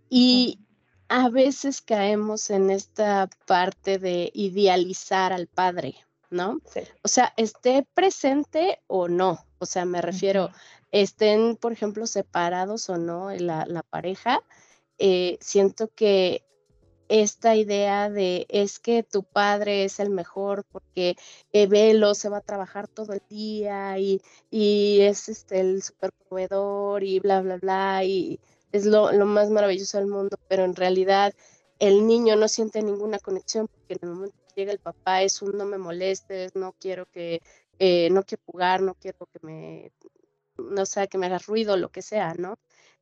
Y 0.08 0.60
a 1.08 1.28
veces 1.28 1.82
caemos 1.82 2.50
en 2.50 2.70
esta 2.70 3.28
parte 3.46 3.98
de 3.98 4.30
idealizar 4.32 5.32
al 5.32 5.46
padre, 5.46 5.96
¿no? 6.30 6.58
O 7.02 7.08
sea, 7.08 7.32
esté 7.36 7.86
presente 7.94 8.80
o 8.86 9.08
no. 9.08 9.44
O 9.58 9.66
sea, 9.66 9.84
me 9.84 10.00
refiero, 10.00 10.50
estén, 10.90 11.56
por 11.56 11.72
ejemplo, 11.72 12.06
separados 12.06 12.88
o 12.88 12.96
no 12.96 13.30
la, 13.30 13.66
la 13.66 13.82
pareja. 13.82 14.42
Eh, 14.98 15.36
siento 15.40 15.88
que 15.94 16.46
esta 17.10 17.56
idea 17.56 18.08
de 18.08 18.46
es 18.48 18.78
que 18.78 19.02
tu 19.02 19.24
padre 19.24 19.84
es 19.84 19.98
el 19.98 20.10
mejor 20.10 20.64
porque 20.70 21.16
Velo 21.52 22.14
se 22.14 22.28
va 22.28 22.38
a 22.38 22.40
trabajar 22.40 22.86
todo 22.86 23.12
el 23.12 23.22
día 23.28 23.98
y, 23.98 24.22
es 24.52 25.28
este, 25.28 25.58
el 25.58 25.82
super 25.82 26.12
proveedor 26.12 27.02
y 27.02 27.18
bla, 27.18 27.42
bla, 27.42 27.56
bla, 27.56 28.04
y 28.04 28.38
es 28.70 28.86
lo, 28.86 29.12
más 29.26 29.50
maravilloso 29.50 29.98
del 29.98 30.06
mundo, 30.06 30.38
pero 30.46 30.64
en 30.64 30.76
realidad 30.76 31.34
el 31.80 32.06
niño 32.06 32.36
no 32.36 32.46
siente 32.46 32.80
ninguna 32.80 33.18
conexión 33.18 33.66
porque 33.66 33.94
en 33.94 34.08
el 34.08 34.14
momento 34.14 34.36
que 34.46 34.60
llega 34.60 34.72
el 34.72 34.78
papá 34.78 35.22
es 35.22 35.42
un 35.42 35.58
no 35.58 35.66
me 35.66 35.78
molestes, 35.78 36.54
no 36.54 36.74
quiero 36.78 37.06
que, 37.06 37.40
eh, 37.80 38.08
no 38.10 38.22
quiero 38.22 38.44
jugar, 38.46 38.82
no 38.82 38.94
quiero 38.94 39.26
que 39.32 39.40
me, 39.42 39.92
no 40.58 40.86
sea, 40.86 41.08
que 41.08 41.18
me 41.18 41.26
haga 41.26 41.38
ruido, 41.38 41.76
lo 41.76 41.88
que 41.88 42.02
sea, 42.02 42.34
¿no? 42.34 42.56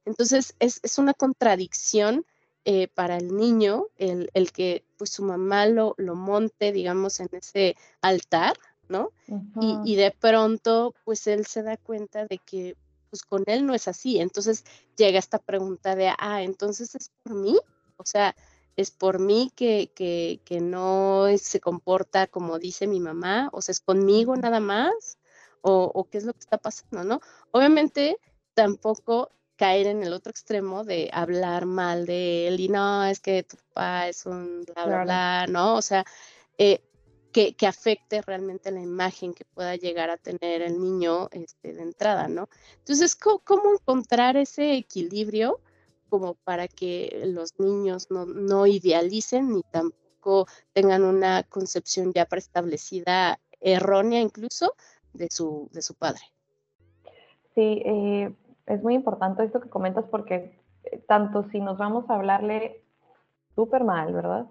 Entonces 0.06 0.54
es, 0.60 0.80
es 0.82 0.98
una 0.98 1.12
contradicción 1.12 2.24
eh, 2.64 2.88
para 2.88 3.16
el 3.16 3.36
niño 3.36 3.86
el, 3.96 4.30
el, 4.34 4.52
que 4.52 4.84
pues 4.96 5.10
su 5.10 5.22
mamá 5.24 5.66
lo, 5.66 5.94
lo 5.96 6.14
monte, 6.14 6.72
digamos, 6.72 7.20
en 7.20 7.28
ese 7.32 7.76
altar, 8.00 8.56
¿no? 8.88 9.12
y, 9.60 9.78
y, 9.84 9.96
de 9.96 10.10
pronto, 10.10 10.94
pues 11.04 11.26
él 11.26 11.46
se 11.46 11.62
da 11.62 11.76
cuenta 11.76 12.26
de 12.26 12.38
que 12.38 12.76
pues 13.10 13.22
con 13.22 13.44
él 13.46 13.66
no 13.66 13.74
es 13.74 13.88
así. 13.88 14.18
Entonces 14.18 14.64
llega 14.96 15.18
esta 15.18 15.38
pregunta 15.38 15.94
de, 15.94 16.12
ah, 16.18 16.42
entonces 16.42 16.94
es 16.94 17.10
por 17.22 17.34
mí, 17.34 17.58
o 17.96 18.04
sea, 18.04 18.34
es 18.76 18.90
por 18.90 19.18
mí 19.18 19.50
que, 19.56 19.90
que, 19.94 20.40
que 20.44 20.60
no 20.60 21.26
se 21.36 21.60
comporta 21.60 22.26
como 22.26 22.58
dice 22.58 22.86
mi 22.86 23.00
mamá, 23.00 23.50
o 23.52 23.60
sea, 23.60 23.72
es 23.72 23.80
conmigo 23.80 24.36
nada 24.36 24.60
más, 24.60 25.18
o, 25.62 25.90
o 25.92 26.04
qué 26.04 26.18
es 26.18 26.24
lo 26.24 26.32
que 26.32 26.40
está 26.40 26.58
pasando, 26.58 27.04
¿no? 27.04 27.20
Obviamente 27.50 28.18
tampoco 28.54 29.30
caer 29.58 29.88
en 29.88 30.04
el 30.04 30.12
otro 30.12 30.30
extremo 30.30 30.84
de 30.84 31.10
hablar 31.12 31.66
mal 31.66 32.06
de 32.06 32.46
él 32.46 32.60
y 32.60 32.68
no, 32.68 33.04
es 33.04 33.18
que 33.18 33.42
tu 33.42 33.56
papá 33.56 34.08
es 34.08 34.24
un 34.24 34.64
bla, 34.64 34.86
bla, 34.86 35.02
bla, 35.02 35.46
¿no? 35.48 35.74
O 35.74 35.82
sea, 35.82 36.04
eh, 36.56 36.80
que, 37.32 37.54
que, 37.54 37.66
afecte 37.66 38.22
realmente 38.22 38.70
la 38.70 38.80
imagen 38.80 39.34
que 39.34 39.44
pueda 39.44 39.74
llegar 39.74 40.10
a 40.10 40.16
tener 40.16 40.62
el 40.62 40.80
niño 40.80 41.28
este, 41.32 41.74
de 41.74 41.82
entrada, 41.82 42.28
¿no? 42.28 42.48
Entonces, 42.78 43.16
¿cómo, 43.16 43.40
¿cómo, 43.40 43.72
encontrar 43.74 44.36
ese 44.36 44.74
equilibrio 44.74 45.60
como 46.08 46.34
para 46.34 46.68
que 46.68 47.24
los 47.26 47.58
niños 47.58 48.10
no, 48.10 48.26
no 48.26 48.66
idealicen 48.66 49.52
ni 49.52 49.62
tampoco 49.64 50.46
tengan 50.72 51.02
una 51.02 51.42
concepción 51.42 52.12
ya 52.14 52.26
preestablecida, 52.26 53.40
errónea 53.60 54.20
incluso, 54.20 54.74
de 55.12 55.28
su, 55.30 55.68
de 55.72 55.82
su 55.82 55.94
padre? 55.94 56.22
Sí, 57.54 57.82
eh, 57.84 58.32
es 58.68 58.82
muy 58.82 58.94
importante 58.94 59.44
esto 59.44 59.60
que 59.60 59.68
comentas 59.68 60.04
porque 60.10 60.58
eh, 60.84 61.02
tanto 61.06 61.44
si 61.50 61.60
nos 61.60 61.78
vamos 61.78 62.08
a 62.08 62.14
hablarle 62.14 62.82
súper 63.54 63.84
mal, 63.84 64.12
¿verdad? 64.12 64.46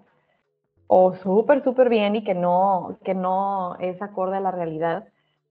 O 0.86 1.14
súper, 1.14 1.62
súper 1.64 1.88
bien 1.88 2.16
y 2.16 2.24
que 2.24 2.34
no, 2.34 2.98
que 3.04 3.14
no 3.14 3.76
es 3.78 4.00
acorde 4.02 4.36
a 4.36 4.40
la 4.40 4.50
realidad, 4.50 5.08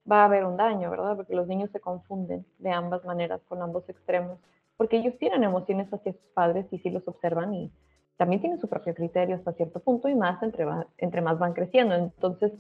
va 0.09 0.21
a 0.21 0.25
haber 0.25 0.45
un 0.45 0.57
daño, 0.57 0.89
¿verdad? 0.89 1.15
Porque 1.15 1.35
los 1.35 1.47
niños 1.47 1.69
se 1.71 1.79
confunden 1.79 2.45
de 2.59 2.71
ambas 2.71 3.03
maneras, 3.05 3.41
con 3.47 3.61
ambos 3.61 3.87
extremos, 3.89 4.39
porque 4.77 4.97
ellos 4.97 5.17
tienen 5.19 5.43
emociones 5.43 5.91
hacia 5.93 6.13
sus 6.13 6.29
padres 6.33 6.65
y 6.71 6.79
sí 6.79 6.89
los 6.89 7.07
observan 7.07 7.53
y 7.53 7.71
también 8.17 8.41
tienen 8.41 8.59
su 8.59 8.67
propio 8.67 8.95
criterio 8.95 9.35
hasta 9.35 9.53
cierto 9.53 9.79
punto 9.79 10.07
y 10.09 10.15
más 10.15 10.41
entre, 10.41 10.65
entre 10.97 11.21
más 11.21 11.37
van 11.37 11.53
creciendo. 11.53 11.95
Entonces, 11.95 12.51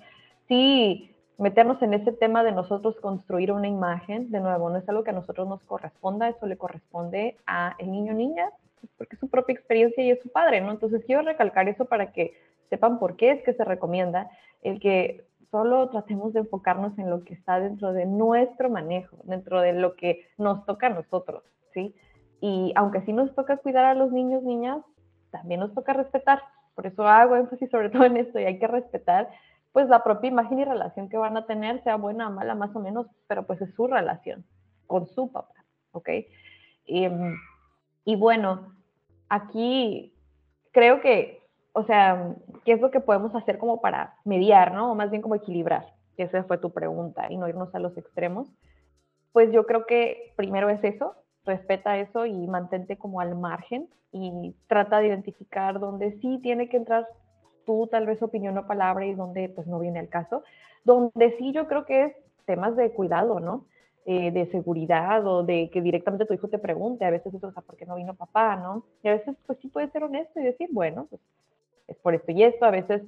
sí, 0.47 1.15
meternos 1.37 1.81
en 1.81 1.93
ese 1.93 2.11
tema 2.11 2.43
de 2.43 2.51
nosotros 2.51 2.99
construir 2.99 3.51
una 3.51 3.67
imagen, 3.67 4.31
de 4.31 4.39
nuevo, 4.39 4.69
no 4.69 4.77
es 4.77 4.89
algo 4.89 5.03
que 5.03 5.11
a 5.11 5.13
nosotros 5.13 5.47
nos 5.47 5.63
corresponda, 5.63 6.29
eso 6.29 6.45
le 6.47 6.57
corresponde 6.57 7.37
a 7.45 7.75
el 7.77 7.91
niño 7.91 8.13
niña, 8.13 8.49
porque 8.97 9.15
es 9.15 9.19
su 9.19 9.29
propia 9.29 9.53
experiencia 9.53 10.03
y 10.03 10.11
es 10.11 10.21
su 10.21 10.29
padre, 10.29 10.61
¿no? 10.61 10.71
Entonces 10.71 11.03
quiero 11.05 11.21
recalcar 11.21 11.69
eso 11.69 11.85
para 11.85 12.11
que 12.11 12.33
sepan 12.69 12.99
por 12.99 13.15
qué 13.15 13.31
es 13.31 13.43
que 13.43 13.53
se 13.53 13.63
recomienda 13.63 14.29
el 14.63 14.79
que 14.79 15.25
solo 15.51 15.89
tratemos 15.89 16.33
de 16.33 16.41
enfocarnos 16.41 16.97
en 16.97 17.09
lo 17.09 17.23
que 17.23 17.33
está 17.33 17.59
dentro 17.59 17.93
de 17.93 18.05
nuestro 18.05 18.69
manejo, 18.69 19.17
dentro 19.23 19.61
de 19.61 19.73
lo 19.73 19.95
que 19.95 20.27
nos 20.37 20.65
toca 20.65 20.87
a 20.87 20.91
nosotros, 20.91 21.43
¿sí? 21.73 21.95
Y 22.41 22.73
aunque 22.75 23.01
sí 23.01 23.13
nos 23.13 23.33
toca 23.33 23.57
cuidar 23.57 23.85
a 23.85 23.93
los 23.93 24.11
niños, 24.11 24.43
niñas, 24.43 24.79
también 25.31 25.59
nos 25.59 25.73
toca 25.73 25.93
respetar. 25.93 26.41
Por 26.75 26.85
eso 26.85 27.07
hago 27.07 27.35
énfasis 27.35 27.69
sobre 27.69 27.89
todo 27.89 28.03
en 28.05 28.17
esto 28.17 28.39
y 28.39 28.43
hay 28.43 28.59
que 28.59 28.67
respetar 28.67 29.29
pues 29.71 29.87
la 29.89 30.03
propia 30.03 30.29
imagen 30.29 30.59
y 30.59 30.65
relación 30.65 31.09
que 31.09 31.17
van 31.17 31.37
a 31.37 31.45
tener, 31.45 31.83
sea 31.83 31.97
buena 31.97 32.27
o 32.27 32.31
mala, 32.31 32.55
más 32.55 32.75
o 32.75 32.79
menos, 32.79 33.07
pero 33.27 33.45
pues 33.45 33.61
es 33.61 33.73
su 33.75 33.87
relación 33.87 34.45
con 34.87 35.07
su 35.07 35.31
papá, 35.31 35.53
¿ok? 35.91 36.09
Y, 36.85 37.07
y 38.05 38.15
bueno, 38.15 38.73
aquí 39.29 40.13
creo 40.71 41.01
que, 41.01 41.43
o 41.73 41.83
sea, 41.83 42.35
¿qué 42.65 42.73
es 42.73 42.81
lo 42.81 42.91
que 42.91 42.99
podemos 42.99 43.35
hacer 43.35 43.57
como 43.57 43.81
para 43.81 44.15
mediar, 44.23 44.73
¿no? 44.73 44.91
O 44.91 44.95
más 44.95 45.09
bien 45.11 45.21
como 45.21 45.35
equilibrar, 45.35 45.93
que 46.15 46.23
esa 46.23 46.43
fue 46.43 46.57
tu 46.57 46.71
pregunta, 46.71 47.27
y 47.29 47.37
no 47.37 47.47
irnos 47.47 47.73
a 47.75 47.79
los 47.79 47.97
extremos. 47.97 48.47
Pues 49.31 49.51
yo 49.51 49.65
creo 49.65 49.85
que 49.85 50.33
primero 50.35 50.69
es 50.69 50.83
eso, 50.83 51.15
respeta 51.45 51.97
eso 51.97 52.25
y 52.25 52.47
mantente 52.47 52.97
como 52.97 53.21
al 53.21 53.35
margen 53.35 53.89
y 54.11 54.55
trata 54.67 54.99
de 54.99 55.07
identificar 55.07 55.79
dónde 55.79 56.13
sí 56.19 56.39
tiene 56.41 56.69
que 56.69 56.77
entrar 56.77 57.07
tú 57.67 57.87
tal 57.87 58.07
vez 58.07 58.19
opinión 58.23 58.57
o 58.57 58.65
palabra 58.65 59.05
y 59.05 59.13
donde 59.13 59.49
pues 59.49 59.67
no 59.67 59.77
viene 59.77 59.99
el 59.99 60.09
caso. 60.09 60.43
Donde 60.83 61.35
sí 61.37 61.51
yo 61.51 61.67
creo 61.67 61.85
que 61.85 62.05
es 62.05 62.13
temas 62.45 62.75
de 62.75 62.89
cuidado, 62.91 63.39
¿no? 63.39 63.65
Eh, 64.05 64.31
de 64.31 64.49
seguridad 64.51 65.27
o 65.27 65.43
de 65.43 65.69
que 65.69 65.81
directamente 65.81 66.25
tu 66.25 66.33
hijo 66.33 66.47
te 66.47 66.57
pregunte, 66.57 67.03
a 67.03 67.09
veces 67.09 67.33
eso, 67.33 67.47
o 67.47 67.51
sea, 67.51 67.61
¿por 67.61 67.75
qué 67.75 67.85
no 67.85 67.97
vino 67.97 68.15
papá, 68.15 68.55
no? 68.55 68.85
Y 69.03 69.09
a 69.09 69.11
veces 69.11 69.35
pues 69.45 69.59
sí 69.61 69.67
puedes 69.67 69.91
ser 69.91 70.05
honesto 70.05 70.39
y 70.39 70.43
decir, 70.43 70.69
bueno, 70.71 71.07
pues 71.09 71.21
es 71.89 71.97
por 71.97 72.15
esto 72.15 72.31
y 72.31 72.41
esto, 72.41 72.63
a 72.63 72.71
veces 72.71 73.01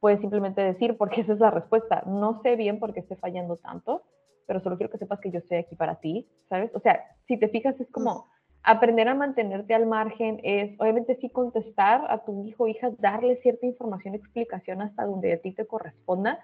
puedes 0.00 0.18
simplemente 0.20 0.62
decir, 0.62 0.96
porque 0.96 1.20
esa 1.20 1.34
es 1.34 1.40
la 1.40 1.50
respuesta, 1.50 2.02
no 2.06 2.40
sé 2.42 2.56
bien 2.56 2.78
por 2.78 2.94
qué 2.94 3.00
esté 3.00 3.16
fallando 3.16 3.56
tanto, 3.56 4.02
pero 4.46 4.60
solo 4.60 4.78
quiero 4.78 4.90
que 4.90 4.96
sepas 4.96 5.20
que 5.20 5.30
yo 5.30 5.40
estoy 5.40 5.58
aquí 5.58 5.76
para 5.76 5.96
ti, 5.96 6.26
¿sabes? 6.48 6.70
O 6.74 6.80
sea, 6.80 7.04
si 7.28 7.36
te 7.36 7.48
fijas 7.48 7.78
es 7.78 7.90
como 7.90 8.26
aprender 8.66 9.08
a 9.08 9.14
mantenerte 9.14 9.74
al 9.74 9.86
margen 9.86 10.40
es, 10.42 10.78
obviamente, 10.78 11.16
sí 11.20 11.30
contestar 11.30 12.04
a 12.08 12.24
tu 12.24 12.44
hijo 12.44 12.64
o 12.64 12.68
hija, 12.68 12.90
darle 12.98 13.36
cierta 13.36 13.64
información, 13.64 14.14
explicación 14.14 14.82
hasta 14.82 15.04
donde 15.04 15.32
a 15.32 15.38
ti 15.38 15.52
te 15.52 15.66
corresponda, 15.66 16.40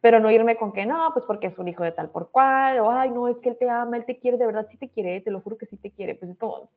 pero 0.00 0.18
no 0.18 0.30
irme 0.30 0.56
con 0.56 0.72
que 0.72 0.86
no, 0.86 1.10
pues 1.12 1.26
porque 1.26 1.48
es 1.48 1.58
un 1.58 1.68
hijo 1.68 1.84
de 1.84 1.92
tal 1.92 2.10
por 2.10 2.30
cual, 2.30 2.80
o 2.80 2.90
ay, 2.90 3.10
no, 3.10 3.28
es 3.28 3.36
que 3.38 3.50
él 3.50 3.58
te 3.58 3.68
ama, 3.68 3.98
él 3.98 4.06
te 4.06 4.18
quiere, 4.18 4.38
de 4.38 4.46
verdad 4.46 4.66
sí 4.70 4.78
te 4.78 4.88
quiere, 4.88 5.20
te 5.20 5.30
lo 5.30 5.42
juro 5.42 5.58
que 5.58 5.66
sí 5.66 5.76
te 5.76 5.90
quiere. 5.90 6.14
Pues 6.14 6.30
es 6.30 6.38
como, 6.38 6.70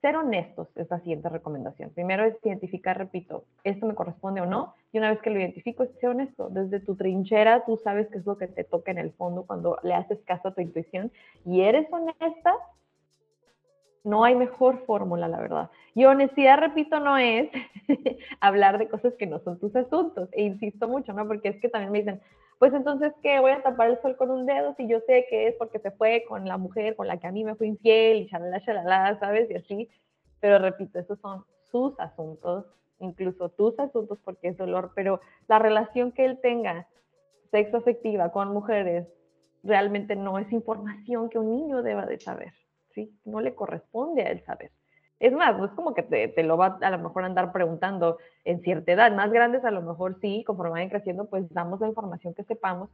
ser 0.00 0.16
honestos 0.16 0.68
es 0.74 0.90
la 0.90 0.98
siguiente 0.98 1.28
recomendación. 1.28 1.90
Primero 1.90 2.24
es 2.24 2.34
identificar, 2.42 2.98
repito, 2.98 3.44
esto 3.62 3.86
me 3.86 3.94
corresponde 3.94 4.40
o 4.40 4.46
no, 4.46 4.74
y 4.92 4.98
una 4.98 5.10
vez 5.10 5.20
que 5.22 5.30
lo 5.30 5.38
identifico, 5.38 5.84
es 5.84 5.90
ser 6.00 6.10
honesto. 6.10 6.48
Desde 6.50 6.80
tu 6.80 6.96
trinchera, 6.96 7.64
tú 7.64 7.80
sabes 7.84 8.08
qué 8.08 8.18
es 8.18 8.26
lo 8.26 8.36
que 8.36 8.48
te 8.48 8.64
toca 8.64 8.90
en 8.90 8.98
el 8.98 9.12
fondo 9.12 9.44
cuando 9.46 9.78
le 9.84 9.94
haces 9.94 10.18
caso 10.24 10.48
a 10.48 10.54
tu 10.54 10.60
intuición 10.60 11.12
y 11.46 11.60
eres 11.60 11.86
honesta, 11.92 12.52
no 14.04 14.24
hay 14.24 14.36
mejor 14.36 14.84
fórmula, 14.84 15.28
la 15.28 15.40
verdad. 15.40 15.70
Y 15.94 16.04
honestidad, 16.04 16.58
repito, 16.58 17.00
no 17.00 17.16
es 17.16 17.48
hablar 18.40 18.78
de 18.78 18.88
cosas 18.88 19.14
que 19.14 19.26
no 19.26 19.40
son 19.40 19.58
tus 19.58 19.74
asuntos. 19.74 20.28
E 20.32 20.42
insisto 20.42 20.86
mucho, 20.88 21.12
¿no? 21.12 21.26
Porque 21.26 21.48
es 21.48 21.60
que 21.60 21.68
también 21.68 21.90
me 21.90 21.98
dicen, 21.98 22.20
pues 22.58 22.72
entonces, 22.74 23.12
¿qué? 23.22 23.40
Voy 23.40 23.50
a 23.50 23.62
tapar 23.62 23.90
el 23.90 24.00
sol 24.02 24.16
con 24.16 24.30
un 24.30 24.46
dedo 24.46 24.74
si 24.76 24.86
yo 24.86 25.00
sé 25.06 25.26
que 25.28 25.48
es 25.48 25.54
porque 25.56 25.78
se 25.78 25.90
fue 25.90 26.24
con 26.28 26.46
la 26.46 26.58
mujer 26.58 26.94
con 26.96 27.08
la 27.08 27.18
que 27.18 27.26
a 27.26 27.32
mí 27.32 27.44
me 27.44 27.54
fue 27.54 27.66
infiel 27.66 28.18
y 28.18 28.28
chalala, 28.28 28.60
chalala, 28.64 29.18
¿sabes? 29.18 29.50
Y 29.50 29.54
así. 29.54 29.88
Pero 30.40 30.58
repito, 30.58 30.98
esos 30.98 31.18
son 31.20 31.44
sus 31.70 31.98
asuntos, 31.98 32.66
incluso 33.00 33.48
tus 33.48 33.78
asuntos 33.78 34.18
porque 34.24 34.48
es 34.48 34.56
dolor, 34.56 34.92
pero 34.94 35.20
la 35.48 35.58
relación 35.58 36.12
que 36.12 36.24
él 36.24 36.38
tenga 36.40 36.86
sexo 37.50 37.78
afectiva 37.78 38.30
con 38.30 38.52
mujeres 38.52 39.08
realmente 39.62 40.14
no 40.14 40.38
es 40.38 40.52
información 40.52 41.30
que 41.30 41.38
un 41.38 41.50
niño 41.50 41.82
deba 41.82 42.06
de 42.06 42.20
saber, 42.20 42.52
¿sí? 42.94 43.12
No 43.24 43.40
le 43.40 43.54
corresponde 43.54 44.22
a 44.22 44.30
él 44.30 44.42
saber. 44.44 44.70
Es 45.20 45.32
más, 45.32 45.56
no 45.56 45.66
es 45.66 45.72
como 45.72 45.94
que 45.94 46.02
te, 46.02 46.42
lo 46.42 46.56
va 46.56 46.78
a 46.80 46.90
lo 46.90 46.98
mejor 46.98 47.24
andar 47.24 47.52
preguntando 47.52 48.18
en 48.44 48.60
cierta 48.62 48.92
edad. 48.92 49.12
Más 49.12 49.30
grandes 49.30 49.64
a 49.64 49.70
lo 49.70 49.82
mejor 49.82 50.18
sí, 50.20 50.44
conforme 50.46 50.72
vayan 50.72 50.90
creciendo, 50.90 51.26
pues 51.30 51.48
damos 51.52 51.80
la 51.80 51.88
información 51.88 52.34
que 52.34 52.44
sepamos, 52.44 52.90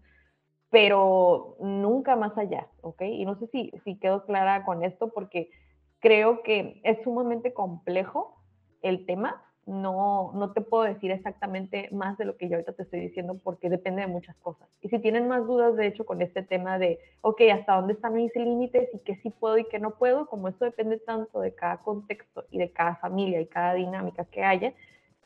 pero 0.71 1.57
nunca 1.61 2.17
más 2.17 2.37
allá, 2.39 2.69
¿ok? 2.83 3.03
Y 3.03 3.25
no 3.25 3.39
sé 3.39 3.49
si, 3.49 3.73
si 3.85 3.99
quedo 3.99 4.25
clara 4.27 4.65
con 4.65 4.85
esto 4.85 5.09
porque 5.13 5.51
creo 5.99 6.43
que 6.43 6.81
es 6.85 7.03
sumamente 7.03 7.53
complejo 7.53 8.37
el 8.83 9.07
tema, 9.07 9.43
no, 9.71 10.33
no 10.35 10.53
te 10.53 10.61
puedo 10.61 10.83
decir 10.83 11.13
exactamente 11.13 11.89
más 11.93 12.19
de 12.19 12.25
lo 12.25 12.37
que 12.37 12.49
yo 12.49 12.57
ahorita 12.57 12.73
te 12.73 12.83
estoy 12.83 13.01
diciendo 13.01 13.39
porque 13.43 13.71
depende 13.71 14.03
de 14.03 14.09
muchas 14.09 14.37
cosas. 14.37 14.69
Y 14.83 14.89
si 14.89 14.99
tienen 14.99 15.29
más 15.29 15.47
dudas, 15.47 15.77
de 15.77 15.87
hecho, 15.87 16.05
con 16.05 16.21
este 16.23 16.43
tema 16.43 16.79
de, 16.79 16.99
ok, 17.21 17.43
¿hasta 17.53 17.77
dónde 17.77 17.93
están 17.93 18.15
mis 18.15 18.35
límites 18.35 18.89
y 18.93 18.99
qué 18.99 19.17
sí 19.23 19.31
puedo 19.31 19.59
y 19.59 19.65
qué 19.67 19.79
no 19.79 19.93
puedo? 19.93 20.27
Como 20.27 20.49
esto 20.49 20.65
depende 20.65 20.99
tanto 20.99 21.41
de 21.41 21.55
cada 21.55 21.79
contexto 21.79 22.45
y 22.51 22.59
de 22.59 22.73
cada 22.73 22.97
familia 22.97 23.41
y 23.41 23.47
cada 23.47 23.75
dinámica 23.75 24.25
que 24.25 24.43
haya, 24.43 24.75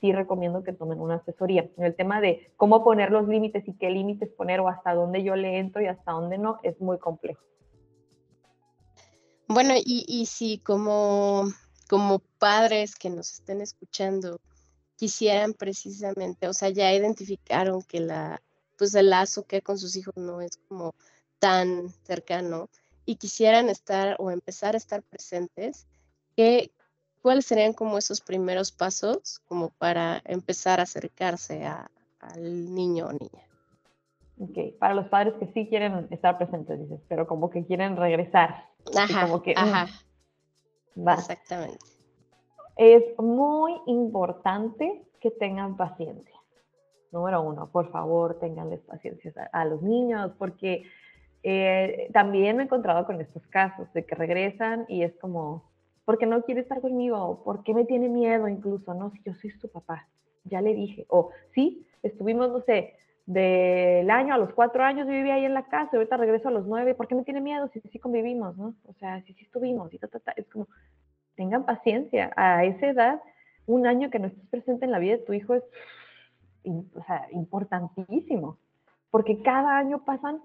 sí 0.01 0.13
recomiendo 0.13 0.63
que 0.63 0.75
tomen 0.75 1.01
una 1.01 1.17
asesoría. 1.17 1.69
El 1.79 1.95
tema 1.95 2.21
de 2.21 2.53
cómo 2.57 2.85
poner 2.85 3.11
los 3.11 3.27
límites 3.27 3.67
y 3.67 3.73
qué 3.79 3.89
límites 3.89 4.29
poner 4.31 4.61
o 4.61 4.69
hasta 4.69 4.95
dónde 4.95 5.23
yo 5.23 5.37
le 5.37 5.59
entro 5.59 5.81
y 5.81 5.87
hasta 5.87 6.13
dónde 6.13 6.37
no, 6.37 6.61
es 6.63 6.79
muy 6.81 6.99
complejo. 6.99 7.43
Bueno, 9.49 9.75
y, 9.77 10.05
y 10.07 10.27
si 10.27 10.59
como 10.59 11.45
como 11.89 12.21
padres 12.39 12.95
que 12.95 13.11
nos 13.11 13.33
estén 13.33 13.61
escuchando 13.61 14.41
quisieran 14.97 15.55
precisamente, 15.55 16.49
o 16.49 16.53
sea, 16.53 16.71
ya 16.71 16.93
identificaron 16.93 17.83
que 17.83 18.01
la, 18.01 18.41
pues 18.79 18.95
el 18.95 19.11
lazo 19.11 19.45
que 19.45 19.61
con 19.61 19.79
sus 19.79 19.97
hijos 19.97 20.17
no 20.17 20.41
es 20.41 20.59
como 20.69 20.95
tan 21.39 21.91
cercano 22.05 22.69
y 23.05 23.17
quisieran 23.17 23.69
estar 23.69 24.17
o 24.19 24.31
empezar 24.31 24.75
a 24.75 24.79
estar 24.79 25.03
presentes, 25.03 25.87
¿qué, 26.37 26.71
¿cuáles 27.23 27.47
serían 27.47 27.73
como 27.73 27.99
esos 27.99 28.21
primeros 28.21 28.73
pasos 28.73 29.41
como 29.47 29.71
para 29.71 30.23
empezar 30.25 30.81
a 30.81 30.85
acercarse 30.85 31.65
a, 31.65 31.91
al 32.21 32.75
niño 32.75 33.07
o 33.07 33.13
niña? 33.13 33.45
Ok, 34.39 34.79
para 34.79 34.95
los 34.95 35.07
padres 35.09 35.35
que 35.39 35.47
sí 35.53 35.69
quieren 35.69 36.09
estar 36.11 36.39
presentes, 36.39 36.81
dices, 36.81 37.01
pero 37.09 37.27
como 37.27 37.51
que 37.51 37.65
quieren 37.65 37.97
regresar. 37.97 38.69
Ajá, 38.97 39.23
como 39.23 39.43
que, 39.43 39.55
mm, 39.55 39.87
Exactamente. 40.97 41.79
Es 42.77 43.03
muy 43.19 43.75
importante 43.87 45.05
que 45.21 45.31
tengan 45.31 45.77
paciencia. 45.77 46.35
Número 47.13 47.43
uno, 47.43 47.69
por 47.71 47.91
favor, 47.91 48.39
tenganles 48.41 48.81
paciencia 48.81 49.33
a, 49.53 49.65
los 49.65 49.83
niños, 49.83 50.33
porque 50.39 50.85
eh, 51.45 52.11
también 52.13 52.57
me 52.57 52.65
he 52.65 52.67
encontrado 52.67 53.07
con 53.07 53.21
estos 53.21 53.47
casos 53.47 53.93
de 53.93 54.05
que 54.05 54.17
regresan 54.17 54.85
y 54.89 55.03
es 55.05 55.15
como, 55.17 55.71
¿por 56.05 56.19
qué 56.19 56.27
no 56.27 56.43
quiere 56.43 56.63
estar 56.63 56.81
conmigo? 56.81 57.43
¿Por 57.45 57.63
qué 57.63 57.73
me 57.73 57.85
tiene 57.85 58.09
miedo 58.09 58.49
incluso? 58.49 58.95
No, 58.95 59.11
si 59.13 59.23
yo 59.25 59.35
soy 59.35 59.51
su 59.51 59.69
papá, 59.69 60.09
ya 60.45 60.61
le 60.61 60.75
dije. 60.75 61.07
O 61.09 61.31
sí, 61.55 61.87
estuvimos, 62.03 62.51
no 62.51 62.61
sé, 62.63 62.97
del 63.27 64.11
año 64.11 64.35
a 64.35 64.39
los 64.39 64.53
cuatro 64.53 64.85
años 64.85 65.07
yo 65.07 65.13
vivía 65.13 65.35
ahí 65.35 65.45
en 65.45 65.55
la 65.55 65.67
casa, 65.67 65.91
y 65.93 65.97
ahorita 65.97 66.17
regreso 66.17 66.49
a 66.49 66.53
los 66.53 66.67
nueve, 66.67 66.95
¿por 66.95 67.09
qué 67.09 67.15
me 67.15 67.25
tiene 67.25 67.41
miedo 67.41 67.69
si 67.73 67.81
sí 67.81 67.99
convivimos, 67.99 68.57
no? 68.57 68.75
O 68.85 68.93
sea, 68.95 69.23
si 69.23 69.33
sí 69.35 69.45
estuvimos 69.45 69.93
y 69.95 69.99
ta, 69.99 70.09
ta, 70.09 70.21
ta. 70.21 70.33
Es 70.37 70.47
como, 70.49 70.69
tengan 71.35 71.65
paciencia. 71.65 72.33
A 72.37 72.65
esa 72.65 72.89
edad, 72.89 73.23
un 73.67 73.87
año 73.87 74.11
que 74.11 74.19
no 74.19 74.27
estés 74.27 74.47
presente 74.49 74.85
en 74.85 74.91
la 74.91 74.99
vida 74.99 75.17
de 75.17 75.23
tu 75.23 75.33
hijo 75.33 75.55
es 75.55 75.63
importantísimo, 77.33 78.59
porque 79.11 79.43
cada 79.43 79.79
año 79.79 80.05
pasan 80.05 80.41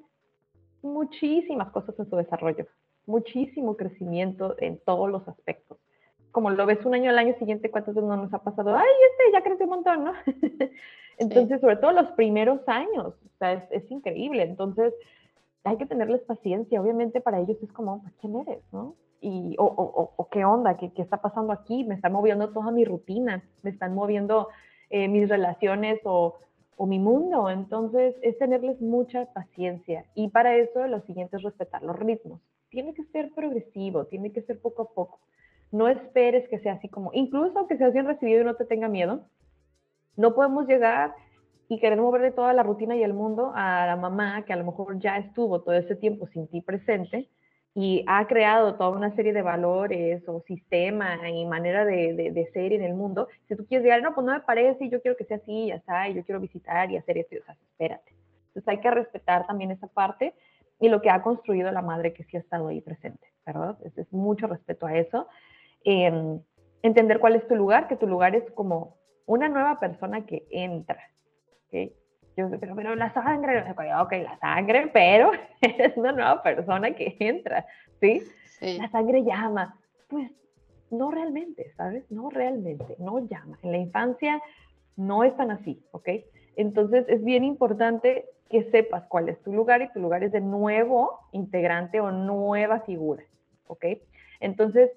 muchísimas 0.81 1.71
cosas 1.71 1.97
en 1.99 2.09
su 2.09 2.15
desarrollo, 2.15 2.65
muchísimo 3.05 3.75
crecimiento 3.75 4.55
en 4.59 4.79
todos 4.85 5.09
los 5.09 5.27
aspectos. 5.27 5.77
Como 6.31 6.49
lo 6.51 6.65
ves 6.65 6.85
un 6.85 6.93
año 6.93 7.09
al 7.09 7.17
año 7.17 7.35
siguiente, 7.39 7.71
¿cuántas 7.71 7.95
veces 7.95 8.07
no 8.07 8.17
nos 8.17 8.33
ha 8.33 8.43
pasado? 8.43 8.75
Ay, 8.75 8.87
este 9.11 9.31
ya 9.33 9.43
creció 9.43 9.65
un 9.65 9.71
montón, 9.71 10.03
¿no? 10.03 10.13
Entonces, 11.17 11.59
sobre 11.59 11.77
todo 11.77 11.91
los 11.91 12.11
primeros 12.11 12.61
años, 12.67 13.07
o 13.07 13.37
sea, 13.39 13.53
es, 13.53 13.63
es, 13.71 13.91
increíble. 13.91 14.43
Entonces, 14.43 14.93
hay 15.63 15.77
que 15.77 15.85
tenerles 15.85 16.21
paciencia. 16.21 16.81
Obviamente 16.81 17.19
para 17.19 17.39
ellos 17.39 17.57
es 17.61 17.71
como, 17.73 18.03
¿quién 18.21 18.37
eres, 18.37 18.63
no? 18.71 18.95
y, 19.21 19.55
o, 19.57 20.27
qué 20.31 20.45
onda, 20.45 20.77
¿Qué, 20.77 20.91
¿Qué, 20.93 21.01
está 21.01 21.21
pasando 21.21 21.51
aquí, 21.53 21.83
me 21.83 21.95
están 21.95 22.13
moviendo 22.13 22.49
toda 22.49 22.71
mi 22.71 22.85
rutina, 22.85 23.43
me 23.63 23.69
están 23.69 23.93
moviendo 23.93 24.49
eh, 24.89 25.07
mis 25.07 25.27
relaciones 25.27 25.99
o, 26.05 26.37
o, 26.77 26.85
mi 26.85 26.99
mundo. 26.99 27.49
Entonces, 27.49 28.15
es 28.21 28.37
tenerles 28.37 28.81
mucha 28.81 29.25
paciencia. 29.33 30.05
Y 30.15 30.29
para 30.29 30.55
eso, 30.55 30.87
lo 30.87 31.01
siguiente 31.01 31.37
es 31.37 31.43
respetar 31.43 31.83
los 31.83 31.97
ritmos. 31.97 32.41
Tiene 32.69 32.93
que 32.93 33.03
ser 33.05 33.31
progresivo, 33.33 34.05
tiene 34.05 34.31
que 34.31 34.41
ser 34.43 34.61
poco 34.61 34.83
a 34.83 34.93
poco. 34.93 35.19
No 35.71 35.87
esperes 35.87 36.47
que 36.49 36.59
sea 36.59 36.73
así 36.73 36.89
como, 36.89 37.11
incluso 37.13 37.57
aunque 37.57 37.77
seas 37.77 37.93
bien 37.93 38.07
recibido 38.07 38.41
y 38.41 38.45
no 38.45 38.55
te 38.55 38.65
tenga 38.65 38.87
miedo, 38.87 39.27
no 40.15 40.33
podemos 40.33 40.67
llegar 40.67 41.13
y 41.67 41.79
querer 41.79 41.99
moverle 42.01 42.31
toda 42.31 42.53
la 42.53 42.63
rutina 42.63 42.95
y 42.95 43.03
el 43.03 43.13
mundo 43.13 43.51
a 43.55 43.85
la 43.85 43.95
mamá 43.95 44.43
que 44.45 44.53
a 44.53 44.55
lo 44.55 44.65
mejor 44.65 44.99
ya 44.99 45.17
estuvo 45.17 45.61
todo 45.61 45.75
ese 45.75 45.95
tiempo 45.95 46.27
sin 46.27 46.47
ti 46.47 46.61
presente 46.61 47.29
y 47.75 48.03
ha 48.07 48.27
creado 48.27 48.75
toda 48.75 48.89
una 48.89 49.15
serie 49.15 49.31
de 49.31 49.43
valores 49.43 50.27
o 50.27 50.41
sistema 50.47 51.29
y 51.29 51.45
manera 51.45 51.85
de, 51.85 52.49
ser 52.53 52.73
en 52.73 52.83
el 52.83 52.95
mundo, 52.95 53.27
si 53.47 53.55
tú 53.55 53.65
quieres 53.65 53.85
llegar, 53.85 54.01
no, 54.01 54.15
pues 54.15 54.25
no 54.25 54.33
me 54.33 54.41
parece, 54.41 54.85
y 54.85 54.89
yo 54.89 55.01
quiero 55.01 55.15
que 55.15 55.25
sea 55.25 55.37
así, 55.37 55.67
ya 55.67 55.75
está, 55.75 56.09
y 56.09 56.15
yo 56.15 56.25
quiero 56.25 56.41
visitar 56.41 56.91
y 56.91 56.97
hacer 56.97 57.19
esto, 57.19 57.35
o 57.39 57.45
sea, 57.45 57.53
espérate. 57.53 58.15
Entonces 58.47 58.67
hay 58.67 58.79
que 58.79 58.91
respetar 58.91 59.45
también 59.45 59.71
esa 59.71 59.87
parte 59.87 60.33
y 60.79 60.89
lo 60.89 61.01
que 61.01 61.09
ha 61.09 61.21
construido 61.21 61.71
la 61.71 61.81
madre 61.81 62.13
que 62.13 62.23
sí 62.23 62.37
ha 62.37 62.39
estado 62.39 62.67
ahí 62.69 62.81
presente, 62.81 63.27
¿verdad? 63.45 63.77
Es 63.95 64.11
mucho 64.11 64.47
respeto 64.47 64.87
a 64.87 64.97
eso. 64.97 65.27
Em, 65.83 66.39
entender 66.81 67.19
cuál 67.19 67.35
es 67.35 67.47
tu 67.47 67.55
lugar, 67.55 67.87
que 67.87 67.95
tu 67.95 68.07
lugar 68.07 68.35
es 68.35 68.49
como 68.51 68.97
una 69.25 69.47
nueva 69.47 69.79
persona 69.79 70.25
que 70.25 70.47
entra, 70.49 71.01
¿ok? 71.67 71.91
pero, 72.59 72.75
pero 72.75 72.95
la 72.95 73.13
sangre, 73.13 73.63
ok, 73.71 74.11
la 74.23 74.37
sangre, 74.39 74.89
pero 74.93 75.31
es 75.61 75.95
una 75.97 76.11
nueva 76.11 76.41
persona 76.41 76.91
que 76.91 77.15
entra, 77.19 77.65
¿sí? 77.99 78.23
La 78.61 78.89
sangre 78.89 79.23
llama. 79.23 79.77
Pues 80.07 80.31
no 80.91 81.11
realmente, 81.11 81.71
¿sabes? 81.75 82.09
No 82.09 82.29
realmente, 82.29 82.95
no 82.99 83.19
llama. 83.19 83.57
En 83.61 83.71
la 83.71 83.77
infancia 83.77 84.41
no 84.95 85.23
es 85.23 85.35
tan 85.37 85.51
así, 85.51 85.81
¿ok? 85.91 86.09
Entonces 86.55 87.05
es 87.07 87.23
bien 87.23 87.43
importante 87.43 88.25
que 88.49 88.63
sepas 88.71 89.03
cuál 89.07 89.29
es 89.29 89.41
tu 89.43 89.53
lugar 89.53 89.81
y 89.81 89.91
tu 89.93 89.99
lugar 89.99 90.23
es 90.23 90.31
de 90.31 90.41
nuevo 90.41 91.19
integrante 91.31 91.99
o 91.99 92.11
nueva 92.11 92.81
figura, 92.81 93.23
¿ok? 93.67 93.85
Entonces 94.39 94.89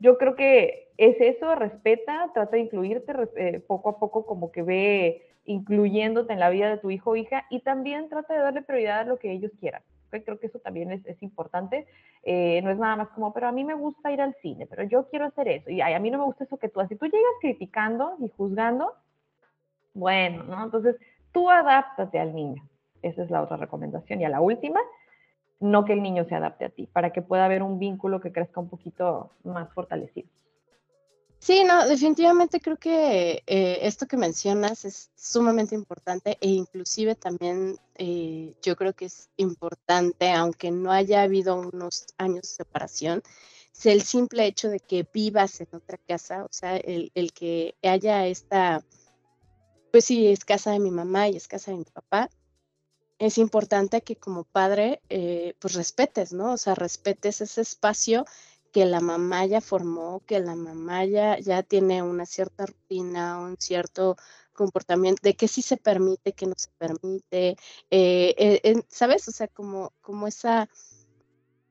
yo 0.00 0.18
creo 0.18 0.36
que 0.36 0.92
es 0.96 1.16
eso, 1.20 1.54
respeta, 1.54 2.30
trata 2.34 2.56
de 2.56 2.62
incluirte 2.62 3.12
eh, 3.36 3.60
poco 3.60 3.90
a 3.90 3.98
poco 3.98 4.26
como 4.26 4.50
que 4.50 4.62
ve 4.62 5.24
incluyéndote 5.44 6.32
en 6.32 6.40
la 6.40 6.50
vida 6.50 6.68
de 6.68 6.78
tu 6.78 6.90
hijo 6.90 7.10
o 7.10 7.16
hija 7.16 7.46
y 7.48 7.60
también 7.60 8.08
trata 8.08 8.34
de 8.34 8.40
darle 8.40 8.62
prioridad 8.62 9.00
a 9.00 9.04
lo 9.04 9.18
que 9.18 9.32
ellos 9.32 9.50
quieran. 9.58 9.82
Creo 10.10 10.38
que 10.38 10.46
eso 10.46 10.58
también 10.58 10.90
es, 10.90 11.04
es 11.06 11.22
importante. 11.22 11.86
Eh, 12.22 12.60
no 12.62 12.70
es 12.70 12.78
nada 12.78 12.96
más 12.96 13.08
como, 13.10 13.32
pero 13.32 13.48
a 13.48 13.52
mí 13.52 13.64
me 13.64 13.74
gusta 13.74 14.10
ir 14.12 14.20
al 14.20 14.34
cine, 14.42 14.66
pero 14.66 14.82
yo 14.84 15.08
quiero 15.08 15.26
hacer 15.26 15.48
eso. 15.48 15.70
Y 15.70 15.80
a 15.80 15.98
mí 15.98 16.10
no 16.10 16.18
me 16.18 16.24
gusta 16.24 16.44
eso 16.44 16.58
que 16.58 16.68
tú 16.68 16.80
haces. 16.80 16.90
Si 16.90 16.96
tú 16.96 17.06
llegas 17.06 17.32
criticando 17.40 18.16
y 18.20 18.28
juzgando, 18.28 18.92
bueno, 19.94 20.44
¿no? 20.44 20.64
Entonces, 20.64 20.96
tú 21.32 21.50
adáptate 21.50 22.18
al 22.18 22.34
niño. 22.34 22.62
Esa 23.02 23.22
es 23.22 23.30
la 23.30 23.42
otra 23.42 23.56
recomendación. 23.56 24.20
Y 24.20 24.24
a 24.24 24.30
la 24.30 24.40
última, 24.40 24.80
no 25.60 25.84
que 25.84 25.92
el 25.92 26.02
niño 26.02 26.24
se 26.28 26.34
adapte 26.34 26.64
a 26.64 26.68
ti, 26.70 26.86
para 26.86 27.12
que 27.12 27.22
pueda 27.22 27.44
haber 27.44 27.62
un 27.62 27.78
vínculo 27.78 28.20
que 28.20 28.32
crezca 28.32 28.60
un 28.60 28.68
poquito 28.68 29.32
más 29.44 29.72
fortalecido. 29.72 30.28
Sí, 31.40 31.62
no, 31.62 31.86
definitivamente 31.86 32.60
creo 32.60 32.76
que 32.78 33.44
eh, 33.46 33.78
esto 33.82 34.06
que 34.06 34.16
mencionas 34.16 34.84
es 34.84 35.10
sumamente 35.14 35.76
importante 35.76 36.36
e 36.40 36.48
inclusive 36.48 37.14
también 37.14 37.76
eh, 37.94 38.54
yo 38.60 38.74
creo 38.74 38.92
que 38.92 39.04
es 39.04 39.30
importante, 39.36 40.32
aunque 40.32 40.72
no 40.72 40.90
haya 40.90 41.22
habido 41.22 41.54
unos 41.56 42.06
años 42.18 42.42
de 42.42 42.48
separación, 42.64 43.22
el 43.84 44.02
simple 44.02 44.46
hecho 44.46 44.68
de 44.68 44.80
que 44.80 45.06
vivas 45.12 45.60
en 45.60 45.68
otra 45.72 45.98
casa, 45.98 46.44
o 46.44 46.48
sea, 46.50 46.76
el, 46.76 47.12
el 47.14 47.32
que 47.32 47.76
haya 47.82 48.26
esta, 48.26 48.82
pues 49.92 50.04
sí, 50.04 50.26
es 50.26 50.44
casa 50.44 50.72
de 50.72 50.80
mi 50.80 50.90
mamá 50.90 51.28
y 51.28 51.36
es 51.36 51.46
casa 51.46 51.70
de 51.70 51.78
mi 51.78 51.84
papá, 51.84 52.28
es 53.18 53.38
importante 53.38 54.02
que 54.02 54.16
como 54.16 54.44
padre, 54.44 55.02
eh, 55.08 55.54
pues 55.58 55.74
respetes, 55.74 56.32
¿no? 56.32 56.52
O 56.52 56.56
sea, 56.56 56.74
respetes 56.74 57.40
ese 57.40 57.60
espacio 57.62 58.24
que 58.72 58.84
la 58.84 59.00
mamá 59.00 59.46
ya 59.46 59.60
formó, 59.60 60.22
que 60.26 60.38
la 60.40 60.54
mamá 60.54 61.04
ya, 61.04 61.38
ya 61.38 61.62
tiene 61.62 62.02
una 62.02 62.26
cierta 62.26 62.66
rutina, 62.66 63.38
un 63.38 63.56
cierto 63.58 64.16
comportamiento, 64.52 65.20
de 65.22 65.34
que 65.34 65.48
sí 65.48 65.62
se 65.62 65.76
permite, 65.76 66.32
que 66.32 66.46
no 66.46 66.54
se 66.56 66.70
permite, 66.78 67.56
eh, 67.90 68.34
eh, 68.38 68.82
¿sabes? 68.88 69.26
O 69.28 69.32
sea, 69.32 69.48
como, 69.48 69.92
como 70.00 70.26
esa, 70.26 70.68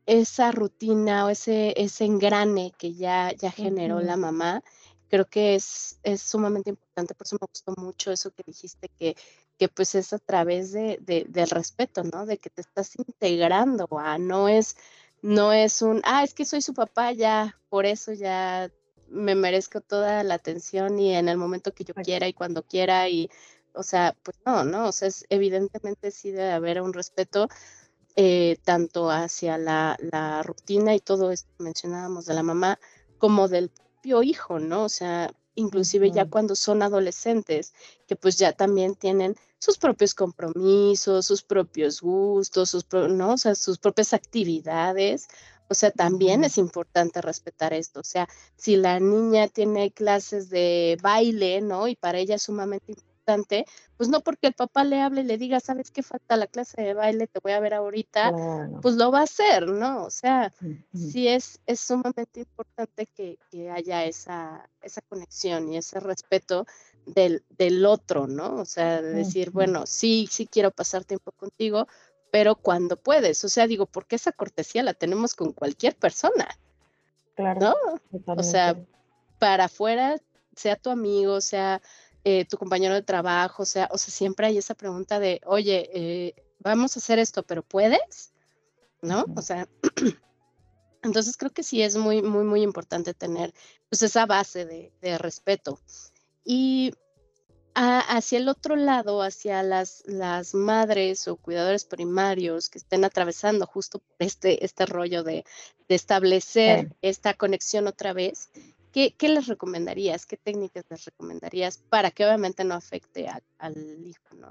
esa 0.06 0.52
rutina 0.52 1.26
o 1.26 1.30
ese, 1.30 1.74
ese 1.78 2.06
engrane 2.06 2.74
que 2.78 2.94
ya, 2.94 3.32
ya 3.34 3.52
generó 3.52 4.00
la 4.00 4.18
mamá, 4.18 4.64
creo 5.10 5.26
que 5.26 5.56
es, 5.56 6.00
es 6.04 6.22
sumamente 6.22 6.70
importante, 6.70 7.14
por 7.16 7.26
eso 7.26 7.38
me 7.40 7.48
gustó 7.48 7.74
mucho 7.78 8.12
eso 8.12 8.32
que 8.32 8.44
dijiste, 8.46 8.90
que, 8.98 9.16
que 9.58 9.70
pues 9.70 9.96
es 9.96 10.14
a 10.14 10.20
través 10.20 10.72
de, 10.72 11.00
del 11.02 11.50
respeto, 11.50 12.04
¿no? 12.04 12.26
De 12.26 12.38
que 12.38 12.50
te 12.50 12.62
estás 12.62 12.98
integrando 12.98 13.88
a, 13.98 14.18
no 14.18 14.50
es 14.50 14.76
no 15.22 15.52
es 15.52 15.82
un, 15.82 16.02
ah, 16.06 16.24
es 16.24 16.34
que 16.34 16.46
soy 16.46 16.62
su 16.62 16.74
papá, 16.74 17.12
ya, 17.12 17.60
por 17.70 17.86
eso 17.86 18.14
ya 18.14 18.72
me 19.10 19.36
merezco 19.36 19.82
toda 19.82 20.24
la 20.24 20.36
atención 20.36 21.00
y 21.00 21.16
en 21.16 21.30
el 21.30 21.38
momento 21.38 21.74
que 21.74 21.84
yo 21.84 21.94
quiera 21.96 22.28
y 22.28 22.34
cuando 22.34 22.64
quiera 22.64 23.10
y, 23.10 23.30
o 23.74 23.84
sea, 23.84 24.16
pues 24.24 24.38
no, 24.46 24.64
¿no? 24.64 24.88
O 24.88 24.92
sea, 24.92 25.08
es, 25.08 25.26
evidentemente 25.30 26.12
sí 26.12 26.32
debe 26.32 26.52
haber 26.52 26.82
un 26.82 26.94
respeto 26.94 27.48
eh, 28.16 28.58
tanto 28.64 29.12
hacia 29.12 29.58
la, 29.58 29.98
la, 30.00 30.44
rutina 30.44 30.96
y 30.96 31.00
todo 31.00 31.32
esto 31.32 31.50
que 31.58 31.64
mencionábamos 31.64 32.26
de 32.26 32.34
la 32.34 32.44
mamá 32.44 32.80
como 33.18 33.48
del 33.48 33.72
propio 33.98 34.24
hijo, 34.24 34.60
¿no? 34.60 34.86
O 34.86 34.90
sea, 34.90 35.32
inclusive 35.56 36.12
ya 36.12 36.30
cuando 36.30 36.56
son 36.56 36.82
adolescentes, 36.84 37.74
que 38.08 38.16
pues 38.16 38.38
ya 38.38 38.54
también 38.54 38.96
tienen 38.96 39.36
sus 39.60 39.78
propios 39.78 40.14
compromisos, 40.14 41.26
sus 41.26 41.42
propios 41.42 42.02
gustos, 42.02 42.70
sus, 42.70 42.86
¿no? 42.92 43.34
o 43.34 43.38
sea, 43.38 43.56
sus 43.56 43.80
propias 43.80 44.14
actividades. 44.14 45.28
O 45.70 45.74
sea, 45.74 45.92
también 45.92 46.44
es 46.44 46.58
importante 46.58 47.22
respetar 47.22 47.74
esto. 47.74 48.00
O 48.00 48.04
sea, 48.04 48.30
si 48.56 48.78
la 48.78 49.00
niña 49.00 49.48
tiene 49.50 49.92
clases 49.92 50.50
de 50.50 50.98
baile, 51.02 51.60
¿no? 51.60 51.90
Y 51.90 51.96
para 51.96 52.20
ella 52.20 52.36
es 52.36 52.44
sumamente 52.44 52.94
importante, 52.94 53.07
pues 53.98 54.10
no 54.10 54.22
porque 54.22 54.48
el 54.48 54.54
papá 54.54 54.84
le 54.84 55.02
hable 55.02 55.22
y 55.22 55.26
le 55.26 55.38
diga, 55.38 55.60
¿sabes 55.60 55.92
qué 55.92 56.04
falta 56.04 56.38
la 56.38 56.48
clase 56.48 56.82
de 56.82 56.94
baile? 56.94 57.28
Te 57.28 57.40
voy 57.40 57.52
a 57.52 57.60
ver 57.60 57.74
ahorita, 57.74 58.32
pues 58.82 58.96
lo 58.96 59.12
va 59.12 59.20
a 59.20 59.24
hacer, 59.24 59.68
¿no? 59.68 60.06
O 60.06 60.10
sea, 60.10 60.54
sí 60.94 61.28
es, 61.28 61.60
es 61.66 61.80
sumamente 61.80 62.42
importante 62.42 63.06
que, 63.08 63.38
que 63.52 63.70
haya 63.70 64.06
esa, 64.06 64.70
esa 64.82 65.02
conexión 65.02 65.72
y 65.72 65.78
ese 65.78 66.00
respeto 66.00 66.66
del, 67.06 67.44
del 67.58 67.86
otro, 67.86 68.28
¿no? 68.28 68.56
O 68.56 68.66
sea, 68.66 69.02
de 69.02 69.14
decir, 69.14 69.52
bueno, 69.52 69.86
sí, 69.86 70.28
sí 70.32 70.48
quiero 70.48 70.72
pasar 70.72 71.04
tiempo 71.04 71.32
contigo, 71.32 71.88
pero 72.32 72.56
cuando 72.56 72.98
puedes, 72.98 73.44
o 73.44 73.50
sea, 73.50 73.68
digo, 73.68 73.86
porque 73.86 74.16
esa 74.16 74.32
cortesía 74.32 74.84
la 74.84 74.94
tenemos 74.94 75.36
con 75.36 75.54
cualquier 75.54 75.96
persona, 75.96 76.48
claro, 77.36 77.60
¿no? 77.60 78.36
O 78.36 78.44
sea, 78.44 78.78
para 79.40 79.66
afuera, 79.66 80.18
sea 80.56 80.76
tu 80.76 80.90
amigo, 80.90 81.40
sea 81.42 81.82
eh, 82.30 82.44
tu 82.44 82.58
compañero 82.58 82.94
de 82.94 83.04
trabajo, 83.04 83.64
o 83.64 83.66
sea, 83.66 83.88
o 83.90 83.98
sea, 83.98 84.14
siempre 84.14 84.48
hay 84.48 84.58
esa 84.58 84.74
pregunta 84.76 85.18
de, 85.18 85.40
oye, 85.46 85.90
eh, 85.94 86.36
vamos 86.60 86.94
a 86.94 87.00
hacer 87.00 87.20
esto, 87.20 87.42
pero 87.44 87.64
¿puedes? 87.64 88.34
¿No? 89.02 89.24
O 89.38 89.42
sea, 89.42 89.66
entonces 91.04 91.38
creo 91.38 91.54
que 91.54 91.64
sí 91.64 91.82
es 91.82 91.96
muy, 91.96 92.22
muy, 92.22 92.44
muy 92.44 92.64
importante 92.64 93.14
tener 93.14 93.54
pues 93.88 94.02
esa 94.02 94.26
base 94.26 94.66
de, 94.66 94.92
de 95.02 95.18
respeto. 95.18 95.80
Y 96.44 96.92
hacia 97.78 98.40
el 98.40 98.50
otro 98.50 98.76
lado, 98.76 99.22
hacia 99.22 99.62
las, 99.62 100.04
las 100.08 100.56
madres 100.56 101.28
o 101.28 101.36
cuidadores 101.36 101.86
primarios 101.86 102.70
que 102.70 102.80
estén 102.80 103.06
atravesando 103.06 103.68
justo 103.68 104.02
este, 104.18 104.66
este 104.66 104.86
rollo 104.86 105.24
de, 105.24 105.46
establecer 105.88 106.94
esta 107.02 107.34
conexión 107.34 107.88
otra 107.88 108.12
vez, 108.12 108.50
¿qué, 109.18 109.30
les 109.30 109.48
recomendarías? 109.48 110.26
¿Qué 110.26 110.38
técnicas 110.38 110.86
les 110.90 111.06
recomendarías 111.06 111.78
para 111.90 112.12
que 112.12 112.26
obviamente 112.26 112.64
no 112.64 112.76
afecte 112.76 113.28
al 113.60 113.76
hijo? 114.06 114.36
¿no? 114.40 114.48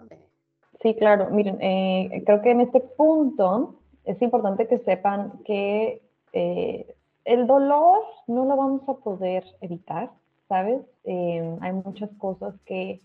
Sí, 0.82 0.94
claro. 0.94 1.30
Miren, 1.30 1.58
eh, 1.60 2.22
creo 2.24 2.42
que 2.42 2.50
en 2.50 2.60
este 2.60 2.80
punto 2.80 3.80
es 4.04 4.20
importante 4.22 4.68
que 4.68 4.78
sepan 4.78 5.42
que 5.44 6.02
eh, 6.32 6.94
el 7.24 7.46
dolor 7.46 8.02
no 8.26 8.44
lo 8.44 8.56
vamos 8.56 8.88
a 8.88 8.94
poder 8.94 9.44
evitar 9.60 10.10
¿sabes? 10.48 10.80
Em, 11.04 11.58
hay 11.60 11.72
muchas 11.72 12.10
cosas 12.18 12.54
que... 12.64 13.00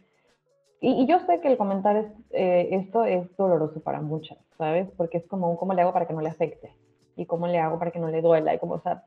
Y, 0.79 1.05
yo 1.05 1.19
sé 1.27 1.39
que 1.41 1.47
el 1.47 1.57
comentar 1.57 1.95
es, 1.95 2.07
eh, 2.31 2.69
esto 2.71 3.05
es 3.05 3.35
doloroso 3.37 3.81
para 3.81 4.01
muchas, 4.01 4.37
¿sabes? 4.57 4.87
Porque 4.97 5.19
es 5.19 5.27
como 5.27 5.55
cómo 5.57 5.73
le 5.73 5.81
hago 5.81 5.93
para 5.93 6.07
que 6.07 6.13
no 6.13 6.21
le 6.21 6.29
afecte 6.29 6.73
y 7.15 7.25
cómo 7.25 7.47
le 7.47 7.59
hago 7.59 7.77
para 7.77 7.91
que 7.91 7.99
no 7.99 8.07
le 8.07 8.21
duela 8.21 8.53
y 8.53 8.59
como, 8.59 8.75
o 8.75 8.81
sea, 8.81 9.03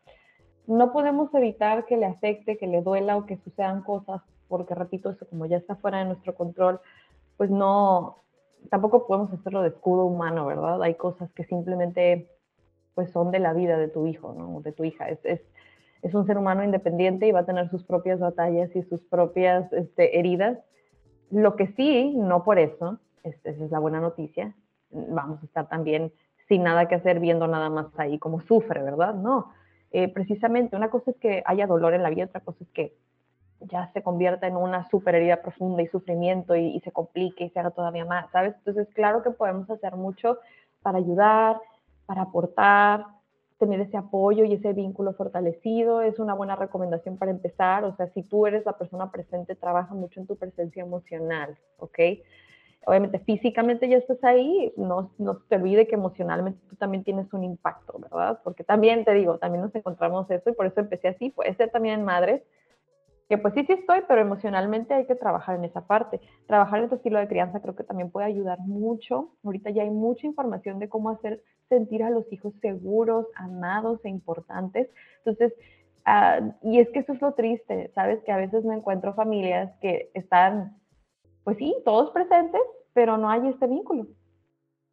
no 0.67 0.93
podemos 0.93 1.33
evitar 1.35 1.85
que 1.87 1.97
le 1.97 2.07
afecte, 2.07 2.57
que 2.57 2.67
le 2.67 2.83
duela 2.83 3.17
o 3.17 3.27
que 3.27 3.37
sucedan 3.39 3.83
cosas, 3.83 4.23
porque 4.49 4.75
repito, 4.75 5.11
eso 5.11 5.27
como 5.29 5.47
ya 5.47 5.57
está 5.57 5.77
fuera 5.77 5.99
de 5.99 6.07
nuestro 6.07 6.35
control, 6.35 6.81
pues 7.37 7.51
no, 7.51 8.23
tampoco 8.71 9.07
podemos 9.07 9.33
hacerlo 9.33 9.63
de 9.63 9.69
escudo 9.69 10.05
humano, 10.05 10.47
¿verdad? 10.47 10.83
Hay 10.83 10.95
cosas 10.95 11.33
que 11.33 11.45
simplemente 11.45 12.29
pues 12.95 13.11
son 13.11 13.31
de 13.33 13.41
la 13.41 13.53
vida 13.53 13.77
de 13.77 13.89
tu 13.89 14.07
hijo, 14.07 14.35
¿no? 14.35 14.61
De 14.61 14.73
tu 14.73 14.85
hija. 14.85 15.09
Es, 15.09 15.19
es, 15.25 15.41
es 16.03 16.15
un 16.15 16.27
ser 16.27 16.39
humano 16.39 16.63
independiente 16.63 17.27
y 17.27 17.33
va 17.33 17.41
a 17.41 17.47
tener 17.47 17.69
sus 17.71 17.83
propias 17.83 18.21
batallas 18.21 18.75
y 18.77 18.83
sus 18.85 19.03
propias 19.03 19.73
este, 19.73 20.19
heridas. 20.19 20.59
Lo 21.31 21.57
que 21.57 21.69
sí, 21.69 22.15
no 22.17 22.45
por 22.45 22.59
eso, 22.59 22.99
esa 23.23 23.51
es 23.51 23.71
la 23.71 23.79
buena 23.79 24.01
noticia, 24.01 24.55
vamos 24.91 25.43
a 25.43 25.47
estar 25.47 25.69
también 25.69 26.13
sin 26.47 26.63
nada 26.63 26.89
que 26.89 26.95
hacer 26.95 27.21
viendo 27.21 27.49
nada 27.49 27.71
más 27.71 27.87
ahí 27.97 28.19
como 28.19 28.41
sufre, 28.43 28.83
¿verdad? 28.83 29.15
No, 29.15 29.51
eh, 29.97 30.09
precisamente 30.09 30.75
una 30.77 30.91
cosa 30.91 31.13
es 31.13 31.17
que 31.19 31.45
haya 31.47 31.69
dolor 31.69 31.95
en 31.95 32.03
la 32.03 32.11
vida, 32.11 32.25
otra 32.25 32.41
cosa 32.41 32.59
es 32.65 32.71
que 32.71 32.97
ya 33.61 33.93
se 33.93 34.03
convierta 34.03 34.49
en 34.49 34.57
una 34.57 34.89
super 34.91 35.15
herida 35.15 35.41
profunda 35.41 35.83
y 35.83 35.87
sufrimiento 35.87 36.57
y, 36.57 36.67
y 36.67 36.81
se 36.81 36.91
complique 36.91 37.45
y 37.45 37.51
se 37.51 37.61
haga 37.61 37.71
todavía 37.71 38.05
más, 38.05 38.29
¿sabes? 38.33 38.55
Entonces, 38.57 38.89
claro 38.93 39.23
que 39.23 39.31
podemos 39.31 39.71
hacer 39.71 39.95
mucho 39.95 40.39
para 40.83 40.99
ayudar, 40.99 41.61
para 42.07 42.23
aportar, 42.23 43.07
tener 43.61 43.81
ese 43.81 43.97
apoyo 43.97 44.45
y 44.45 44.55
ese 44.55 44.73
vínculo 44.73 45.15
fortalecido 45.15 46.03
es 46.03 46.19
una 46.19 46.35
buena 46.35 46.57
recomendación 46.57 47.17
para 47.17 47.31
empezar. 47.31 47.85
O 47.85 47.95
sea, 47.97 48.09
si 48.09 48.25
tú 48.25 48.47
eres 48.47 48.67
la 48.67 48.77
persona 48.77 49.13
presente, 49.13 49.55
trabaja 49.55 49.95
mucho 49.95 50.19
en 50.19 50.27
tu 50.27 50.35
presencia 50.35 50.83
emocional, 50.83 51.57
¿ok? 51.79 51.99
Obviamente 52.87 53.19
físicamente 53.21 53.89
ya 53.89 53.97
estás 53.97 54.23
ahí, 54.25 54.73
no, 54.77 55.13
no 55.19 55.39
te 55.49 55.57
olvide 55.57 55.87
que 55.87 55.95
emocionalmente 55.95 56.61
tú 56.69 56.77
también 56.77 57.05
tienes 57.05 57.33
un 57.33 57.45
impacto, 57.45 57.99
¿verdad? 57.99 58.41
Porque 58.45 58.65
también 58.65 59.05
te 59.05 59.15
digo, 59.15 59.39
también 59.39 59.63
nos 59.63 59.75
encontramos 59.75 60.31
eso 60.31 60.51
y 60.51 60.55
por 60.55 60.67
eso 60.67 60.81
empecé 60.81 61.09
así, 61.09 61.31
puede 61.31 61.55
ser 61.55 61.71
también 61.71 62.01
en 62.01 62.05
madres, 62.05 62.43
que 63.29 63.39
pues 63.39 63.55
sí, 63.55 63.65
sí 63.65 63.73
estoy, 63.73 64.03
pero 64.07 64.21
emocionalmente 64.21 64.93
hay 64.93 65.07
que 65.07 65.15
trabajar 65.15 65.57
en 65.57 65.65
esa 65.65 65.87
parte. 65.87 66.21
Trabajar 66.47 66.81
en 66.81 66.89
tu 66.89 66.97
estilo 66.97 67.19
de 67.19 67.29
crianza 67.29 67.61
creo 67.61 67.75
que 67.75 67.85
también 67.85 68.11
puede 68.11 68.27
ayudar 68.27 68.59
mucho. 68.61 69.31
Ahorita 69.43 69.71
ya 69.71 69.83
hay 69.83 69.91
mucha 69.91 70.27
información 70.27 70.79
de 70.79 70.89
cómo 70.89 71.11
hacer 71.11 71.43
sentir 71.69 72.03
a 72.03 72.11
los 72.11 72.31
hijos 72.33 72.53
seguros, 72.61 73.27
amados 73.37 74.05
e 74.05 74.11
importantes. 74.11 74.91
Entonces, 75.19 75.55
ah, 76.05 76.41
y 76.63 76.81
es 76.81 76.89
que 76.91 77.01
eso 77.01 77.15
es 77.15 77.23
lo 77.23 77.33
triste, 77.33 77.91
¿sabes? 77.95 78.23
Que 78.25 78.33
a 78.33 78.37
veces 78.37 78.65
me 78.65 78.75
encuentro 78.75 79.15
familias 79.15 79.73
que 79.81 80.11
están, 80.13 80.77
pues 81.45 81.57
sí, 81.57 81.75
todos 81.85 82.11
presentes, 82.11 82.61
pero 82.95 83.19
no 83.19 83.29
hay 83.29 83.47
este 83.49 83.67
vínculo. 83.67 84.07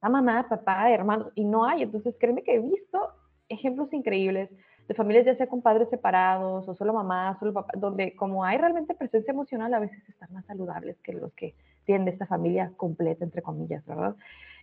La 0.02 0.10
mamá, 0.10 0.48
papá, 0.50 0.92
hermano, 0.92 1.32
y 1.36 1.46
no 1.46 1.64
hay. 1.64 1.84
Entonces, 1.84 2.16
créeme 2.20 2.44
que 2.44 2.56
he 2.56 2.60
visto 2.60 3.00
ejemplos 3.48 3.94
increíbles 3.94 4.50
de 4.88 4.96
familias 4.96 5.26
ya 5.26 5.36
sea 5.36 5.48
con 5.48 5.62
padres 5.62 5.90
separados 5.90 6.68
o 6.68 6.76
solo 6.76 6.94
mamá, 6.94 7.38
solo 7.40 7.54
papá, 7.54 7.72
donde 7.78 8.16
como 8.16 8.44
hay 8.44 8.58
realmente 8.58 8.96
presencia 8.96 9.32
emocional, 9.32 9.74
a 9.74 9.80
veces 9.80 9.98
están 10.10 10.34
más 10.34 10.46
saludables 10.46 10.98
que 11.04 11.14
los 11.14 11.32
que 11.34 11.56
tienen 11.86 12.08
esta 12.08 12.26
familia 12.26 12.74
completa, 12.76 13.24
entre 13.24 13.42
comillas, 13.42 13.86
¿verdad? 13.86 14.16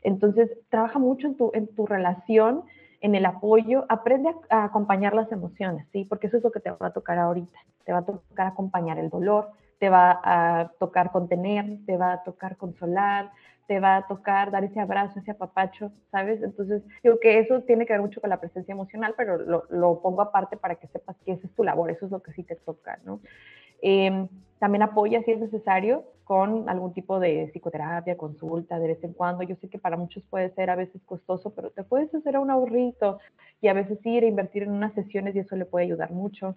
Entonces, 0.03 0.51
trabaja 0.69 0.99
mucho 0.99 1.27
en 1.27 1.37
tu, 1.37 1.51
en 1.55 1.67
tu 1.69 1.87
relación, 1.87 2.65
en 3.01 3.15
el 3.15 3.27
apoyo, 3.27 3.87
aprende 3.89 4.35
a, 4.51 4.65
acompañar 4.65 5.15
las 5.15 5.31
emociones, 5.33 5.87
¿sí? 5.93 6.05
Porque 6.05 6.27
eso 6.27 6.37
es 6.37 6.45
lo 6.45 6.51
que 6.51 6.61
te 6.61 6.71
va 6.71 6.89
a 6.89 6.93
tocar 6.93 7.19
ahorita. 7.19 7.59
Te 7.85 7.93
va 7.93 7.99
a 7.99 8.05
tocar 8.05 8.49
acompañar 8.49 8.99
el 8.99 9.09
dolor, 9.09 9.51
te 9.79 9.89
va 9.89 10.21
a 10.23 10.73
tocar 10.79 11.11
contener, 11.13 11.79
te 11.87 11.97
va 11.97 12.13
a 12.15 12.23
tocar 12.23 12.57
consolar, 12.57 13.31
te 13.67 13.81
va 13.81 13.97
a 13.97 14.07
tocar 14.07 14.51
dar 14.51 14.65
ese 14.65 14.81
abrazo, 14.81 15.21
ese 15.21 15.31
apapacho, 15.31 15.93
¿sabes? 16.11 16.43
Entonces, 16.43 16.83
digo 17.03 17.21
que 17.21 17.39
eso 17.39 17.61
tiene 17.63 17.87
que 17.87 17.93
ver 17.93 18.03
mucho 18.03 18.21
con 18.21 18.31
la 18.31 18.41
presencia 18.41 18.73
emocional, 18.73 19.15
pero 19.17 19.39
lo, 19.39 20.01
pongo 20.01 20.23
aparte 20.23 20.57
para 20.57 20.77
que 20.77 20.89
sepas 20.89 21.17
que 21.25 21.33
esa 21.33 21.47
es 21.47 21.55
tu 21.55 21.65
labor, 21.65 21.91
eso 21.91 22.07
es 22.07 22.13
lo 22.13 22.23
que 22.23 22.33
sí 22.33 22.43
te 22.43 22.57
toca, 22.57 22.99
¿no? 23.05 23.21
Eh, 23.83 24.27
también 24.59 24.83
apoya 24.83 25.23
si 25.23 25.33
es 25.33 25.39
necesario 25.39 26.05
con 26.25 26.69
algún 26.69 26.93
tipo 26.93 27.21
de 27.21 27.49
psicoterapia, 27.53 28.17
consulta 28.17 28.79
de 28.79 28.89
vez 28.89 29.05
en 29.05 29.13
cuando. 29.13 29.45
Yo 29.45 29.57
sé 29.57 29.69
que 29.69 29.79
para 29.79 29.97
muchos 29.97 30.23
puede 30.25 30.51
ser 30.51 30.71
a 30.71 30.77
veces 30.77 31.01
costoso, 31.07 31.55
pero 31.55 31.71
te 31.71 31.85
puedes 31.85 32.15
hacer 32.15 32.37
un 32.39 32.51
ahorrito 32.51 33.19
y 33.61 33.69
a 33.69 33.73
veces 33.73 33.99
ir 34.05 34.25
a 34.25 34.27
invertir 34.27 34.65
en 34.65 34.73
unas 34.73 34.93
sesiones 34.95 35.35
y 35.37 35.39
eso 35.39 35.57
le 35.57 35.65
puede 35.65 35.87
ayudar 35.87 36.11
mucho. 36.11 36.57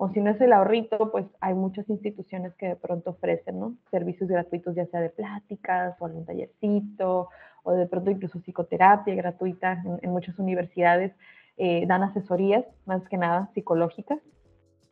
O 0.00 0.08
si 0.10 0.20
no 0.20 0.30
es 0.30 0.40
el 0.40 0.52
ahorrito, 0.52 1.10
pues 1.10 1.26
hay 1.40 1.54
muchas 1.54 1.88
instituciones 1.90 2.54
que 2.54 2.68
de 2.68 2.76
pronto 2.76 3.10
ofrecen 3.10 3.58
¿no? 3.58 3.74
servicios 3.90 4.30
gratuitos, 4.30 4.76
ya 4.76 4.86
sea 4.86 5.00
de 5.00 5.10
pláticas 5.10 6.00
o 6.00 6.06
algún 6.06 6.24
tallercito, 6.24 7.28
o 7.64 7.72
de 7.72 7.86
pronto 7.86 8.10
incluso 8.10 8.40
psicoterapia 8.40 9.14
gratuita 9.16 9.82
en, 10.00 10.10
muchas 10.10 10.38
universidades. 10.38 11.12
Eh, 11.56 11.84
dan 11.88 12.04
asesorías, 12.04 12.64
más 12.86 13.06
que 13.08 13.16
nada 13.16 13.50
psicológicas, 13.54 14.20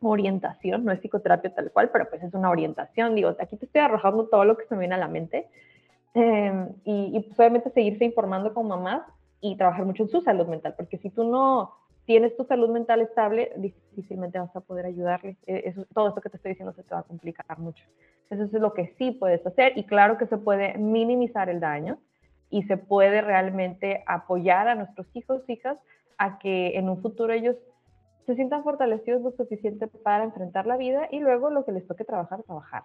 orientación, 0.01 0.83
no 0.83 0.91
es 0.91 0.99
psicoterapia 0.99 1.55
tal 1.55 1.71
cual, 1.71 1.89
pero 1.91 2.09
pues 2.09 2.21
es 2.21 2.33
una 2.33 2.49
orientación. 2.49 3.15
Digo, 3.15 3.33
aquí 3.39 3.55
te 3.55 3.65
estoy 3.65 3.81
arrojando 3.81 4.27
todo 4.27 4.43
lo 4.43 4.57
que 4.57 4.65
se 4.65 4.75
me 4.75 4.81
viene 4.81 4.95
a 4.95 4.99
la 4.99 5.07
mente. 5.07 5.47
Em, 6.13 6.69
y, 6.83 7.19
pues 7.21 7.39
obviamente 7.39 7.69
seguirse 7.69 8.03
informando 8.03 8.53
con 8.53 8.67
mamás 8.67 9.03
y 9.39 9.55
trabajar 9.55 9.85
mucho 9.85 10.03
en 10.03 10.09
su 10.09 10.21
salud 10.21 10.47
mental, 10.47 10.73
porque 10.75 10.97
si 10.97 11.09
tú 11.09 11.23
no 11.23 11.73
tienes 12.07 12.35
tu 12.37 12.45
salud 12.45 12.69
mental 12.69 13.01
estable, 13.01 13.51
difícilmente 13.57 14.39
vas 14.39 14.55
a 14.55 14.61
poder 14.61 14.85
ayudarle. 14.85 15.37
E, 15.45 15.63
eso, 15.65 15.85
todo 15.93 16.07
esto 16.07 16.21
que 16.21 16.29
te 16.29 16.37
estoy 16.37 16.53
diciendo 16.53 16.73
se 16.73 16.81
te 16.81 16.95
va 16.95 17.01
a 17.01 17.03
complicar 17.03 17.59
mucho. 17.59 17.83
Eso 18.29 18.43
es 18.43 18.53
lo 18.53 18.73
que 18.73 18.95
sí 18.97 19.11
puedes 19.11 19.45
hacer 19.45 19.77
y 19.77 19.83
claro 19.83 20.17
que 20.17 20.25
se 20.25 20.37
puede 20.37 20.77
minimizar 20.77 21.49
el 21.49 21.59
daño 21.59 21.99
y 22.49 22.63
se 22.63 22.77
puede 22.77 23.21
realmente 23.21 24.03
apoyar 24.07 24.69
a 24.69 24.75
nuestros 24.75 25.05
hijos, 25.13 25.43
hijas, 25.49 25.77
a 26.17 26.39
que 26.39 26.77
en 26.77 26.89
un 26.89 27.01
futuro 27.01 27.33
ellos 27.33 27.57
se 28.25 28.35
sientan 28.35 28.63
fortalecidos 28.63 29.21
lo 29.21 29.31
suficiente 29.31 29.87
para 29.87 30.23
enfrentar 30.23 30.65
la 30.65 30.77
vida 30.77 31.07
y 31.11 31.19
luego 31.19 31.49
lo 31.49 31.65
que 31.65 31.73
les 31.73 31.85
toque 31.87 32.05
trabajar, 32.05 32.41
trabajar. 32.43 32.83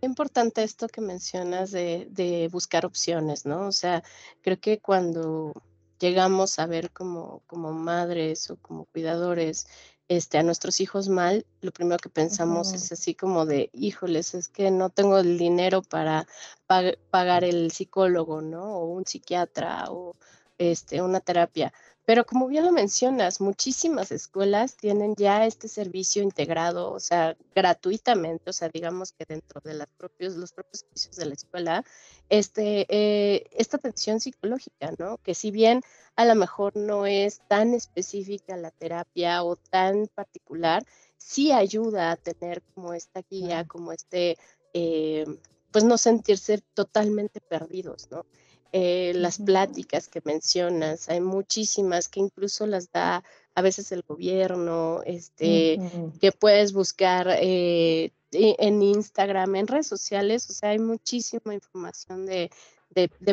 Importante 0.00 0.62
esto 0.62 0.86
que 0.86 1.00
mencionas 1.00 1.72
de, 1.72 2.48
buscar 2.52 2.86
opciones, 2.86 3.46
¿no? 3.46 3.66
O 3.66 3.72
sea, 3.72 4.04
creo 4.42 4.60
que 4.60 4.78
cuando 4.78 5.52
llegamos 5.98 6.58
a 6.58 6.66
ver 6.66 6.90
como, 6.90 7.42
como 7.46 7.72
madres 7.72 8.50
o 8.50 8.56
como 8.56 8.86
cuidadores 8.86 9.66
este, 10.08 10.38
a 10.38 10.42
nuestros 10.42 10.80
hijos 10.80 11.08
mal, 11.08 11.44
lo 11.60 11.70
primero 11.70 11.98
que 11.98 12.08
pensamos 12.08 12.72
es 12.72 12.90
así 12.92 13.14
como 13.14 13.44
de, 13.44 13.68
híjoles, 13.74 14.34
es 14.34 14.48
que 14.48 14.70
no 14.70 14.88
tengo 14.88 15.18
el 15.18 15.36
dinero 15.36 15.82
para 15.82 16.26
pagar 17.10 17.44
el 17.44 17.70
psicólogo, 17.70 18.40
¿no? 18.40 18.78
O 18.78 18.86
un 18.86 19.04
psiquiatra 19.04 19.84
o 19.90 20.16
este, 20.56 21.02
una 21.02 21.20
terapia. 21.20 21.74
Pero 22.08 22.24
como 22.24 22.46
bien 22.46 22.64
lo 22.64 22.72
mencionas, 22.72 23.38
muchísimas 23.38 24.12
escuelas 24.12 24.78
tienen 24.78 25.14
ya 25.14 25.44
este 25.44 25.68
servicio 25.68 26.22
integrado, 26.22 26.90
o 26.90 27.00
sea, 27.00 27.36
gratuitamente, 27.54 28.48
o 28.48 28.52
sea, 28.54 28.70
digamos 28.70 29.12
que 29.12 29.26
dentro 29.26 29.60
de 29.62 29.74
los 29.74 29.88
propios, 29.88 30.34
los 30.34 30.52
propios 30.52 30.80
servicios 30.80 31.16
de 31.16 31.26
la 31.26 31.34
escuela, 31.34 31.84
este, 32.30 32.86
eh, 32.88 33.44
esta 33.52 33.76
atención 33.76 34.20
psicológica, 34.20 34.94
¿no? 34.98 35.18
Que 35.18 35.34
si 35.34 35.50
bien 35.50 35.82
a 36.16 36.24
lo 36.24 36.34
mejor 36.34 36.74
no 36.76 37.04
es 37.04 37.46
tan 37.46 37.74
específica 37.74 38.56
la 38.56 38.70
terapia 38.70 39.44
o 39.44 39.56
tan 39.56 40.06
particular, 40.06 40.86
sí 41.18 41.52
ayuda 41.52 42.12
a 42.12 42.16
tener 42.16 42.62
como 42.74 42.94
esta 42.94 43.20
guía, 43.20 43.66
como 43.66 43.92
este, 43.92 44.38
eh, 44.72 45.26
pues 45.70 45.84
no 45.84 45.98
sentirse 45.98 46.62
totalmente 46.72 47.42
perdidos, 47.42 48.10
¿no? 48.10 48.24
Eh, 48.72 49.12
las 49.14 49.38
pláticas 49.38 50.08
que 50.08 50.20
mencionas, 50.24 51.08
hay 51.08 51.20
muchísimas 51.20 52.08
que 52.08 52.20
incluso 52.20 52.66
las 52.66 52.92
da 52.92 53.24
a 53.54 53.62
veces 53.62 53.92
el 53.92 54.02
gobierno, 54.02 55.00
este, 55.06 55.80
que 56.20 56.32
puedes 56.32 56.74
buscar 56.74 57.28
eh, 57.40 58.12
en 58.32 58.82
Instagram, 58.82 59.56
en 59.56 59.66
redes 59.68 59.86
sociales, 59.86 60.50
o 60.50 60.52
sea, 60.52 60.70
hay 60.70 60.78
muchísima 60.78 61.54
información 61.54 62.26
de, 62.26 62.50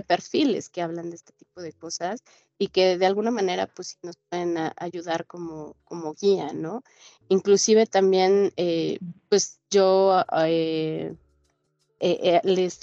perfiles 0.07 0.69
que 0.69 0.81
hablan 0.81 1.09
de 1.09 1.15
este 1.15 1.33
tipo 1.33 1.61
de 1.61 1.73
cosas 1.73 2.23
y 2.57 2.67
que 2.67 2.97
de 2.97 3.05
alguna 3.05 3.31
manera 3.31 3.67
pues 3.67 3.97
nos 4.03 4.15
pueden 4.29 4.57
ayudar 4.77 5.25
como, 5.25 5.75
como 5.83 6.13
guía, 6.13 6.53
¿no? 6.53 6.83
Inclusive 7.29 7.87
también, 7.87 8.53
eh, 8.57 8.99
pues 9.27 9.59
yo 9.69 10.23
les 11.99 12.79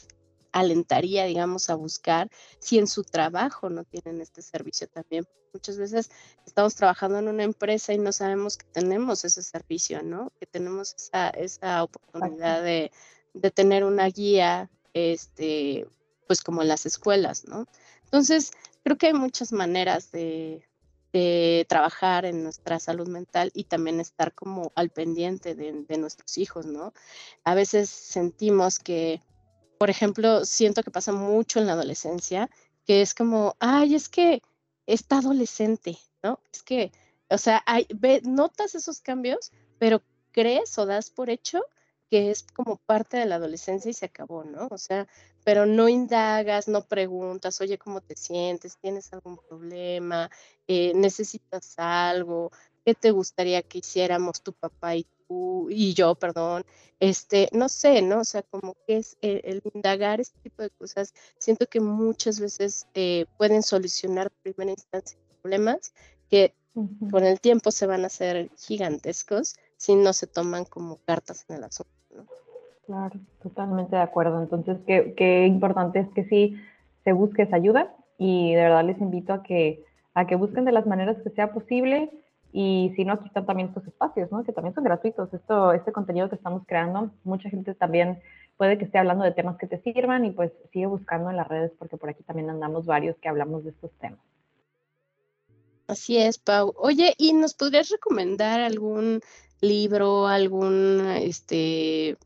alentaría, 0.52 1.24
digamos, 1.24 1.70
a 1.70 1.74
buscar 1.74 2.30
si 2.58 2.78
en 2.78 2.86
su 2.86 3.02
trabajo 3.04 3.70
no 3.70 3.84
tienen 3.84 4.20
este 4.20 4.42
servicio 4.42 4.86
también. 4.86 5.26
Muchas 5.52 5.76
veces 5.76 6.10
estamos 6.46 6.74
trabajando 6.74 7.18
en 7.18 7.28
una 7.28 7.42
empresa 7.42 7.92
y 7.92 7.98
no 7.98 8.12
sabemos 8.12 8.56
que 8.56 8.66
tenemos 8.72 9.24
ese 9.24 9.42
servicio, 9.42 10.02
¿no? 10.02 10.32
Que 10.38 10.46
tenemos 10.46 10.94
esa, 10.94 11.30
esa 11.30 11.82
oportunidad 11.82 12.62
de, 12.62 12.90
tener 13.54 13.84
una 13.84 14.06
guía, 14.06 14.70
este, 14.94 15.86
pues 16.26 16.42
como 16.42 16.62
en 16.62 16.68
las 16.68 16.86
escuelas, 16.86 17.46
¿no? 17.46 17.66
Entonces, 18.04 18.52
creo 18.84 18.96
que 18.98 19.08
hay 19.08 19.14
muchas 19.14 19.52
maneras 19.52 20.10
de, 20.12 20.66
de 21.12 21.66
trabajar 21.68 22.24
en 22.24 22.42
nuestra 22.42 22.78
salud 22.78 23.08
mental 23.08 23.50
y 23.54 23.64
también 23.64 24.00
estar 24.00 24.34
como 24.34 24.72
al 24.74 24.90
pendiente 24.90 25.54
de, 25.54 25.84
de, 25.86 25.98
nuestros 25.98 26.38
hijos, 26.38 26.66
¿no? 26.66 26.92
A 27.44 27.54
veces 27.54 27.90
sentimos 27.90 28.78
que 28.78 29.22
por 29.82 29.90
ejemplo, 29.90 30.44
siento 30.44 30.84
que 30.84 30.92
pasa 30.92 31.10
mucho 31.10 31.58
en 31.58 31.66
la 31.66 31.72
adolescencia, 31.72 32.48
que 32.86 33.02
es 33.02 33.14
como, 33.14 33.56
ay, 33.58 33.96
es 33.96 34.08
que 34.08 34.40
está 34.86 35.18
adolescente, 35.18 35.98
¿no? 36.22 36.38
Es 36.52 36.62
que, 36.62 36.92
o 37.28 37.36
sea, 37.36 37.64
hay, 37.66 37.88
notas 38.22 38.76
esos 38.76 39.00
cambios, 39.00 39.50
pero 39.80 40.00
crees 40.30 40.78
o 40.78 40.86
das 40.86 41.10
por 41.10 41.30
hecho 41.30 41.64
que 42.08 42.30
es 42.30 42.44
como 42.44 42.76
parte 42.76 43.16
de 43.16 43.26
la 43.26 43.34
adolescencia 43.34 43.90
y 43.90 43.94
se 43.94 44.06
acabó, 44.06 44.44
¿no? 44.44 44.68
O 44.70 44.78
sea, 44.78 45.08
pero 45.42 45.66
no 45.66 45.88
indagas, 45.88 46.68
no 46.68 46.84
preguntas, 46.86 47.60
oye, 47.60 47.76
¿cómo 47.76 48.00
te 48.02 48.14
sientes? 48.14 48.78
¿Tienes 48.78 49.12
algún 49.12 49.36
problema? 49.36 50.30
Eh, 50.68 50.92
¿Necesitas 50.94 51.74
algo? 51.76 52.52
¿Qué 52.84 52.94
te 52.94 53.10
gustaría 53.10 53.62
que 53.62 53.78
hiciéramos 53.78 54.42
tu 54.42 54.52
papá 54.52 54.94
y 54.94 55.08
tú 55.32 55.68
y 55.70 55.94
yo, 55.94 56.14
perdón? 56.14 56.64
Este, 57.00 57.48
no 57.52 57.68
sé, 57.68 58.02
¿no? 58.02 58.20
O 58.20 58.24
sea, 58.24 58.42
como 58.42 58.74
que 58.86 58.98
es 58.98 59.16
el, 59.22 59.62
indagar 59.74 60.20
este 60.20 60.38
tipo 60.40 60.62
de 60.62 60.70
cosas, 60.70 61.14
siento 61.38 61.66
que 61.66 61.80
muchas 61.80 62.38
veces 62.38 62.86
eh, 62.94 63.26
pueden 63.38 63.62
solucionar 63.62 64.26
en 64.26 64.52
primera 64.52 64.70
instancia 64.70 65.18
problemas 65.42 65.92
que 66.30 66.54
con 67.10 67.24
el 67.24 67.40
tiempo 67.40 67.70
se 67.70 67.86
van 67.86 68.04
a 68.04 68.06
hacer 68.06 68.50
gigantescos 68.56 69.56
si 69.76 69.94
no 69.94 70.12
se 70.12 70.26
toman 70.26 70.64
como 70.64 70.98
cartas 71.04 71.44
en 71.48 71.56
el 71.56 71.64
asunto. 71.64 71.92
¿no? 72.14 72.24
Claro, 72.86 73.20
totalmente 73.42 73.96
de 73.96 74.02
acuerdo. 74.02 74.40
Entonces, 74.40 74.78
qué, 74.86 75.14
qué 75.16 75.46
importante 75.46 75.98
es 75.98 76.08
que 76.14 76.24
sí 76.24 76.56
se 77.04 77.12
busque 77.12 77.42
esa 77.42 77.56
ayuda 77.56 77.94
y 78.16 78.54
de 78.54 78.62
verdad 78.62 78.84
les 78.84 79.00
invito 79.00 79.32
a 79.32 79.42
que, 79.42 79.84
a 80.14 80.26
que 80.26 80.36
busquen 80.36 80.64
de 80.64 80.72
las 80.72 80.86
maneras 80.86 81.16
que 81.22 81.30
sea 81.30 81.52
posible 81.52 82.10
y 82.52 82.92
si 82.96 83.04
no, 83.04 83.14
aquí 83.14 83.26
están 83.26 83.46
también 83.46 83.68
estos 83.68 83.86
espacios, 83.86 84.30
¿no? 84.30 84.44
Que 84.44 84.52
también 84.52 84.74
son 84.74 84.84
gratuitos. 84.84 85.32
Esto, 85.32 85.72
este 85.72 85.90
contenido 85.90 86.28
que 86.28 86.34
estamos 86.34 86.64
creando, 86.66 87.10
mucha 87.24 87.48
gente 87.48 87.74
también 87.74 88.20
puede 88.58 88.76
que 88.76 88.84
esté 88.84 88.98
hablando 88.98 89.24
de 89.24 89.32
temas 89.32 89.56
que 89.56 89.66
te 89.66 89.80
sirvan 89.80 90.26
y 90.26 90.30
pues 90.32 90.52
sigue 90.70 90.86
buscando 90.86 91.30
en 91.30 91.36
las 91.36 91.48
redes 91.48 91.72
porque 91.78 91.96
por 91.96 92.10
aquí 92.10 92.22
también 92.22 92.50
andamos 92.50 92.84
varios 92.84 93.16
que 93.16 93.28
hablamos 93.28 93.64
de 93.64 93.70
estos 93.70 93.90
temas. 93.92 94.20
Así 95.88 96.18
es, 96.18 96.38
Pau. 96.38 96.74
Oye, 96.76 97.14
¿y 97.16 97.32
nos 97.32 97.54
podrías 97.54 97.88
recomendar 97.88 98.60
algún 98.60 99.20
libro, 99.60 100.26
algún, 100.26 101.06
este, 101.16 102.16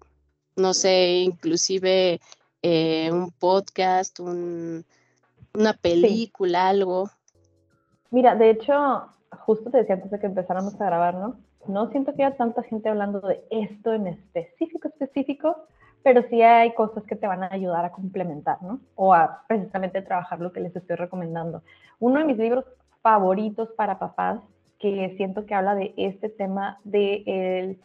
no 0.57 0.75
sé, 0.75 1.19
inclusive 1.19 2.21
eh, 2.63 3.11
un 3.13 3.31
podcast, 3.31 4.19
un, 4.21 4.85
una 5.55 5.73
película, 5.73 6.69
algo? 6.69 7.11
Mira, 8.11 8.35
de 8.35 8.51
hecho, 8.51 9.09
justo 9.41 9.71
te 9.71 9.79
decía 9.79 9.97
antes 9.97 10.11
de 10.11 10.19
que 10.19 10.27
empezáramos 10.27 10.81
a 10.81 10.87
grabar, 10.87 11.15
¿no? 11.15 11.37
No 11.67 11.91
siento 11.91 12.15
que 12.15 12.25
haya 12.25 12.37
tanta 12.37 12.63
gente 12.63 12.89
hablando 12.89 13.21
de 13.21 13.45
esto 13.51 13.93
en 13.93 14.07
específico, 14.07 14.89
específico, 14.89 15.67
pero 16.03 16.23
sí 16.31 16.41
hay 16.41 16.73
cosas 16.75 17.03
que 17.05 17.17
te 17.17 17.27
van 17.27 17.43
a 17.43 17.49
ayudar 17.51 17.85
a 17.85 17.91
complementar, 17.91 18.63
¿no? 18.63 18.81
O 18.95 19.13
a 19.13 19.43
precisamente 19.49 20.03
trabajar 20.03 20.41
lo 20.41 20.53
que 20.53 20.61
les 20.61 20.75
estoy 20.77 20.97
recomendando. 20.97 21.63
Uno 21.99 22.21
de 22.21 22.25
mis 22.27 22.39
libros 22.39 22.65
favoritos 23.03 23.71
para 23.77 23.99
papás, 23.99 24.41
que 24.79 25.15
siento 25.17 25.47
que 25.47 25.55
habla 25.55 25.75
de 25.75 25.95
este 25.97 26.29
tema 26.29 26.79
de 26.85 27.79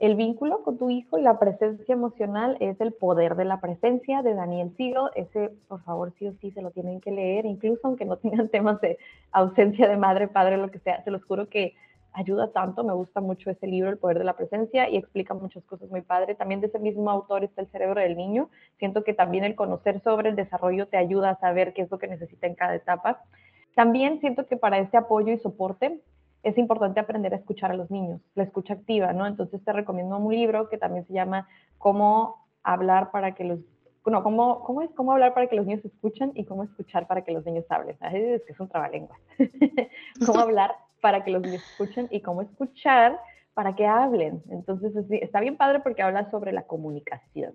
el 0.00 0.16
vínculo 0.16 0.62
con 0.62 0.76
tu 0.76 0.90
hijo 0.90 1.18
y 1.18 1.22
la 1.22 1.38
presencia 1.38 1.92
emocional 1.92 2.56
es 2.60 2.80
el 2.80 2.92
poder 2.92 3.36
de 3.36 3.44
la 3.44 3.60
presencia 3.60 4.22
de 4.22 4.34
Daniel 4.34 4.72
Siegel. 4.76 5.10
Ese, 5.14 5.50
por 5.68 5.82
favor, 5.84 6.12
sí 6.18 6.26
o 6.26 6.34
sí 6.40 6.50
se 6.50 6.62
lo 6.62 6.72
tienen 6.72 7.00
que 7.00 7.12
leer, 7.12 7.46
incluso 7.46 7.80
aunque 7.84 8.04
no 8.04 8.16
tengan 8.16 8.48
temas 8.50 8.80
de 8.80 8.98
ausencia 9.30 9.88
de 9.88 9.96
madre, 9.96 10.28
padre, 10.28 10.56
lo 10.56 10.70
que 10.70 10.80
sea. 10.80 11.02
Se 11.04 11.10
los 11.10 11.24
juro 11.24 11.48
que 11.48 11.74
ayuda 12.12 12.52
tanto, 12.52 12.84
me 12.84 12.92
gusta 12.92 13.20
mucho 13.20 13.50
ese 13.50 13.66
libro, 13.66 13.90
El 13.90 13.98
Poder 13.98 14.18
de 14.18 14.24
la 14.24 14.36
Presencia, 14.36 14.88
y 14.88 14.96
explica 14.96 15.34
muchas 15.34 15.64
cosas 15.64 15.88
muy 15.90 16.00
padre. 16.00 16.34
También 16.34 16.60
de 16.60 16.68
ese 16.68 16.78
mismo 16.78 17.10
autor 17.10 17.44
está 17.44 17.62
El 17.62 17.68
Cerebro 17.68 18.00
del 18.00 18.16
Niño. 18.16 18.50
Siento 18.78 19.04
que 19.04 19.14
también 19.14 19.44
el 19.44 19.54
conocer 19.54 20.00
sobre 20.02 20.30
el 20.30 20.36
desarrollo 20.36 20.86
te 20.86 20.96
ayuda 20.96 21.30
a 21.30 21.40
saber 21.40 21.72
qué 21.72 21.82
es 21.82 21.90
lo 21.90 21.98
que 21.98 22.08
necesita 22.08 22.46
en 22.46 22.54
cada 22.54 22.74
etapa. 22.74 23.22
También 23.74 24.20
siento 24.20 24.46
que 24.46 24.56
para 24.56 24.78
este 24.78 24.96
apoyo 24.96 25.32
y 25.32 25.38
soporte 25.38 26.00
es 26.44 26.56
importante 26.58 27.00
aprender 27.00 27.32
a 27.34 27.38
escuchar 27.38 27.70
a 27.70 27.74
los 27.74 27.90
niños, 27.90 28.20
la 28.34 28.44
escucha 28.44 28.74
activa, 28.74 29.12
¿no? 29.12 29.26
Entonces 29.26 29.62
te 29.64 29.72
recomiendo 29.72 30.16
un 30.18 30.32
libro 30.32 30.68
que 30.68 30.78
también 30.78 31.06
se 31.06 31.12
llama 31.12 31.48
Cómo 31.78 32.46
hablar 32.62 33.10
para 33.10 33.34
que 33.34 33.44
los 33.44 33.60
no, 34.06 34.22
¿cómo, 34.22 34.62
¿cómo, 34.64 34.82
es 34.82 34.90
cómo 34.90 35.12
hablar 35.12 35.32
para 35.32 35.46
que 35.46 35.56
los 35.56 35.64
niños 35.64 35.82
escuchen 35.82 36.30
y 36.34 36.44
cómo 36.44 36.62
escuchar 36.62 37.06
para 37.06 37.22
que 37.22 37.32
los 37.32 37.42
niños 37.46 37.64
hablen? 37.70 37.96
Es 38.02 38.42
que 38.42 38.52
es 38.52 38.60
un 38.60 38.68
trabalenguas. 38.68 39.18
¿Cómo 40.26 40.40
hablar 40.40 40.76
para 41.00 41.24
que 41.24 41.30
los 41.30 41.40
niños 41.40 41.62
escuchen 41.70 42.08
y 42.10 42.20
cómo 42.20 42.42
escuchar 42.42 43.18
para 43.54 43.74
que 43.76 43.86
hablen. 43.86 44.42
Entonces, 44.50 44.92
está 45.10 45.40
bien 45.40 45.56
padre 45.56 45.80
porque 45.80 46.02
habla 46.02 46.30
sobre 46.30 46.52
la 46.52 46.62
comunicación. 46.62 47.54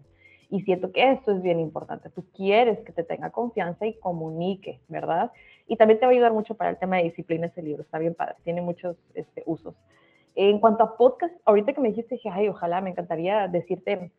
Y 0.49 0.61
siento 0.61 0.91
que 0.91 1.11
eso 1.11 1.31
es 1.31 1.41
bien 1.41 1.59
importante. 1.59 2.09
Tú 2.09 2.25
quieres 2.35 2.79
que 2.79 2.91
te 2.91 3.03
tenga 3.03 3.29
confianza 3.29 3.85
y 3.85 3.99
comunique, 3.99 4.81
¿verdad? 4.87 5.31
Y 5.67 5.77
también 5.77 5.99
te 5.99 6.05
va 6.05 6.11
a 6.11 6.15
ayudar 6.15 6.33
mucho 6.33 6.55
para 6.55 6.71
el 6.71 6.77
tema 6.77 6.97
de 6.97 7.03
disciplina 7.03 7.47
ese 7.47 7.61
libro. 7.61 7.83
Está 7.83 7.99
bien 7.99 8.15
padre. 8.15 8.35
Tiene 8.43 8.61
muchos 8.61 8.97
este, 9.13 9.43
usos. 9.45 9.75
En 10.35 10.59
cuanto 10.59 10.83
a 10.83 10.97
podcast, 10.97 11.35
ahorita 11.45 11.73
que 11.73 11.81
me 11.81 11.89
dijiste, 11.89 12.15
dije, 12.15 12.29
ay, 12.31 12.47
ojalá, 12.47 12.81
me 12.81 12.89
encantaría 12.89 13.47
decirte 13.47 14.11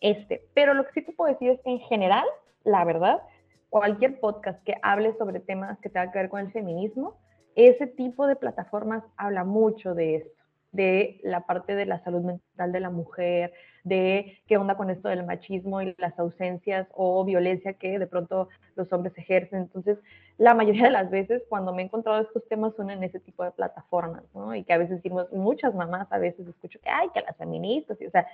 este. 0.00 0.42
Pero 0.54 0.74
lo 0.74 0.84
que 0.84 0.92
sí 0.92 1.02
te 1.02 1.12
puedo 1.12 1.32
decir 1.32 1.50
es 1.50 1.60
que 1.60 1.70
en 1.70 1.80
general, 1.80 2.24
la 2.64 2.84
verdad, 2.84 3.22
cualquier 3.70 4.18
podcast 4.18 4.62
que 4.64 4.74
hable 4.82 5.16
sobre 5.16 5.40
temas 5.40 5.78
que 5.80 5.90
tengan 5.90 6.10
que 6.10 6.18
ver 6.18 6.28
con 6.28 6.40
el 6.40 6.50
feminismo, 6.50 7.16
ese 7.54 7.86
tipo 7.86 8.26
de 8.26 8.36
plataformas 8.36 9.04
habla 9.16 9.44
mucho 9.44 9.94
de 9.94 10.16
esto, 10.16 10.37
de 10.72 11.20
la 11.22 11.46
parte 11.46 11.74
de 11.74 11.86
la 11.86 12.02
salud 12.04 12.22
mental 12.22 12.72
de 12.72 12.80
la 12.80 12.90
mujer, 12.90 13.52
de 13.84 14.38
qué 14.46 14.56
onda 14.56 14.76
con 14.76 14.90
esto 14.90 15.08
del 15.08 15.24
machismo 15.24 15.80
y 15.80 15.94
las 15.98 16.18
ausencias 16.18 16.86
o 16.94 17.24
violencia 17.24 17.72
que 17.74 17.98
de 17.98 18.06
pronto 18.06 18.48
los 18.76 18.92
hombres 18.92 19.16
ejercen. 19.16 19.60
Entonces, 19.60 19.98
la 20.36 20.54
mayoría 20.54 20.84
de 20.84 20.90
las 20.90 21.10
veces 21.10 21.42
cuando 21.48 21.72
me 21.72 21.82
he 21.82 21.84
encontrado 21.86 22.20
estos 22.20 22.46
temas 22.48 22.74
son 22.76 22.90
en 22.90 23.02
ese 23.02 23.18
tipo 23.20 23.44
de 23.44 23.50
plataformas, 23.50 24.24
¿no? 24.34 24.54
Y 24.54 24.64
que 24.64 24.72
a 24.72 24.78
veces 24.78 24.96
decimos, 24.96 25.32
muchas 25.32 25.74
mamás 25.74 26.06
a 26.10 26.18
veces 26.18 26.46
escucho 26.46 26.78
que, 26.80 26.90
ay, 26.90 27.08
que 27.14 27.22
las 27.22 27.36
feministas, 27.36 28.00
y, 28.00 28.06
o 28.06 28.10
sea, 28.10 28.26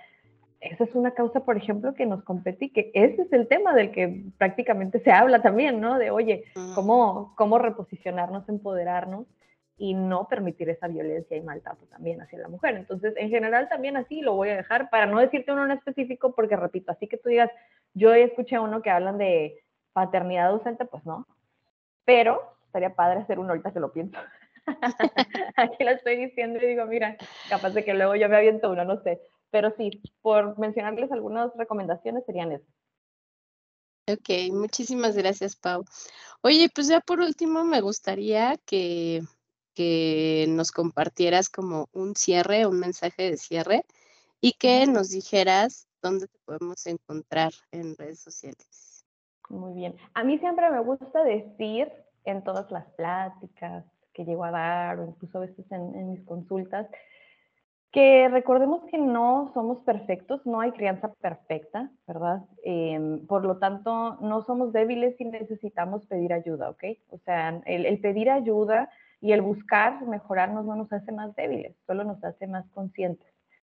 esa 0.61 0.85
es 0.85 0.95
una 0.95 1.12
causa, 1.12 1.45
por 1.45 1.57
ejemplo, 1.57 1.95
que 1.95 2.07
nos 2.07 2.22
compete 2.24 2.66
y 2.66 2.70
que 2.70 2.91
ese 2.95 3.22
es 3.22 3.32
el 3.32 3.49
tema 3.49 3.74
del 3.74 3.91
que 3.91 4.24
prácticamente 4.39 5.01
se 5.01 5.12
habla 5.12 5.43
también, 5.43 5.80
¿no? 5.80 5.99
De, 5.99 6.11
oye, 6.11 6.45
¿cómo, 6.74 7.35
cómo 7.37 7.59
reposicionarnos, 7.59 8.49
empoderarnos 8.49 9.26
y 9.77 9.95
no 9.95 10.29
permitir 10.29 10.68
esa 10.70 10.87
violencia 10.87 11.37
y 11.37 11.43
maltrato 11.43 11.87
también 11.87 12.20
hacia 12.20 12.39
la 12.39 12.49
mujer. 12.49 12.77
Entonces, 12.77 13.14
en 13.16 13.31
general 13.31 13.68
también 13.68 13.97
así 13.97 14.20
lo 14.20 14.35
voy 14.35 14.51
a 14.51 14.57
dejar 14.57 14.89
para 14.91 15.07
no 15.07 15.18
decirte 15.18 15.53
uno 15.53 15.64
en 15.64 15.72
específico, 15.72 16.35
porque 16.35 16.57
repito, 16.57 16.93
así 16.93 17.09
que 17.09 17.18
tú 17.18 17.29
digas, 17.29 17.51
yo 17.93 18.14
escuché 18.14 18.59
uno 18.59 18.83
que 18.83 18.91
hablan 18.91 19.18
de 19.18 19.64
paternidad 19.93 20.49
ausente, 20.49 20.85
pues 20.85 21.05
no. 21.05 21.27
Pero 22.05 22.41
estaría 22.66 22.95
padre 22.95 23.20
hacer 23.20 23.39
uno 23.39 23.51
ahorita 23.51 23.72
que 23.72 23.81
lo 23.81 23.93
pienso. 23.93 24.18
Aquí 25.57 25.85
lo 25.85 25.91
estoy 25.91 26.16
diciendo 26.16 26.59
y 26.62 26.66
digo, 26.66 26.87
mira, 26.87 27.16
capaz 27.49 27.70
de 27.70 27.85
que 27.85 27.95
luego 27.95 28.14
yo 28.14 28.29
me 28.29 28.37
aviento 28.37 28.70
uno, 28.70 28.85
no 28.85 29.03
sé. 29.03 29.20
Pero 29.51 29.72
sí, 29.77 30.03
por 30.22 30.59
mencionarles 30.59 31.11
algunas 31.12 31.55
recomendaciones 31.57 32.25
serían 32.27 32.53
esas. 32.53 32.68
Ok, 34.07 34.53
muchísimas 34.53 35.16
gracias, 35.16 35.57
Pau. 35.57 35.85
Oye, 36.43 36.68
pues 36.75 36.89
ya 36.89 37.01
por 37.01 37.20
último 37.20 37.64
me 37.64 37.81
gustaría 37.81 38.59
que, 38.66 39.22
que 39.75 40.47
nos 40.49 40.70
compartieras 40.70 41.49
como 41.49 41.89
un 41.93 42.14
cierre, 42.14 42.66
un 42.66 42.79
mensaje 42.79 43.31
de 43.31 43.37
cierre 43.37 43.85
y 44.41 44.53
que 44.53 44.87
nos 44.87 45.11
dijeras 45.11 45.89
dónde 46.03 46.29
te 46.29 46.39
podemos 46.45 46.87
encontrar 46.87 47.53
en 47.72 47.97
redes 47.97 48.20
sociales. 48.20 49.05
Muy 49.49 49.75
bien. 49.75 49.97
A 50.14 50.25
mí 50.25 50.39
siempre 50.39 50.70
me 50.70 50.81
gusta 50.81 51.25
decir 51.25 51.91
en 52.25 52.43
todas 52.45 52.70
las 52.70 52.87
pláticas 52.93 53.85
que 54.12 54.25
llego 54.25 54.45
a 54.45 54.51
dar 54.51 55.01
o 55.01 55.07
incluso 55.07 55.39
a 55.39 55.43
veces 55.43 55.64
en, 55.70 55.95
en 55.95 56.11
mis 56.12 56.25
consultas, 56.25 56.87
que 57.95 58.29
recordemos 58.29 58.83
que 58.91 58.99
no 58.99 59.53
somos 59.55 59.79
perfectos, 59.85 60.45
no 60.45 60.61
hay 60.61 60.72
crianza 60.72 61.12
perfecta, 61.20 61.93
¿verdad? 62.09 62.43
Em, 62.64 63.25
por 63.25 63.45
lo 63.45 63.59
tanto, 63.59 64.16
no 64.20 64.43
somos 64.43 64.72
débiles 64.72 65.14
y 65.20 65.25
necesitamos 65.25 66.05
pedir 66.07 66.33
ayuda, 66.33 66.70
¿ok? 66.70 66.83
O 67.11 67.18
sea, 67.18 67.62
el, 67.66 68.01
pedir 68.01 68.31
ayuda 68.31 68.91
y 69.25 69.33
el 69.33 69.41
buscar 69.41 70.03
mejorarnos 70.07 70.66
no 70.66 70.77
nos 70.77 70.93
hace 70.93 71.11
más 71.11 71.35
débiles, 71.35 71.75
solo 71.87 72.05
nos 72.05 72.22
hace 72.22 72.47
más 72.47 72.68
conscientes. 72.75 73.27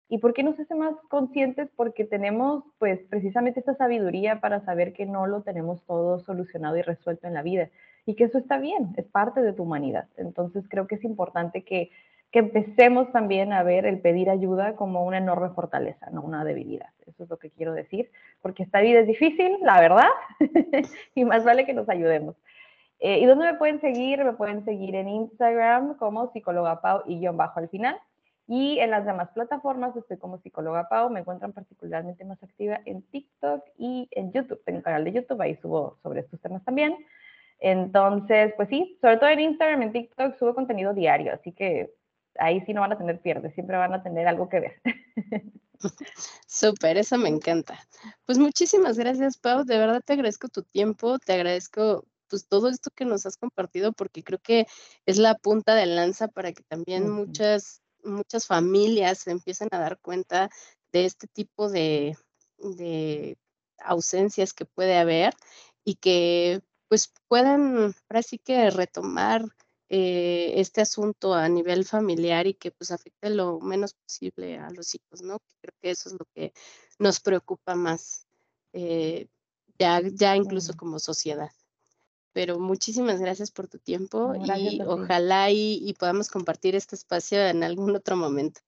¿Y 0.09 0.17
por 0.17 0.33
qué 0.33 0.43
nos 0.43 0.59
hace 0.59 0.75
más 0.75 0.93
conscientes? 1.07 1.69
Porque 1.73 2.03
tenemos, 2.03 2.65
pues, 2.79 2.99
precisamente 3.09 3.61
esta 3.61 3.73
sabiduría 3.75 4.41
para 4.41 4.59
saber 4.65 4.91
que 4.91 5.05
no 5.05 5.25
lo 5.25 5.43
tenemos 5.43 5.81
todo 5.85 6.19
solucionado 6.19 6.75
y 6.75 6.81
resuelto 6.81 7.27
en 7.27 7.33
la 7.33 7.43
vida 7.43 7.69
y 8.05 8.15
que 8.15 8.25
eso 8.25 8.37
está 8.37 8.57
bien, 8.57 8.93
es 8.97 9.05
parte 9.05 9.41
de 9.41 9.53
tu 9.53 9.63
humanidad. 9.63 10.09
Entonces, 10.17 10.65
creo 10.67 10.85
que 10.85 10.95
es 10.95 11.05
importante 11.05 11.63
que 11.63 11.91
que 12.31 12.39
empecemos 12.39 13.09
también 13.13 13.53
a 13.53 13.63
ver 13.63 13.85
el 13.85 13.99
pedir 13.99 14.29
ayuda 14.29 14.75
como 14.75 15.05
una 15.05 15.17
enorme 15.17 15.49
fortaleza, 15.51 16.09
no 16.11 16.21
una 16.21 16.43
debilidad. 16.43 16.89
Eso 17.05 17.23
es 17.23 17.29
lo 17.29 17.37
que 17.37 17.49
quiero 17.49 17.73
decir, 17.73 18.11
porque 18.41 18.63
esta 18.63 18.81
vida 18.81 18.99
es 18.99 19.07
difícil, 19.07 19.57
la 19.61 19.79
verdad, 19.79 20.09
y 21.15 21.23
más 21.23 21.45
vale 21.45 21.65
que 21.65 21.73
nos 21.73 21.87
ayudemos. 21.87 22.35
Eh, 22.99 23.19
¿Y 23.19 23.25
dónde 23.25 23.45
me 23.45 23.57
pueden 23.57 23.79
seguir? 23.79 24.23
Me 24.23 24.33
pueden 24.33 24.65
seguir 24.65 24.95
en 24.95 25.07
Instagram 25.07 25.97
como 25.97 26.31
psicóloga 26.31 26.81
Pau 26.81 27.03
y 27.05 27.19
guion 27.19 27.37
bajo 27.37 27.59
al 27.59 27.69
final. 27.69 27.99
Y 28.47 28.79
en 28.79 28.91
las 28.91 29.05
demás 29.05 29.29
plataformas 29.33 29.95
estoy 29.95 30.17
como 30.17 30.39
psicóloga 30.39 30.87
Pau. 30.89 31.09
Me 31.09 31.19
encuentran 31.19 31.53
particularmente 31.53 32.23
más 32.25 32.41
activa 32.41 32.79
en 32.85 33.03
TikTok 33.03 33.63
y 33.77 34.07
en 34.11 34.31
YouTube. 34.31 34.61
Tengo 34.63 34.79
un 34.79 34.83
canal 34.83 35.03
de 35.03 35.11
YouTube, 35.11 35.41
ahí 35.41 35.57
subo 35.57 35.97
sobre 36.01 36.21
estos 36.21 36.39
temas 36.41 36.63
también. 36.63 36.95
Entonces, 37.59 38.53
pues 38.55 38.69
sí, 38.69 38.97
sobre 39.01 39.17
todo 39.17 39.29
en 39.29 39.39
Instagram, 39.39 39.81
en 39.81 39.91
TikTok 39.91 40.37
subo 40.37 40.53
contenido 40.53 40.93
diario, 40.93 41.33
así 41.33 41.51
que 41.51 41.91
ahí 42.37 42.61
sí 42.65 42.73
no 42.73 42.81
van 42.81 42.93
a 42.93 42.97
tener 42.97 43.19
pierde, 43.19 43.51
siempre 43.51 43.77
van 43.77 43.93
a 43.93 44.03
tener 44.03 44.27
algo 44.27 44.47
que 44.47 44.59
ver. 44.59 44.81
Súper, 46.47 46.97
eso 46.97 47.17
me 47.17 47.29
encanta. 47.29 47.77
Pues 48.25 48.37
muchísimas 48.37 48.97
gracias, 48.97 49.37
Pau. 49.37 49.63
De 49.63 49.77
verdad 49.77 50.01
te 50.05 50.13
agradezco 50.13 50.47
tu 50.47 50.63
tiempo, 50.63 51.19
te 51.19 51.33
agradezco 51.33 52.05
pues 52.29 52.47
todo 52.47 52.69
esto 52.69 52.91
que 52.95 53.05
nos 53.05 53.25
has 53.25 53.37
compartido 53.37 53.93
porque 53.93 54.23
creo 54.23 54.39
que 54.39 54.67
es 55.05 55.17
la 55.17 55.35
punta 55.35 55.75
de 55.75 55.85
lanza 55.85 56.27
para 56.27 56.51
que 56.53 56.63
también 56.63 57.09
muchas 57.09 57.81
muchas 58.03 58.47
familias 58.47 59.19
se 59.19 59.31
empiecen 59.31 59.69
a 59.71 59.79
dar 59.79 59.99
cuenta 59.99 60.49
de 60.91 61.05
este 61.05 61.27
tipo 61.27 61.69
de, 61.69 62.17
de 62.57 63.37
ausencias 63.79 64.53
que 64.53 64.65
puede 64.65 64.97
haber 64.97 65.33
y 65.83 65.95
que 65.95 66.61
pues 66.87 67.11
puedan 67.27 67.93
ahora 68.09 68.23
sí 68.23 68.39
que 68.39 68.69
retomar 68.69 69.43
eh, 69.89 70.53
este 70.57 70.81
asunto 70.81 71.33
a 71.33 71.47
nivel 71.47 71.85
familiar 71.85 72.47
y 72.47 72.53
que 72.53 72.71
pues 72.71 72.91
afecte 72.91 73.29
lo 73.29 73.59
menos 73.59 73.93
posible 73.93 74.57
a 74.57 74.69
los 74.71 74.93
hijos, 74.95 75.21
¿no? 75.21 75.39
Creo 75.61 75.73
que 75.81 75.91
eso 75.91 76.09
es 76.09 76.15
lo 76.19 76.25
que 76.33 76.53
nos 76.99 77.19
preocupa 77.19 77.75
más, 77.75 78.27
eh, 78.73 79.27
ya, 79.79 80.01
ya 80.03 80.35
incluso 80.35 80.73
como 80.75 80.99
sociedad. 80.99 81.51
Pero 82.37 82.59
muchísimas 82.59 83.19
gracias 83.19 83.49
por 83.49 83.67
tu 83.67 83.79
tiempo 83.79 84.35
y 84.35 84.79
ojalá 84.83 85.49
y, 85.49 85.79
y 85.81 85.95
podamos 85.95 86.29
compartir 86.29 86.75
este 86.75 86.93
espacio 86.93 87.39
en 87.39 87.63
algún 87.63 87.95
otro 87.95 88.15
momento. 88.15 88.61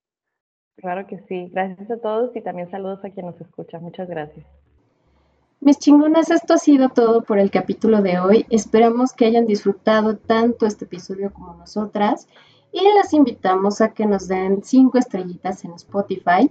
Claro 0.77 1.05
que 1.05 1.19
sí. 1.27 1.49
Gracias 1.51 1.91
a 1.91 1.97
todos 1.97 2.35
y 2.35 2.41
también 2.41 2.71
saludos 2.71 3.05
a 3.05 3.11
quien 3.11 3.27
nos 3.27 3.39
escucha. 3.39 3.77
Muchas 3.77 4.09
gracias. 4.09 4.43
Mis 5.59 5.77
chingonas, 5.77 6.31
esto 6.31 6.55
ha 6.55 6.57
sido 6.57 6.89
todo 6.89 7.21
por 7.21 7.37
el 7.37 7.51
capítulo 7.51 8.01
de 8.01 8.17
hoy. 8.17 8.47
Esperamos 8.49 9.13
que 9.13 9.27
hayan 9.27 9.45
disfrutado 9.45 10.17
tanto 10.17 10.65
este 10.65 10.85
episodio 10.85 11.31
como 11.31 11.53
nosotras 11.53 12.27
y 12.71 12.81
las 12.95 13.13
invitamos 13.13 13.81
a 13.81 13.93
que 13.93 14.07
nos 14.07 14.27
den 14.27 14.63
cinco 14.63 14.97
estrellitas 14.97 15.63
en 15.63 15.73
Spotify 15.73 16.49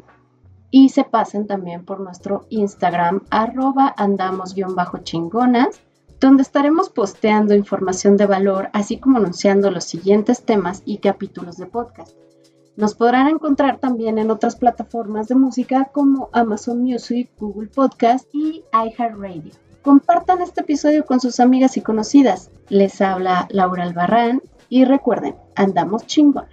y 0.70 0.90
se 0.90 1.02
pasen 1.02 1.48
también 1.48 1.84
por 1.84 1.98
nuestro 1.98 2.46
Instagram 2.50 3.24
arroba 3.28 3.92
andamos-chingonas 3.96 5.80
donde 6.20 6.42
estaremos 6.42 6.90
posteando 6.90 7.54
información 7.54 8.16
de 8.16 8.26
valor 8.26 8.70
así 8.72 8.98
como 8.98 9.18
anunciando 9.18 9.70
los 9.70 9.84
siguientes 9.84 10.42
temas 10.42 10.82
y 10.84 10.98
capítulos 10.98 11.56
de 11.56 11.66
podcast. 11.66 12.16
Nos 12.76 12.94
podrán 12.94 13.28
encontrar 13.28 13.78
también 13.78 14.18
en 14.18 14.30
otras 14.30 14.56
plataformas 14.56 15.28
de 15.28 15.34
música 15.34 15.90
como 15.92 16.30
Amazon 16.32 16.82
Music, 16.82 17.30
Google 17.38 17.68
Podcast 17.68 18.28
y 18.32 18.64
iHeartRadio. 18.72 19.52
Compartan 19.82 20.42
este 20.42 20.60
episodio 20.60 21.04
con 21.04 21.20
sus 21.20 21.40
amigas 21.40 21.76
y 21.76 21.80
conocidas. 21.80 22.50
Les 22.68 23.00
habla 23.00 23.48
Laura 23.50 23.84
Albarrán 23.84 24.42
y 24.68 24.84
recuerden, 24.84 25.34
andamos 25.56 26.06
chingón. 26.06 26.46